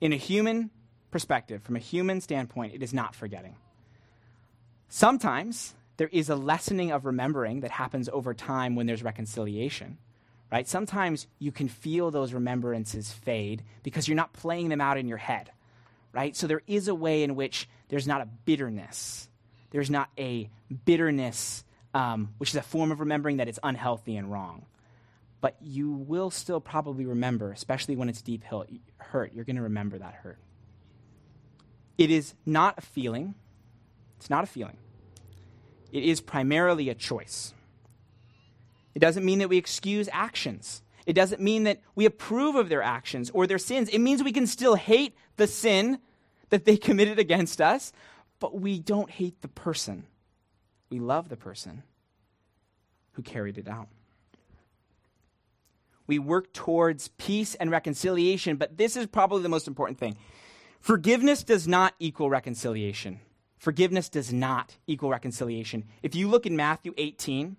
In 0.00 0.12
a 0.12 0.16
human 0.16 0.70
perspective, 1.12 1.62
from 1.62 1.76
a 1.76 1.78
human 1.78 2.20
standpoint, 2.20 2.74
it 2.74 2.82
is 2.82 2.92
not 2.92 3.14
forgetting. 3.14 3.54
Sometimes 4.88 5.76
there 5.98 6.10
is 6.10 6.28
a 6.28 6.34
lessening 6.34 6.90
of 6.90 7.06
remembering 7.06 7.60
that 7.60 7.70
happens 7.70 8.08
over 8.08 8.34
time 8.34 8.74
when 8.74 8.86
there's 8.86 9.04
reconciliation. 9.04 9.98
Right? 10.50 10.66
Sometimes 10.66 11.28
you 11.38 11.52
can 11.52 11.68
feel 11.68 12.10
those 12.10 12.32
remembrances 12.32 13.12
fade 13.12 13.62
because 13.84 14.08
you're 14.08 14.16
not 14.16 14.32
playing 14.32 14.68
them 14.68 14.80
out 14.80 14.98
in 14.98 15.06
your 15.06 15.16
head. 15.16 15.52
Right? 16.12 16.36
So 16.36 16.46
there 16.46 16.62
is 16.66 16.88
a 16.88 16.94
way 16.94 17.22
in 17.22 17.36
which 17.36 17.68
there's 17.88 18.06
not 18.06 18.20
a 18.20 18.26
bitterness. 18.26 19.28
There's 19.70 19.90
not 19.90 20.10
a 20.18 20.50
bitterness, 20.84 21.64
um, 21.94 22.34
which 22.38 22.50
is 22.50 22.56
a 22.56 22.62
form 22.62 22.90
of 22.90 23.00
remembering 23.00 23.36
that 23.36 23.48
it's 23.48 23.60
unhealthy 23.62 24.16
and 24.16 24.30
wrong. 24.30 24.66
But 25.40 25.56
you 25.62 25.92
will 25.92 26.30
still 26.30 26.60
probably 26.60 27.06
remember, 27.06 27.52
especially 27.52 27.96
when 27.96 28.08
it's 28.08 28.22
deep 28.22 28.44
hurt. 28.98 29.32
You're 29.32 29.44
going 29.44 29.56
to 29.56 29.62
remember 29.62 29.98
that 29.98 30.14
hurt. 30.14 30.38
It 31.96 32.10
is 32.10 32.34
not 32.44 32.78
a 32.78 32.80
feeling, 32.80 33.34
it's 34.18 34.30
not 34.30 34.44
a 34.44 34.46
feeling. 34.46 34.76
It 35.92 36.04
is 36.04 36.20
primarily 36.20 36.88
a 36.88 36.94
choice. 36.94 37.52
It 38.94 39.00
doesn't 39.00 39.24
mean 39.24 39.38
that 39.40 39.48
we 39.48 39.56
excuse 39.56 40.08
actions. 40.12 40.82
It 41.10 41.14
doesn't 41.14 41.42
mean 41.42 41.64
that 41.64 41.80
we 41.96 42.06
approve 42.06 42.54
of 42.54 42.68
their 42.68 42.84
actions 42.84 43.30
or 43.30 43.48
their 43.48 43.58
sins. 43.58 43.88
It 43.88 43.98
means 43.98 44.22
we 44.22 44.30
can 44.30 44.46
still 44.46 44.76
hate 44.76 45.16
the 45.38 45.48
sin 45.48 45.98
that 46.50 46.66
they 46.66 46.76
committed 46.88 47.18
against 47.18 47.60
us, 47.60 47.92
but 48.38 48.60
we 48.60 48.78
don't 48.78 49.10
hate 49.10 49.42
the 49.42 49.48
person. 49.48 50.06
We 50.88 51.00
love 51.00 51.28
the 51.28 51.36
person 51.36 51.82
who 53.14 53.22
carried 53.22 53.58
it 53.58 53.66
out. 53.66 53.88
We 56.06 56.20
work 56.20 56.52
towards 56.52 57.08
peace 57.08 57.56
and 57.56 57.72
reconciliation, 57.72 58.54
but 58.54 58.78
this 58.78 58.94
is 58.94 59.08
probably 59.08 59.42
the 59.42 59.48
most 59.48 59.66
important 59.66 59.98
thing. 59.98 60.16
Forgiveness 60.78 61.42
does 61.42 61.66
not 61.66 61.94
equal 61.98 62.30
reconciliation. 62.30 63.18
Forgiveness 63.58 64.08
does 64.08 64.32
not 64.32 64.76
equal 64.86 65.10
reconciliation. 65.10 65.86
If 66.04 66.14
you 66.14 66.28
look 66.28 66.46
in 66.46 66.54
Matthew 66.54 66.94
18, 66.96 67.56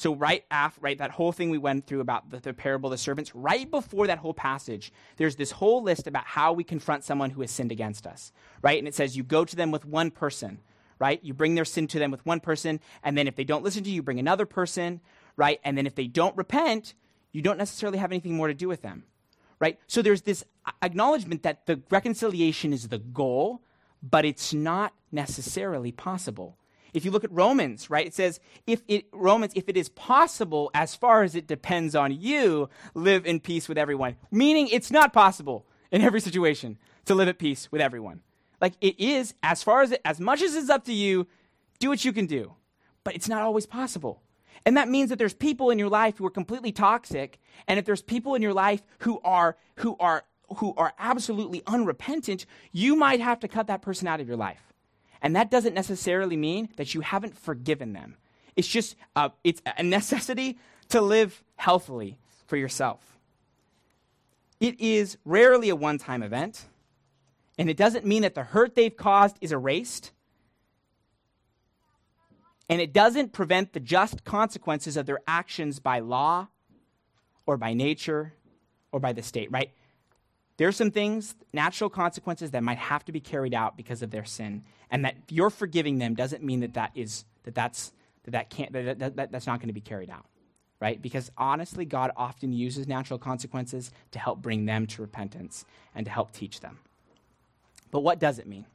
so 0.00 0.14
right 0.14 0.46
after, 0.50 0.80
right, 0.80 0.96
that 0.96 1.10
whole 1.10 1.30
thing 1.30 1.50
we 1.50 1.58
went 1.58 1.86
through 1.86 2.00
about 2.00 2.30
the, 2.30 2.40
the, 2.40 2.54
parable 2.54 2.88
of 2.88 2.92
the 2.92 2.96
servants, 2.96 3.34
right 3.34 3.70
before 3.70 4.06
that 4.06 4.16
whole 4.16 4.32
passage, 4.32 4.94
there's 5.18 5.36
this 5.36 5.50
whole 5.50 5.82
list 5.82 6.06
about 6.06 6.24
how 6.24 6.54
we 6.54 6.64
confront 6.64 7.04
someone 7.04 7.28
who 7.28 7.42
has 7.42 7.50
sinned 7.50 7.70
against 7.70 8.06
us, 8.06 8.32
right? 8.62 8.78
And 8.78 8.88
it 8.88 8.94
says 8.94 9.14
you 9.14 9.22
go 9.22 9.44
to 9.44 9.54
them 9.54 9.70
with 9.70 9.84
one 9.84 10.10
person, 10.10 10.60
right? 10.98 11.22
You 11.22 11.34
bring 11.34 11.54
their 11.54 11.66
sin 11.66 11.86
to 11.88 11.98
them 11.98 12.10
with 12.10 12.24
one 12.24 12.40
person, 12.40 12.80
and 13.02 13.18
then 13.18 13.28
if 13.28 13.36
they 13.36 13.44
don't 13.44 13.62
listen 13.62 13.84
to 13.84 13.90
you, 13.90 13.96
you 13.96 14.02
bring 14.02 14.18
another 14.18 14.46
person, 14.46 15.02
right? 15.36 15.60
And 15.64 15.76
then 15.76 15.86
if 15.86 15.94
they 15.94 16.06
don't 16.06 16.34
repent, 16.34 16.94
you 17.32 17.42
don't 17.42 17.58
necessarily 17.58 17.98
have 17.98 18.10
anything 18.10 18.34
more 18.34 18.48
to 18.48 18.54
do 18.54 18.68
with 18.68 18.80
them, 18.80 19.04
right? 19.58 19.78
So 19.86 20.00
there's 20.00 20.22
this 20.22 20.44
acknowledgement 20.82 21.42
that 21.42 21.66
the 21.66 21.82
reconciliation 21.90 22.72
is 22.72 22.88
the 22.88 22.98
goal, 22.98 23.60
but 24.02 24.24
it's 24.24 24.54
not 24.54 24.94
necessarily 25.12 25.92
possible. 25.92 26.56
If 26.92 27.04
you 27.04 27.10
look 27.10 27.24
at 27.24 27.32
Romans, 27.32 27.90
right, 27.90 28.06
it 28.06 28.14
says, 28.14 28.40
if 28.66 28.82
it, 28.88 29.06
Romans, 29.12 29.52
if 29.54 29.68
it 29.68 29.76
is 29.76 29.88
possible, 29.88 30.70
as 30.74 30.94
far 30.94 31.22
as 31.22 31.34
it 31.34 31.46
depends 31.46 31.94
on 31.94 32.12
you, 32.12 32.68
live 32.94 33.26
in 33.26 33.40
peace 33.40 33.68
with 33.68 33.78
everyone. 33.78 34.16
Meaning 34.30 34.68
it's 34.68 34.90
not 34.90 35.12
possible 35.12 35.66
in 35.90 36.02
every 36.02 36.20
situation 36.20 36.78
to 37.06 37.14
live 37.14 37.28
at 37.28 37.38
peace 37.38 37.70
with 37.70 37.80
everyone. 37.80 38.20
Like 38.60 38.74
it 38.80 38.98
is, 39.00 39.34
as 39.42 39.62
far 39.62 39.82
as 39.82 39.92
it, 39.92 40.00
as 40.04 40.20
much 40.20 40.42
as 40.42 40.54
it's 40.54 40.70
up 40.70 40.84
to 40.84 40.92
you, 40.92 41.26
do 41.78 41.88
what 41.88 42.04
you 42.04 42.12
can 42.12 42.26
do. 42.26 42.54
But 43.04 43.14
it's 43.14 43.28
not 43.28 43.42
always 43.42 43.66
possible. 43.66 44.22
And 44.66 44.76
that 44.76 44.88
means 44.88 45.08
that 45.08 45.18
there's 45.18 45.34
people 45.34 45.70
in 45.70 45.78
your 45.78 45.88
life 45.88 46.18
who 46.18 46.26
are 46.26 46.30
completely 46.30 46.70
toxic, 46.70 47.38
and 47.66 47.78
if 47.78 47.86
there's 47.86 48.02
people 48.02 48.34
in 48.34 48.42
your 48.42 48.52
life 48.52 48.82
who 48.98 49.18
are 49.24 49.56
who 49.76 49.96
are 49.98 50.24
who 50.56 50.74
are 50.76 50.92
absolutely 50.98 51.62
unrepentant, 51.66 52.44
you 52.72 52.96
might 52.96 53.20
have 53.20 53.40
to 53.40 53.48
cut 53.48 53.68
that 53.68 53.82
person 53.82 54.06
out 54.06 54.20
of 54.20 54.28
your 54.28 54.36
life. 54.36 54.69
And 55.22 55.36
that 55.36 55.50
doesn't 55.50 55.74
necessarily 55.74 56.36
mean 56.36 56.70
that 56.76 56.94
you 56.94 57.02
haven't 57.02 57.36
forgiven 57.36 57.92
them. 57.92 58.16
It's 58.56 58.68
just 58.68 58.96
uh, 59.14 59.30
it's 59.44 59.62
a 59.64 59.82
necessity 59.82 60.58
to 60.88 61.00
live 61.00 61.42
healthily 61.56 62.18
for 62.46 62.56
yourself. 62.56 63.18
It 64.58 64.80
is 64.80 65.16
rarely 65.24 65.70
a 65.70 65.76
one-time 65.76 66.22
event, 66.22 66.66
and 67.58 67.70
it 67.70 67.76
doesn't 67.76 68.04
mean 68.04 68.22
that 68.22 68.34
the 68.34 68.42
hurt 68.42 68.74
they've 68.74 68.96
caused 68.96 69.36
is 69.40 69.52
erased. 69.52 70.12
And 72.68 72.80
it 72.80 72.92
doesn't 72.92 73.32
prevent 73.32 73.72
the 73.72 73.80
just 73.80 74.22
consequences 74.24 74.96
of 74.96 75.04
their 75.04 75.20
actions 75.26 75.80
by 75.80 75.98
law 75.98 76.48
or 77.44 77.56
by 77.56 77.74
nature 77.74 78.34
or 78.92 79.00
by 79.00 79.12
the 79.12 79.22
state, 79.22 79.50
right? 79.50 79.72
There's 80.56 80.76
some 80.76 80.90
things, 80.90 81.34
natural 81.52 81.90
consequences 81.90 82.52
that 82.52 82.62
might 82.62 82.78
have 82.78 83.04
to 83.06 83.12
be 83.12 83.20
carried 83.20 83.54
out 83.54 83.76
because 83.76 84.02
of 84.02 84.10
their 84.10 84.24
sin, 84.24 84.62
and 84.90 85.04
that 85.04 85.16
you're 85.28 85.50
forgiving 85.50 85.98
them 85.98 86.14
doesn't 86.14 86.42
mean 86.42 86.60
that 86.60 86.74
that 86.74 86.90
is 86.94 87.24
that 87.44 87.54
that's 87.54 87.92
that 88.24 88.32
that 88.32 88.50
can't 88.50 88.72
that, 88.72 88.98
that, 88.98 89.16
that 89.16 89.32
that's 89.32 89.46
not 89.46 89.60
going 89.60 89.68
to 89.68 89.74
be 89.74 89.80
carried 89.80 90.10
out, 90.10 90.26
right? 90.80 91.00
Because 91.00 91.30
honestly, 91.36 91.84
God 91.84 92.10
often 92.16 92.52
uses 92.52 92.86
natural 92.86 93.18
consequences 93.18 93.90
to 94.12 94.18
help 94.18 94.42
bring 94.42 94.66
them 94.66 94.86
to 94.88 95.02
repentance 95.02 95.64
and 95.94 96.04
to 96.06 96.12
help 96.12 96.32
teach 96.32 96.60
them. 96.60 96.78
But 97.90 98.00
what 98.00 98.18
does 98.18 98.38
it 98.38 98.46
mean? 98.46 98.66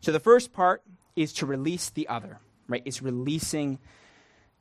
So 0.00 0.12
the 0.12 0.20
first 0.20 0.52
part 0.52 0.82
is 1.14 1.32
to 1.34 1.46
release 1.46 1.90
the 1.90 2.08
other, 2.08 2.38
right? 2.68 2.82
It's 2.84 3.02
releasing 3.02 3.78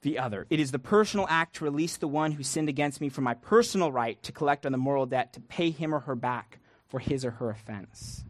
the 0.02 0.20
other. 0.20 0.46
It 0.50 0.60
is 0.60 0.72
the 0.72 0.80
personal 0.80 1.28
act 1.30 1.58
to 1.58 1.64
release 1.64 1.98
the 1.98 2.08
one 2.08 2.32
who 2.34 2.44
sinned 2.44 2.70
against 2.70 3.02
me 3.02 3.10
from 3.10 3.24
my 3.24 3.34
personal 3.34 3.92
right 3.92 4.22
to 4.24 4.32
collect 4.32 4.66
on 4.66 4.72
the 4.72 4.78
moral 4.78 5.06
debt 5.06 5.34
to 5.34 5.42
pay 5.42 5.72
him 5.72 5.94
or 5.94 6.00
her 6.02 6.16
back 6.16 6.60
for 6.88 7.00
his 7.00 7.26
or 7.26 7.32
her 7.32 7.50
offense. 7.50 8.24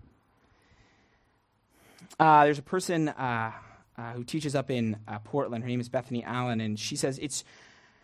Uh, 2.18 2.46
there's 2.46 2.60
a 2.60 2.64
person 2.64 3.10
uh, 3.10 3.52
uh, 3.98 4.14
who 4.14 4.24
teaches 4.24 4.56
up 4.56 4.72
in 4.72 4.98
uh, 5.08 5.20
Portland. 5.20 5.64
Her 5.64 5.70
name 5.70 5.82
is 5.82 5.90
Bethany 5.90 6.24
Allen, 6.24 6.62
and 6.62 6.80
she 6.80 6.96
says 6.96 7.20
it's, 7.20 7.44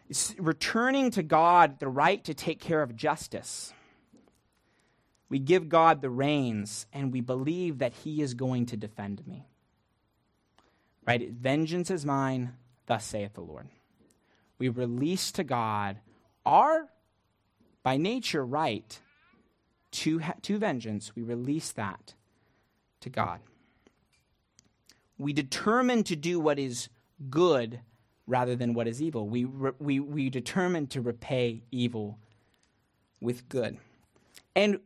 it's 0.09 0.35
returning 0.37 1.11
to 1.11 1.23
God 1.23 1.79
the 1.79 1.87
right 1.87 2.23
to 2.25 2.33
take 2.33 2.59
care 2.59 2.81
of 2.81 2.95
justice. 2.95 3.73
We 5.29 5.39
give 5.39 5.69
God 5.69 6.01
the 6.01 6.09
reins, 6.09 6.85
and 6.93 7.11
we 7.11 7.21
believe 7.21 7.79
that 7.79 7.93
He 7.93 8.21
is 8.21 8.33
going 8.33 8.67
to 8.67 8.77
defend 8.77 9.25
me. 9.25 9.47
Right? 11.05 11.31
Vengeance 11.31 11.89
is 11.89 12.05
mine 12.05 12.53
Thus 12.85 13.03
saith 13.03 13.33
the 13.33 13.41
Lord. 13.41 13.67
We 14.57 14.69
release 14.69 15.31
to 15.33 15.43
God 15.43 15.97
our, 16.45 16.87
by 17.83 17.97
nature, 17.97 18.45
right 18.45 18.99
to, 19.91 20.21
to 20.43 20.57
vengeance. 20.57 21.15
We 21.15 21.23
release 21.23 21.71
that 21.73 22.13
to 23.01 23.09
God. 23.09 23.39
We 25.17 25.33
determine 25.33 26.03
to 26.05 26.15
do 26.15 26.39
what 26.39 26.59
is 26.59 26.89
good 27.29 27.79
rather 28.27 28.55
than 28.55 28.73
what 28.73 28.87
is 28.87 29.01
evil. 29.01 29.27
We, 29.27 29.45
we, 29.45 29.99
we 29.99 30.29
determine 30.29 30.87
to 30.87 31.01
repay 31.01 31.63
evil 31.71 32.19
with 33.21 33.47
good. 33.49 33.77
And 34.55 34.79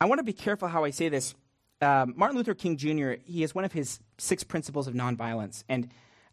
I 0.00 0.06
want 0.06 0.18
to 0.20 0.24
be 0.24 0.32
careful 0.32 0.68
how 0.68 0.84
I 0.84 0.90
say 0.90 1.08
this. 1.08 1.34
Um, 1.80 2.14
Martin 2.16 2.36
Luther 2.36 2.54
King 2.54 2.76
Jr., 2.76 3.12
he 3.24 3.42
has 3.42 3.54
one 3.54 3.64
of 3.64 3.72
his 3.72 4.00
six 4.18 4.44
principles 4.44 4.86
of 4.86 4.94
nonviolence. 4.94 5.64
And 5.68 5.88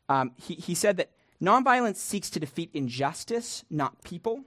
um, 0.08 0.32
he, 0.36 0.56
he 0.56 0.76
said 0.76 0.97
that 0.97 1.12
nonviolence 1.41 1.97
seeks 1.97 2.30
to 2.32 2.39
defeat 2.39 2.70
injustice, 2.74 3.66
not 3.70 4.04
people. 4.04 4.43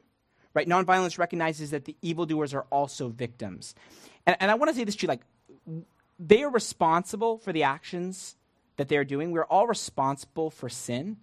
Right? 0.54 0.68
Nonviolence 0.68 1.18
recognizes 1.18 1.72
that 1.72 1.84
the 1.84 1.96
evildoers 2.00 2.54
are 2.54 2.66
also 2.70 3.08
victims. 3.08 3.74
And, 4.24 4.36
and 4.38 4.50
I 4.50 4.54
want 4.54 4.70
to 4.70 4.76
say 4.76 4.84
this 4.84 4.94
to 4.96 5.02
you 5.02 5.08
like, 5.08 5.22
they 6.18 6.44
are 6.44 6.50
responsible 6.50 7.38
for 7.38 7.52
the 7.52 7.64
actions 7.64 8.36
that 8.76 8.88
they're 8.88 9.04
doing. 9.04 9.30
We're 9.30 9.44
all 9.44 9.66
responsible 9.66 10.50
for 10.50 10.68
sin, 10.68 11.18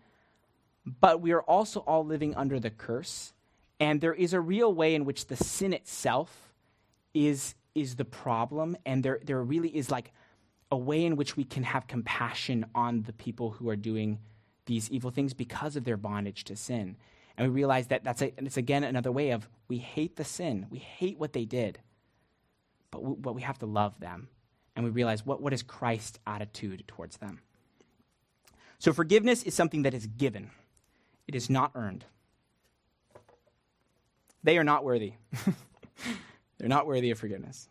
but 0.85 1.21
we 1.21 1.31
are 1.31 1.41
also 1.41 1.81
all 1.81 2.05
living 2.05 2.35
under 2.35 2.59
the 2.59 2.69
curse. 2.69 3.33
And 3.79 3.99
there 3.99 4.13
is 4.13 4.33
a 4.33 4.39
real 4.39 4.73
way 4.73 4.95
in 4.95 5.05
which 5.05 5.27
the 5.27 5.35
sin 5.35 5.73
itself 5.73 6.53
is, 7.13 7.55
is 7.75 7.95
the 7.95 8.05
problem, 8.05 8.77
and 8.85 9.03
there, 9.03 9.19
there 9.23 9.41
really 9.41 9.75
is 9.75 9.89
like 9.89 10.11
a 10.71 10.77
way 10.77 11.03
in 11.03 11.17
which 11.17 11.35
we 11.35 11.43
can 11.43 11.63
have 11.63 11.87
compassion 11.87 12.65
on 12.73 13.03
the 13.03 13.13
people 13.13 13.51
who 13.51 13.67
are 13.69 13.75
doing 13.75 14.19
these 14.65 14.89
evil 14.89 15.11
things 15.11 15.33
because 15.33 15.75
of 15.75 15.83
their 15.83 15.97
bondage 15.97 16.45
to 16.45 16.55
sin. 16.55 16.95
And 17.37 17.47
we 17.47 17.53
realize 17.53 17.87
that 17.87 18.03
that's 18.03 18.21
a, 18.21 18.31
it's 18.37 18.57
again 18.57 18.83
another 18.83 19.11
way 19.11 19.31
of 19.31 19.49
we 19.67 19.79
hate 19.79 20.15
the 20.15 20.23
sin, 20.23 20.67
we 20.69 20.77
hate 20.77 21.17
what 21.17 21.33
they 21.33 21.45
did, 21.45 21.79
but 22.91 23.03
we, 23.03 23.15
but 23.15 23.35
we 23.35 23.41
have 23.41 23.57
to 23.59 23.65
love 23.65 23.99
them 23.99 24.29
and 24.75 24.85
we 24.85 24.91
realize 24.91 25.25
what, 25.25 25.41
what 25.41 25.53
is 25.53 25.63
Christ's 25.63 26.19
attitude 26.25 26.83
towards 26.87 27.17
them. 27.17 27.39
So 28.79 28.93
forgiveness 28.93 29.43
is 29.43 29.53
something 29.53 29.83
that 29.83 29.93
is 29.93 30.07
given, 30.07 30.49
it 31.27 31.35
is 31.35 31.49
not 31.49 31.71
earned. 31.75 32.05
They 34.43 34.57
are 34.57 34.63
not 34.63 34.83
worthy. 34.83 35.13
They're 36.57 36.67
not 36.67 36.87
worthy 36.87 37.11
of 37.11 37.19
forgiveness. 37.19 37.69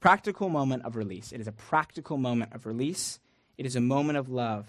Practical 0.00 0.48
moment 0.48 0.84
of 0.84 0.96
release. 0.96 1.30
It 1.30 1.40
is 1.40 1.46
a 1.46 1.52
practical 1.52 2.18
moment 2.18 2.52
of 2.52 2.66
release. 2.66 3.20
It 3.56 3.64
is 3.64 3.76
a 3.76 3.80
moment 3.80 4.18
of 4.18 4.28
love. 4.28 4.66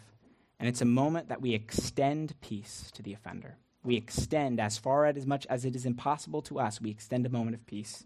And 0.59 0.69
it's 0.69 0.81
a 0.81 0.85
moment 0.85 1.29
that 1.29 1.41
we 1.41 1.53
extend 1.53 2.39
peace 2.41 2.91
to 2.93 3.01
the 3.01 3.13
offender. 3.13 3.57
We 3.83 3.95
extend 3.97 4.59
as 4.59 4.77
far 4.77 5.05
as 5.05 5.25
much 5.25 5.45
as 5.47 5.65
it 5.65 5.75
is 5.75 5.85
impossible 5.85 6.41
to 6.43 6.59
us, 6.59 6.79
we 6.79 6.91
extend 6.91 7.25
a 7.25 7.29
moment 7.29 7.55
of 7.55 7.65
peace 7.65 8.05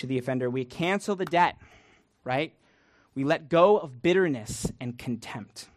to 0.00 0.06
the 0.06 0.18
offender. 0.18 0.50
We 0.50 0.64
cancel 0.64 1.14
the 1.14 1.24
debt, 1.24 1.56
right? 2.24 2.52
We 3.14 3.24
let 3.24 3.48
go 3.48 3.78
of 3.78 4.02
bitterness 4.02 4.70
and 4.80 4.98
contempt. 4.98 5.68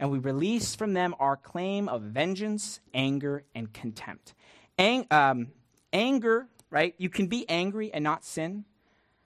And 0.00 0.10
we 0.10 0.18
release 0.18 0.74
from 0.74 0.94
them 0.94 1.14
our 1.20 1.36
claim 1.36 1.88
of 1.88 2.02
vengeance, 2.02 2.80
anger, 2.92 3.44
and 3.54 3.72
contempt. 3.72 4.34
Ang- 4.78 5.06
um, 5.10 5.48
anger, 5.92 6.48
right? 6.70 6.94
You 6.98 7.08
can 7.08 7.26
be 7.26 7.48
angry 7.48 7.92
and 7.92 8.02
not 8.02 8.24
sin, 8.24 8.64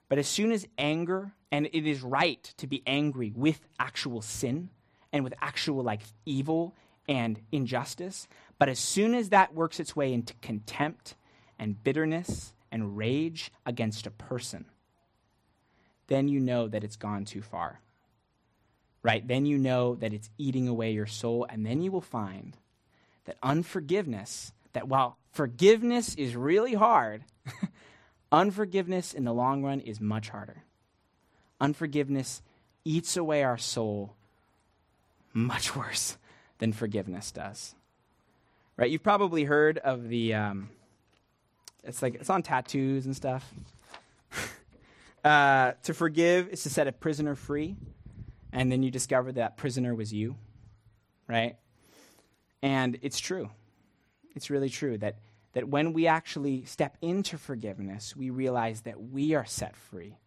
but 0.08 0.18
as 0.18 0.28
soon 0.28 0.52
as 0.52 0.66
anger, 0.76 1.32
and 1.50 1.66
it 1.72 1.88
is 1.88 2.02
right 2.02 2.42
to 2.58 2.66
be 2.66 2.82
angry 2.86 3.32
with 3.34 3.60
actual 3.78 4.20
sin 4.20 4.70
and 5.12 5.24
with 5.24 5.34
actual 5.40 5.82
like 5.82 6.02
evil 6.24 6.74
and 7.08 7.40
injustice, 7.52 8.26
but 8.58 8.68
as 8.68 8.78
soon 8.78 9.14
as 9.14 9.30
that 9.30 9.54
works 9.54 9.80
its 9.80 9.94
way 9.94 10.12
into 10.12 10.34
contempt 10.42 11.14
and 11.58 11.82
bitterness 11.82 12.52
and 12.70 12.96
rage 12.96 13.50
against 13.64 14.06
a 14.06 14.10
person, 14.10 14.64
then 16.08 16.28
you 16.28 16.40
know 16.40 16.68
that 16.68 16.84
it's 16.84 16.96
gone 16.96 17.24
too 17.24 17.42
far. 17.42 17.80
Right? 19.02 19.26
Then 19.26 19.46
you 19.46 19.56
know 19.56 19.94
that 19.96 20.12
it's 20.12 20.30
eating 20.36 20.66
away 20.66 20.92
your 20.92 21.06
soul, 21.06 21.46
and 21.48 21.64
then 21.64 21.80
you 21.80 21.92
will 21.92 22.00
find 22.00 22.56
that 23.26 23.36
unforgiveness, 23.42 24.52
that 24.72 24.88
while 24.88 25.16
forgiveness 25.32 26.14
is 26.14 26.34
really 26.34 26.74
hard, 26.74 27.24
unforgiveness 28.32 29.14
in 29.14 29.24
the 29.24 29.32
long 29.32 29.62
run 29.62 29.80
is 29.80 30.00
much 30.00 30.30
harder. 30.30 30.64
Unforgiveness 31.60 32.42
eats 32.84 33.16
away 33.16 33.42
our 33.42 33.58
soul 33.58 34.14
much 35.32 35.76
worse 35.76 36.16
than 36.58 36.72
forgiveness 36.72 37.30
does. 37.30 37.74
Right? 38.76 38.90
You've 38.90 39.02
probably 39.02 39.44
heard 39.44 39.78
of 39.78 40.08
the, 40.08 40.34
um, 40.34 40.70
it's 41.86 42.02
like, 42.02 42.16
it's 42.16 42.30
on 42.30 42.42
tattoos 42.42 43.06
and 43.06 43.14
stuff. 43.14 43.52
uh, 45.24 45.72
to 45.84 45.94
forgive 45.94 46.48
is 46.48 46.62
to 46.64 46.70
set 46.70 46.86
a 46.86 46.92
prisoner 46.92 47.34
free, 47.34 47.76
and 48.52 48.70
then 48.70 48.82
you 48.82 48.90
discover 48.90 49.32
that 49.32 49.56
prisoner 49.56 49.94
was 49.94 50.12
you, 50.12 50.36
right? 51.28 51.56
And 52.62 52.98
it's 53.02 53.20
true. 53.20 53.50
It's 54.34 54.50
really 54.50 54.68
true 54.68 54.98
that, 54.98 55.16
that 55.52 55.68
when 55.68 55.92
we 55.92 56.06
actually 56.06 56.64
step 56.64 56.96
into 57.00 57.38
forgiveness, 57.38 58.16
we 58.16 58.30
realize 58.30 58.82
that 58.82 59.00
we 59.00 59.34
are 59.34 59.44
set 59.44 59.76
free. 59.76 60.18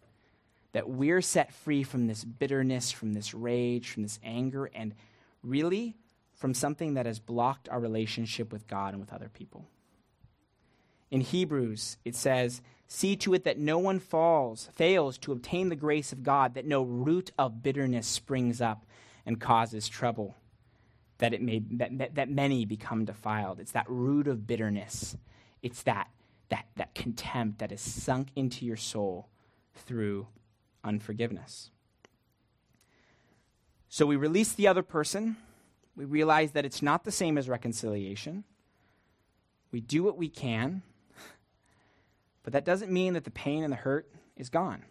That 0.71 0.87
we're 0.87 1.21
set 1.21 1.51
free 1.51 1.83
from 1.83 2.07
this 2.07 2.23
bitterness, 2.23 2.91
from 2.91 3.13
this 3.13 3.33
rage, 3.33 3.89
from 3.89 4.03
this 4.03 4.19
anger, 4.23 4.69
and 4.73 4.93
really 5.43 5.95
from 6.35 6.53
something 6.53 6.93
that 6.93 7.05
has 7.05 7.19
blocked 7.19 7.67
our 7.69 7.79
relationship 7.79 8.51
with 8.51 8.67
God 8.67 8.93
and 8.93 9.01
with 9.01 9.11
other 9.11 9.29
people. 9.29 9.67
In 11.11 11.21
Hebrews, 11.21 11.97
it 12.05 12.15
says, 12.15 12.61
See 12.87 13.15
to 13.17 13.33
it 13.33 13.43
that 13.43 13.59
no 13.59 13.77
one 13.77 13.99
falls, 13.99 14.69
fails 14.73 15.17
to 15.19 15.31
obtain 15.31 15.69
the 15.69 15.75
grace 15.75 16.11
of 16.11 16.23
God, 16.23 16.55
that 16.55 16.65
no 16.65 16.81
root 16.81 17.31
of 17.37 17.61
bitterness 17.61 18.07
springs 18.07 18.61
up 18.61 18.85
and 19.25 19.39
causes 19.39 19.87
trouble, 19.87 20.35
that, 21.19 21.33
it 21.33 21.41
may, 21.41 21.61
that, 21.71 22.15
that, 22.15 22.29
many 22.29 22.65
become 22.65 23.05
defiled. 23.05 23.59
It's 23.59 23.73
that 23.73 23.87
root 23.87 24.27
of 24.27 24.47
bitterness. 24.47 25.15
It's 25.61 25.83
that, 25.83 26.09
that, 26.49 26.65
that 26.77 26.95
contempt 26.95 27.59
that 27.59 27.71
is 27.71 27.81
sunk 27.81 28.29
into 28.35 28.65
your 28.65 28.77
soul 28.77 29.29
through 29.75 30.27
unforgiveness. 30.83 31.69
So 33.87 34.07
we 34.07 34.15
release 34.15 34.53
the 34.53 34.67
other 34.67 34.83
person 34.83 35.37
we 35.99 36.05
realize 36.05 36.53
that 36.53 36.63
it's 36.63 36.81
not 36.81 37.03
the 37.03 37.11
same 37.11 37.37
as 37.37 37.49
reconciliation. 37.49 38.45
We 39.69 39.81
do 39.81 40.01
what 40.01 40.17
we 40.17 40.29
can, 40.29 40.81
but 42.49 42.53
that 42.53 42.65
doesn't 42.65 42.91
mean 42.91 43.13
that 43.13 43.25
the 43.25 43.29
pain 43.29 43.63
and 43.63 43.71
the 43.71 43.77
hurt 43.77 44.09
is 44.35 44.49
gone. 44.49 44.83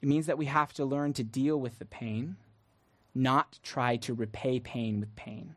It 0.00 0.08
means 0.08 0.26
that 0.26 0.38
we 0.38 0.46
have 0.46 0.72
to 0.74 0.84
learn 0.84 1.12
to 1.14 1.24
deal 1.24 1.58
with 1.58 1.80
the 1.80 1.84
pain, 1.84 2.36
not 3.16 3.58
try 3.64 3.96
to 3.96 4.14
repay 4.14 4.60
pain 4.60 5.00
with 5.00 5.16
pain. 5.16 5.56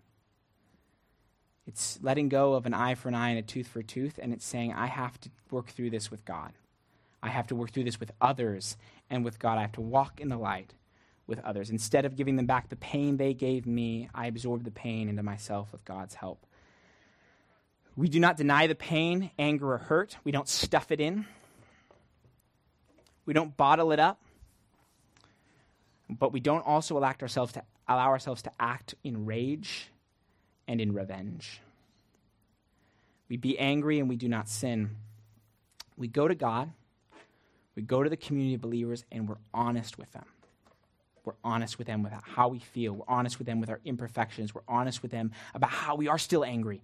It's 1.67 1.99
letting 2.01 2.27
go 2.27 2.55
of 2.55 2.65
an 2.65 2.73
eye 2.73 2.95
for 2.95 3.07
an 3.07 3.13
eye 3.13 3.29
and 3.29 3.37
a 3.37 3.43
tooth 3.43 3.67
for 3.67 3.81
a 3.81 3.83
tooth, 3.83 4.17
and 4.19 4.33
it's 4.33 4.47
saying, 4.47 4.73
I 4.73 4.87
have 4.87 5.21
to 5.21 5.29
work 5.51 5.67
through 5.67 5.91
this 5.91 6.09
with 6.09 6.25
God. 6.25 6.53
I 7.21 7.29
have 7.29 7.45
to 7.47 7.55
work 7.55 7.69
through 7.69 7.83
this 7.83 7.99
with 7.99 8.11
others 8.19 8.75
and 9.11 9.23
with 9.23 9.37
God. 9.37 9.59
I 9.59 9.61
have 9.61 9.73
to 9.73 9.81
walk 9.81 10.19
in 10.19 10.29
the 10.29 10.37
light 10.37 10.73
with 11.27 11.37
others. 11.41 11.69
Instead 11.69 12.03
of 12.03 12.15
giving 12.15 12.35
them 12.35 12.47
back 12.47 12.69
the 12.69 12.75
pain 12.77 13.17
they 13.17 13.35
gave 13.35 13.67
me, 13.67 14.09
I 14.15 14.25
absorb 14.25 14.63
the 14.63 14.71
pain 14.71 15.07
into 15.07 15.21
myself 15.21 15.71
with 15.71 15.85
God's 15.85 16.15
help. 16.15 16.47
We 17.95 18.09
do 18.09 18.19
not 18.19 18.37
deny 18.37 18.67
the 18.67 18.75
pain, 18.75 19.31
anger, 19.37 19.73
or 19.73 19.77
hurt. 19.77 20.17
We 20.23 20.31
don't 20.31 20.47
stuff 20.47 20.91
it 20.91 20.99
in. 20.99 21.25
We 23.25 23.33
don't 23.33 23.55
bottle 23.55 23.91
it 23.91 23.99
up. 23.99 24.19
But 26.09 26.33
we 26.33 26.39
don't 26.39 26.65
also 26.65 26.97
allow 26.97 27.13
ourselves 27.21 27.53
to, 27.53 27.63
allow 27.87 28.07
ourselves 28.07 28.41
to 28.43 28.51
act 28.59 28.95
in 29.03 29.25
rage 29.25 29.89
and 30.67 30.81
in 30.81 30.93
revenge. 30.93 31.61
We 33.29 33.37
be 33.37 33.57
angry 33.57 33.99
and 33.99 34.09
we 34.09 34.15
do 34.15 34.27
not 34.27 34.49
sin. 34.49 34.97
We 35.97 36.07
go 36.07 36.27
to 36.27 36.35
God, 36.35 36.71
we 37.75 37.83
go 37.83 38.03
to 38.03 38.09
the 38.09 38.17
community 38.17 38.55
of 38.55 38.61
believers, 38.61 39.05
and 39.11 39.27
we're 39.27 39.37
honest 39.53 39.97
with 39.97 40.11
them. 40.11 40.25
We're 41.25 41.33
honest 41.43 41.77
with 41.77 41.87
them 41.87 42.05
about 42.05 42.23
how 42.23 42.49
we 42.49 42.59
feel. 42.59 42.93
We're 42.93 43.05
honest 43.07 43.37
with 43.37 43.47
them 43.47 43.61
with 43.61 43.69
our 43.69 43.79
imperfections. 43.85 44.53
We're 44.53 44.61
honest 44.67 45.01
with 45.01 45.11
them 45.11 45.31
about 45.53 45.69
how 45.69 45.95
we 45.95 46.07
are 46.07 46.17
still 46.17 46.43
angry, 46.43 46.81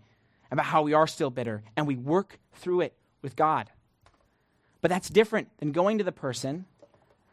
about 0.51 0.65
how 0.65 0.81
we 0.81 0.93
are 0.93 1.07
still 1.07 1.29
bitter, 1.29 1.63
and 1.75 1.87
we 1.87 1.95
work 1.95 2.39
through 2.53 2.81
it 2.81 2.93
with 3.21 3.35
God. 3.35 3.69
But 4.81 4.89
that's 4.89 5.09
different 5.09 5.49
than 5.59 5.71
going 5.71 5.97
to 5.97 6.03
the 6.03 6.11
person, 6.11 6.65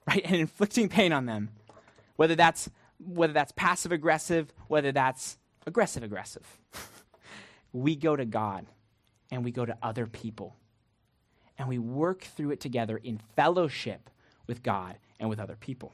right, 0.06 0.22
and 0.24 0.36
inflicting 0.36 0.88
pain 0.88 1.12
on 1.12 1.26
them. 1.26 1.50
Whether 2.16 2.34
that's 2.34 2.70
whether 2.98 3.34
that's 3.34 3.52
passive 3.52 3.92
aggressive, 3.92 4.52
whether 4.68 4.90
that's 4.90 5.36
aggressive 5.66 6.02
aggressive. 6.02 6.46
we 7.72 7.94
go 7.94 8.16
to 8.16 8.24
God 8.24 8.66
and 9.30 9.44
we 9.44 9.50
go 9.50 9.66
to 9.66 9.76
other 9.82 10.06
people. 10.06 10.56
And 11.58 11.68
we 11.68 11.78
work 11.78 12.22
through 12.22 12.52
it 12.52 12.60
together 12.60 12.96
in 12.96 13.20
fellowship 13.34 14.08
with 14.46 14.62
God 14.62 14.96
and 15.20 15.28
with 15.28 15.38
other 15.38 15.56
people 15.56 15.92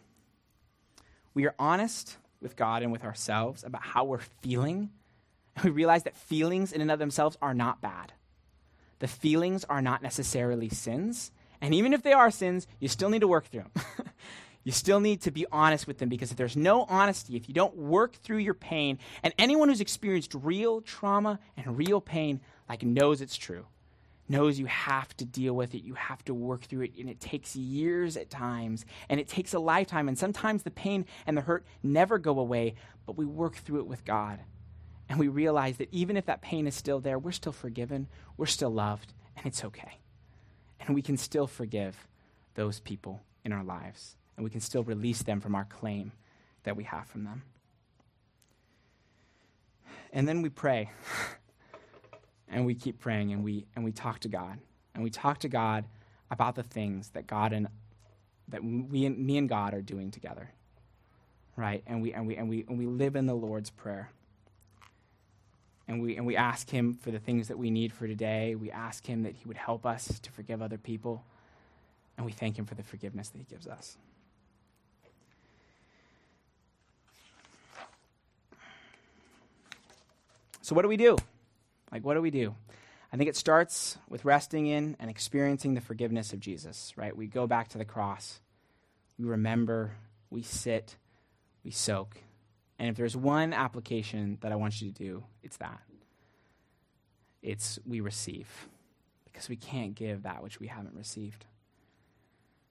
we 1.34 1.46
are 1.46 1.54
honest 1.58 2.16
with 2.40 2.56
God 2.56 2.82
and 2.82 2.92
with 2.92 3.04
ourselves 3.04 3.64
about 3.64 3.82
how 3.82 4.04
we're 4.04 4.18
feeling, 4.18 4.90
and 5.56 5.64
we 5.64 5.70
realize 5.70 6.04
that 6.04 6.16
feelings 6.16 6.72
in 6.72 6.80
and 6.80 6.90
of 6.90 6.98
themselves 6.98 7.36
are 7.42 7.54
not 7.54 7.80
bad. 7.80 8.12
The 8.98 9.08
feelings 9.08 9.64
are 9.64 9.82
not 9.82 10.02
necessarily 10.02 10.68
sins. 10.68 11.32
And 11.60 11.74
even 11.74 11.92
if 11.92 12.02
they 12.02 12.12
are 12.12 12.30
sins, 12.30 12.66
you 12.78 12.88
still 12.88 13.08
need 13.08 13.20
to 13.20 13.28
work 13.28 13.46
through 13.46 13.64
them. 13.74 14.06
you 14.64 14.72
still 14.72 15.00
need 15.00 15.22
to 15.22 15.30
be 15.30 15.46
honest 15.50 15.86
with 15.86 15.98
them 15.98 16.08
because 16.08 16.30
if 16.30 16.36
there's 16.36 16.56
no 16.56 16.84
honesty, 16.88 17.36
if 17.36 17.48
you 17.48 17.54
don't 17.54 17.76
work 17.76 18.14
through 18.14 18.38
your 18.38 18.54
pain, 18.54 18.98
and 19.22 19.34
anyone 19.38 19.68
who's 19.68 19.80
experienced 19.80 20.34
real 20.34 20.80
trauma 20.80 21.38
and 21.56 21.76
real 21.76 22.00
pain 22.00 22.40
like 22.68 22.82
knows 22.82 23.20
it's 23.20 23.36
true 23.36 23.66
knows 24.28 24.58
you 24.58 24.66
have 24.66 25.16
to 25.18 25.24
deal 25.24 25.54
with 25.54 25.74
it, 25.74 25.82
you 25.84 25.94
have 25.94 26.24
to 26.24 26.34
work 26.34 26.62
through 26.62 26.82
it, 26.82 26.92
and 26.98 27.08
it 27.08 27.20
takes 27.20 27.54
years 27.54 28.16
at 28.16 28.30
times, 28.30 28.84
and 29.08 29.20
it 29.20 29.28
takes 29.28 29.52
a 29.52 29.58
lifetime, 29.58 30.08
and 30.08 30.18
sometimes 30.18 30.62
the 30.62 30.70
pain 30.70 31.04
and 31.26 31.36
the 31.36 31.42
hurt 31.42 31.64
never 31.82 32.18
go 32.18 32.38
away, 32.38 32.74
but 33.06 33.16
we 33.16 33.24
work 33.24 33.56
through 33.56 33.80
it 33.80 33.86
with 33.86 34.04
God. 34.04 34.40
And 35.12 35.20
we 35.20 35.28
realize 35.28 35.76
that 35.76 35.90
even 35.92 36.16
if 36.16 36.24
that 36.24 36.40
pain 36.40 36.66
is 36.66 36.74
still 36.74 36.98
there, 36.98 37.18
we're 37.18 37.32
still 37.32 37.52
forgiven, 37.52 38.06
we're 38.38 38.46
still 38.46 38.70
loved, 38.70 39.12
and 39.36 39.44
it's 39.44 39.62
okay. 39.62 39.98
And 40.80 40.94
we 40.94 41.02
can 41.02 41.18
still 41.18 41.46
forgive 41.46 42.08
those 42.54 42.80
people 42.80 43.20
in 43.44 43.52
our 43.52 43.62
lives, 43.62 44.16
and 44.38 44.44
we 44.44 44.48
can 44.48 44.62
still 44.62 44.82
release 44.82 45.22
them 45.22 45.42
from 45.42 45.54
our 45.54 45.66
claim 45.66 46.12
that 46.62 46.78
we 46.78 46.84
have 46.84 47.06
from 47.08 47.24
them. 47.24 47.42
And 50.14 50.26
then 50.26 50.40
we 50.40 50.48
pray. 50.48 50.90
and 52.48 52.64
we 52.64 52.74
keep 52.74 52.98
praying 52.98 53.34
and 53.34 53.44
we 53.44 53.66
and 53.76 53.84
we 53.84 53.92
talk 53.92 54.20
to 54.20 54.28
God 54.28 54.60
and 54.94 55.04
we 55.04 55.10
talk 55.10 55.40
to 55.40 55.48
God 55.50 55.84
about 56.30 56.54
the 56.54 56.62
things 56.62 57.10
that 57.10 57.26
God 57.26 57.52
and 57.52 57.68
that 58.48 58.64
we 58.64 59.04
and 59.04 59.18
me 59.18 59.36
and 59.36 59.46
God 59.46 59.74
are 59.74 59.82
doing 59.82 60.10
together. 60.10 60.52
Right? 61.54 61.82
And 61.86 62.00
we 62.00 62.14
and 62.14 62.26
we 62.26 62.36
and 62.36 62.48
we 62.48 62.64
and 62.66 62.78
we 62.78 62.86
live 62.86 63.14
in 63.14 63.26
the 63.26 63.34
Lord's 63.34 63.68
prayer. 63.68 64.10
And 65.88 66.00
we 66.00 66.16
and 66.16 66.24
we 66.26 66.36
ask 66.36 66.70
him 66.70 66.94
for 66.94 67.10
the 67.10 67.18
things 67.18 67.48
that 67.48 67.58
we 67.58 67.70
need 67.70 67.92
for 67.92 68.06
today. 68.06 68.54
We 68.54 68.70
ask 68.70 69.04
him 69.04 69.22
that 69.24 69.34
he 69.34 69.44
would 69.46 69.56
help 69.56 69.84
us 69.84 70.20
to 70.20 70.30
forgive 70.30 70.62
other 70.62 70.78
people. 70.78 71.24
And 72.16 72.26
we 72.26 72.32
thank 72.32 72.58
Him 72.58 72.66
for 72.66 72.74
the 72.74 72.82
forgiveness 72.82 73.28
that 73.30 73.38
He 73.38 73.44
gives 73.44 73.66
us. 73.66 73.96
So, 80.60 80.74
what 80.74 80.82
do 80.82 80.88
we 80.88 80.96
do? 80.96 81.16
Like, 81.90 82.04
what 82.04 82.14
do 82.14 82.22
we 82.22 82.30
do? 82.30 82.54
I 83.12 83.16
think 83.16 83.28
it 83.28 83.36
starts 83.36 83.98
with 84.08 84.24
resting 84.24 84.66
in 84.66 84.96
and 84.98 85.10
experiencing 85.10 85.74
the 85.74 85.80
forgiveness 85.80 86.32
of 86.32 86.40
Jesus, 86.40 86.92
right? 86.96 87.14
We 87.14 87.26
go 87.26 87.46
back 87.46 87.68
to 87.70 87.78
the 87.78 87.84
cross. 87.84 88.40
We 89.18 89.26
remember, 89.26 89.96
we 90.30 90.42
sit, 90.42 90.96
we 91.62 91.70
soak. 91.70 92.16
And 92.82 92.90
if 92.90 92.96
there's 92.96 93.16
one 93.16 93.52
application 93.52 94.38
that 94.40 94.50
I 94.50 94.56
want 94.56 94.82
you 94.82 94.90
to 94.90 94.92
do, 94.92 95.22
it's 95.40 95.56
that. 95.58 95.82
It's 97.40 97.78
we 97.86 98.00
receive 98.00 98.48
because 99.24 99.48
we 99.48 99.54
can't 99.54 99.94
give 99.94 100.24
that 100.24 100.42
which 100.42 100.58
we 100.58 100.66
haven't 100.66 100.96
received. 100.96 101.44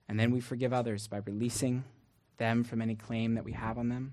And 0.10 0.20
then 0.20 0.32
we 0.32 0.42
forgive 0.42 0.74
others 0.74 1.08
by 1.08 1.22
releasing 1.26 1.86
them 2.36 2.66
from 2.66 2.82
any 2.82 2.94
claim 2.94 3.36
that 3.36 3.46
we 3.46 3.54
have 3.54 3.78
on 3.78 3.88
them. 3.88 4.12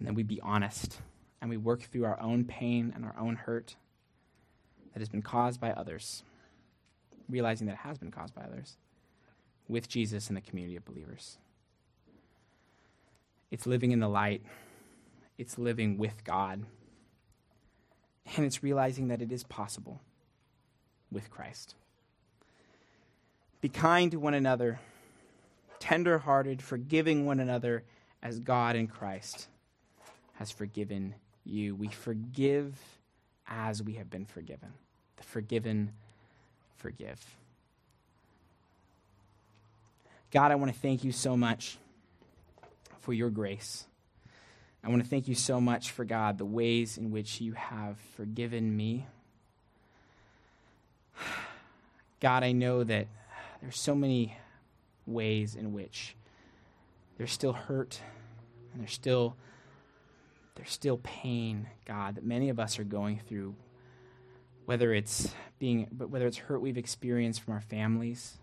And 0.00 0.08
then 0.08 0.16
we 0.16 0.24
be 0.24 0.40
honest 0.40 0.98
and 1.40 1.48
we 1.48 1.56
work 1.56 1.82
through 1.82 2.06
our 2.06 2.18
own 2.20 2.46
pain 2.46 2.92
and 2.96 3.04
our 3.04 3.14
own 3.16 3.36
hurt 3.36 3.76
that 4.92 4.98
has 4.98 5.08
been 5.08 5.22
caused 5.22 5.60
by 5.60 5.70
others, 5.70 6.24
realizing 7.28 7.68
that 7.68 7.74
it 7.74 7.86
has 7.86 7.96
been 7.96 8.10
caused 8.10 8.34
by 8.34 8.42
others, 8.42 8.76
with 9.68 9.88
Jesus 9.88 10.26
and 10.26 10.36
the 10.36 10.40
community 10.40 10.74
of 10.74 10.84
believers. 10.84 11.38
It's 13.50 13.66
living 13.66 13.92
in 13.92 14.00
the 14.00 14.08
light, 14.08 14.42
it's 15.38 15.58
living 15.58 15.98
with 15.98 16.24
God, 16.24 16.64
and 18.36 18.44
it's 18.44 18.62
realizing 18.62 19.08
that 19.08 19.22
it 19.22 19.30
is 19.30 19.44
possible 19.44 20.00
with 21.10 21.30
Christ. 21.30 21.74
Be 23.60 23.68
kind 23.68 24.10
to 24.10 24.18
one 24.18 24.34
another, 24.34 24.80
tender 25.78 26.18
hearted, 26.18 26.60
forgiving 26.60 27.24
one 27.24 27.40
another 27.40 27.84
as 28.22 28.40
God 28.40 28.76
in 28.76 28.86
Christ 28.88 29.48
has 30.34 30.50
forgiven 30.50 31.14
you. 31.44 31.74
We 31.74 31.88
forgive 31.88 32.74
as 33.46 33.82
we 33.82 33.94
have 33.94 34.10
been 34.10 34.26
forgiven. 34.26 34.72
The 35.16 35.22
forgiven 35.22 35.92
forgive. 36.76 37.24
God, 40.30 40.50
I 40.50 40.56
want 40.56 40.72
to 40.72 40.78
thank 40.78 41.04
you 41.04 41.12
so 41.12 41.36
much 41.36 41.78
for 43.06 43.12
your 43.12 43.30
grace. 43.30 43.86
I 44.82 44.88
want 44.88 45.00
to 45.00 45.08
thank 45.08 45.28
you 45.28 45.36
so 45.36 45.60
much 45.60 45.92
for 45.92 46.04
God, 46.04 46.38
the 46.38 46.44
ways 46.44 46.98
in 46.98 47.12
which 47.12 47.40
you 47.40 47.52
have 47.52 47.96
forgiven 48.16 48.76
me. 48.76 49.06
God, 52.20 52.42
I 52.42 52.50
know 52.50 52.82
that 52.82 53.06
there's 53.62 53.78
so 53.78 53.94
many 53.94 54.36
ways 55.06 55.54
in 55.54 55.72
which 55.72 56.16
there's 57.16 57.30
still 57.30 57.52
hurt 57.52 58.00
and 58.72 58.82
there's 58.82 58.92
still 58.92 59.36
there's 60.56 60.72
still 60.72 60.96
pain, 61.04 61.68
God, 61.84 62.16
that 62.16 62.24
many 62.24 62.48
of 62.48 62.58
us 62.58 62.80
are 62.80 62.84
going 62.84 63.20
through, 63.28 63.54
whether 64.64 64.92
it's 64.92 65.32
being, 65.60 65.86
but 65.92 66.10
whether 66.10 66.26
it's 66.26 66.38
hurt 66.38 66.60
we've 66.60 66.78
experienced 66.78 67.42
from 67.42 67.54
our 67.54 67.60
families. 67.60 68.38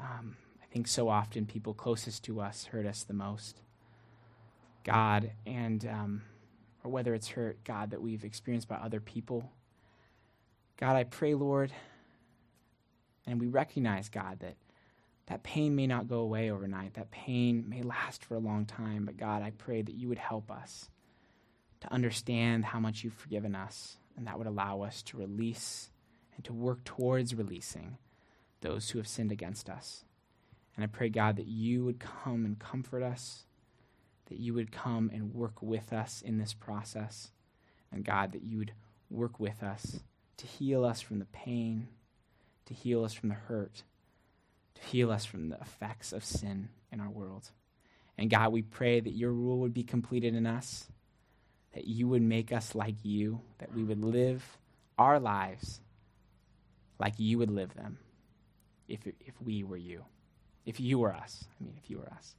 Um, 0.00 0.36
I 0.72 0.74
think 0.74 0.88
so 0.88 1.10
often 1.10 1.44
people 1.44 1.74
closest 1.74 2.24
to 2.24 2.40
us 2.40 2.64
hurt 2.64 2.86
us 2.86 3.04
the 3.04 3.12
most. 3.12 3.60
God, 4.84 5.32
and 5.44 5.84
um, 5.84 6.22
or 6.82 6.90
whether 6.90 7.12
it's 7.12 7.28
hurt, 7.28 7.62
God, 7.62 7.90
that 7.90 8.00
we've 8.00 8.24
experienced 8.24 8.68
by 8.68 8.76
other 8.76 8.98
people. 8.98 9.52
God, 10.78 10.96
I 10.96 11.04
pray, 11.04 11.34
Lord, 11.34 11.72
and 13.26 13.38
we 13.38 13.48
recognize, 13.48 14.08
God, 14.08 14.40
that 14.40 14.54
that 15.26 15.42
pain 15.42 15.76
may 15.76 15.86
not 15.86 16.08
go 16.08 16.20
away 16.20 16.50
overnight. 16.50 16.94
That 16.94 17.10
pain 17.10 17.66
may 17.68 17.82
last 17.82 18.24
for 18.24 18.36
a 18.36 18.40
long 18.40 18.64
time. 18.64 19.04
But 19.04 19.18
God, 19.18 19.42
I 19.42 19.50
pray 19.50 19.82
that 19.82 19.94
you 19.94 20.08
would 20.08 20.18
help 20.18 20.50
us 20.50 20.88
to 21.80 21.92
understand 21.92 22.64
how 22.64 22.80
much 22.80 23.04
you've 23.04 23.12
forgiven 23.12 23.54
us, 23.54 23.98
and 24.16 24.26
that 24.26 24.38
would 24.38 24.46
allow 24.46 24.80
us 24.80 25.02
to 25.02 25.18
release 25.18 25.90
and 26.34 26.42
to 26.46 26.54
work 26.54 26.82
towards 26.84 27.34
releasing 27.34 27.98
those 28.62 28.88
who 28.88 28.98
have 28.98 29.06
sinned 29.06 29.32
against 29.32 29.68
us. 29.68 30.06
And 30.74 30.84
I 30.84 30.86
pray, 30.86 31.08
God, 31.08 31.36
that 31.36 31.46
you 31.46 31.84
would 31.84 31.98
come 31.98 32.44
and 32.44 32.58
comfort 32.58 33.02
us, 33.02 33.44
that 34.26 34.38
you 34.38 34.54
would 34.54 34.72
come 34.72 35.10
and 35.12 35.34
work 35.34 35.60
with 35.60 35.92
us 35.92 36.22
in 36.22 36.38
this 36.38 36.54
process, 36.54 37.30
and 37.90 38.04
God, 38.04 38.32
that 38.32 38.42
you 38.42 38.58
would 38.58 38.72
work 39.10 39.38
with 39.38 39.62
us 39.62 40.00
to 40.38 40.46
heal 40.46 40.84
us 40.84 41.00
from 41.00 41.18
the 41.18 41.26
pain, 41.26 41.88
to 42.66 42.74
heal 42.74 43.04
us 43.04 43.12
from 43.12 43.28
the 43.28 43.34
hurt 43.34 43.82
to 44.82 44.88
heal 44.88 45.10
us 45.10 45.24
from 45.24 45.48
the 45.48 45.60
effects 45.60 46.12
of 46.12 46.24
sin 46.24 46.68
in 46.90 47.00
our 47.00 47.10
world. 47.10 47.50
And 48.18 48.30
God, 48.30 48.52
we 48.52 48.62
pray 48.62 49.00
that 49.00 49.12
your 49.12 49.32
rule 49.32 49.58
would 49.60 49.74
be 49.74 49.84
completed 49.84 50.34
in 50.34 50.46
us, 50.46 50.86
that 51.74 51.86
you 51.86 52.08
would 52.08 52.22
make 52.22 52.52
us 52.52 52.74
like 52.74 52.96
you, 53.02 53.40
that 53.58 53.74
we 53.74 53.82
would 53.82 54.04
live 54.04 54.58
our 54.98 55.18
lives 55.18 55.80
like 56.98 57.14
you 57.18 57.38
would 57.38 57.50
live 57.50 57.74
them 57.74 57.98
if, 58.88 59.00
if 59.06 59.40
we 59.42 59.64
were 59.64 59.76
you, 59.76 60.04
if 60.64 60.80
you 60.80 60.98
were 60.98 61.14
us. 61.14 61.44
I 61.60 61.64
mean, 61.64 61.74
if 61.82 61.90
you 61.90 61.98
were 61.98 62.10
us. 62.16 62.34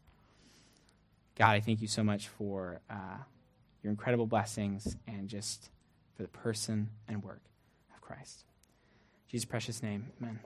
God, 1.35 1.51
I 1.51 1.59
thank 1.59 1.81
you 1.81 1.87
so 1.87 2.03
much 2.03 2.27
for 2.27 2.79
uh, 2.89 3.17
your 3.81 3.91
incredible 3.91 4.27
blessings 4.27 4.95
and 5.07 5.27
just 5.27 5.69
for 6.15 6.23
the 6.23 6.29
person 6.29 6.89
and 7.07 7.23
work 7.23 7.41
of 7.93 8.01
Christ. 8.01 8.45
Jesus' 9.27 9.45
precious 9.45 9.81
name, 9.81 10.11
amen. 10.21 10.39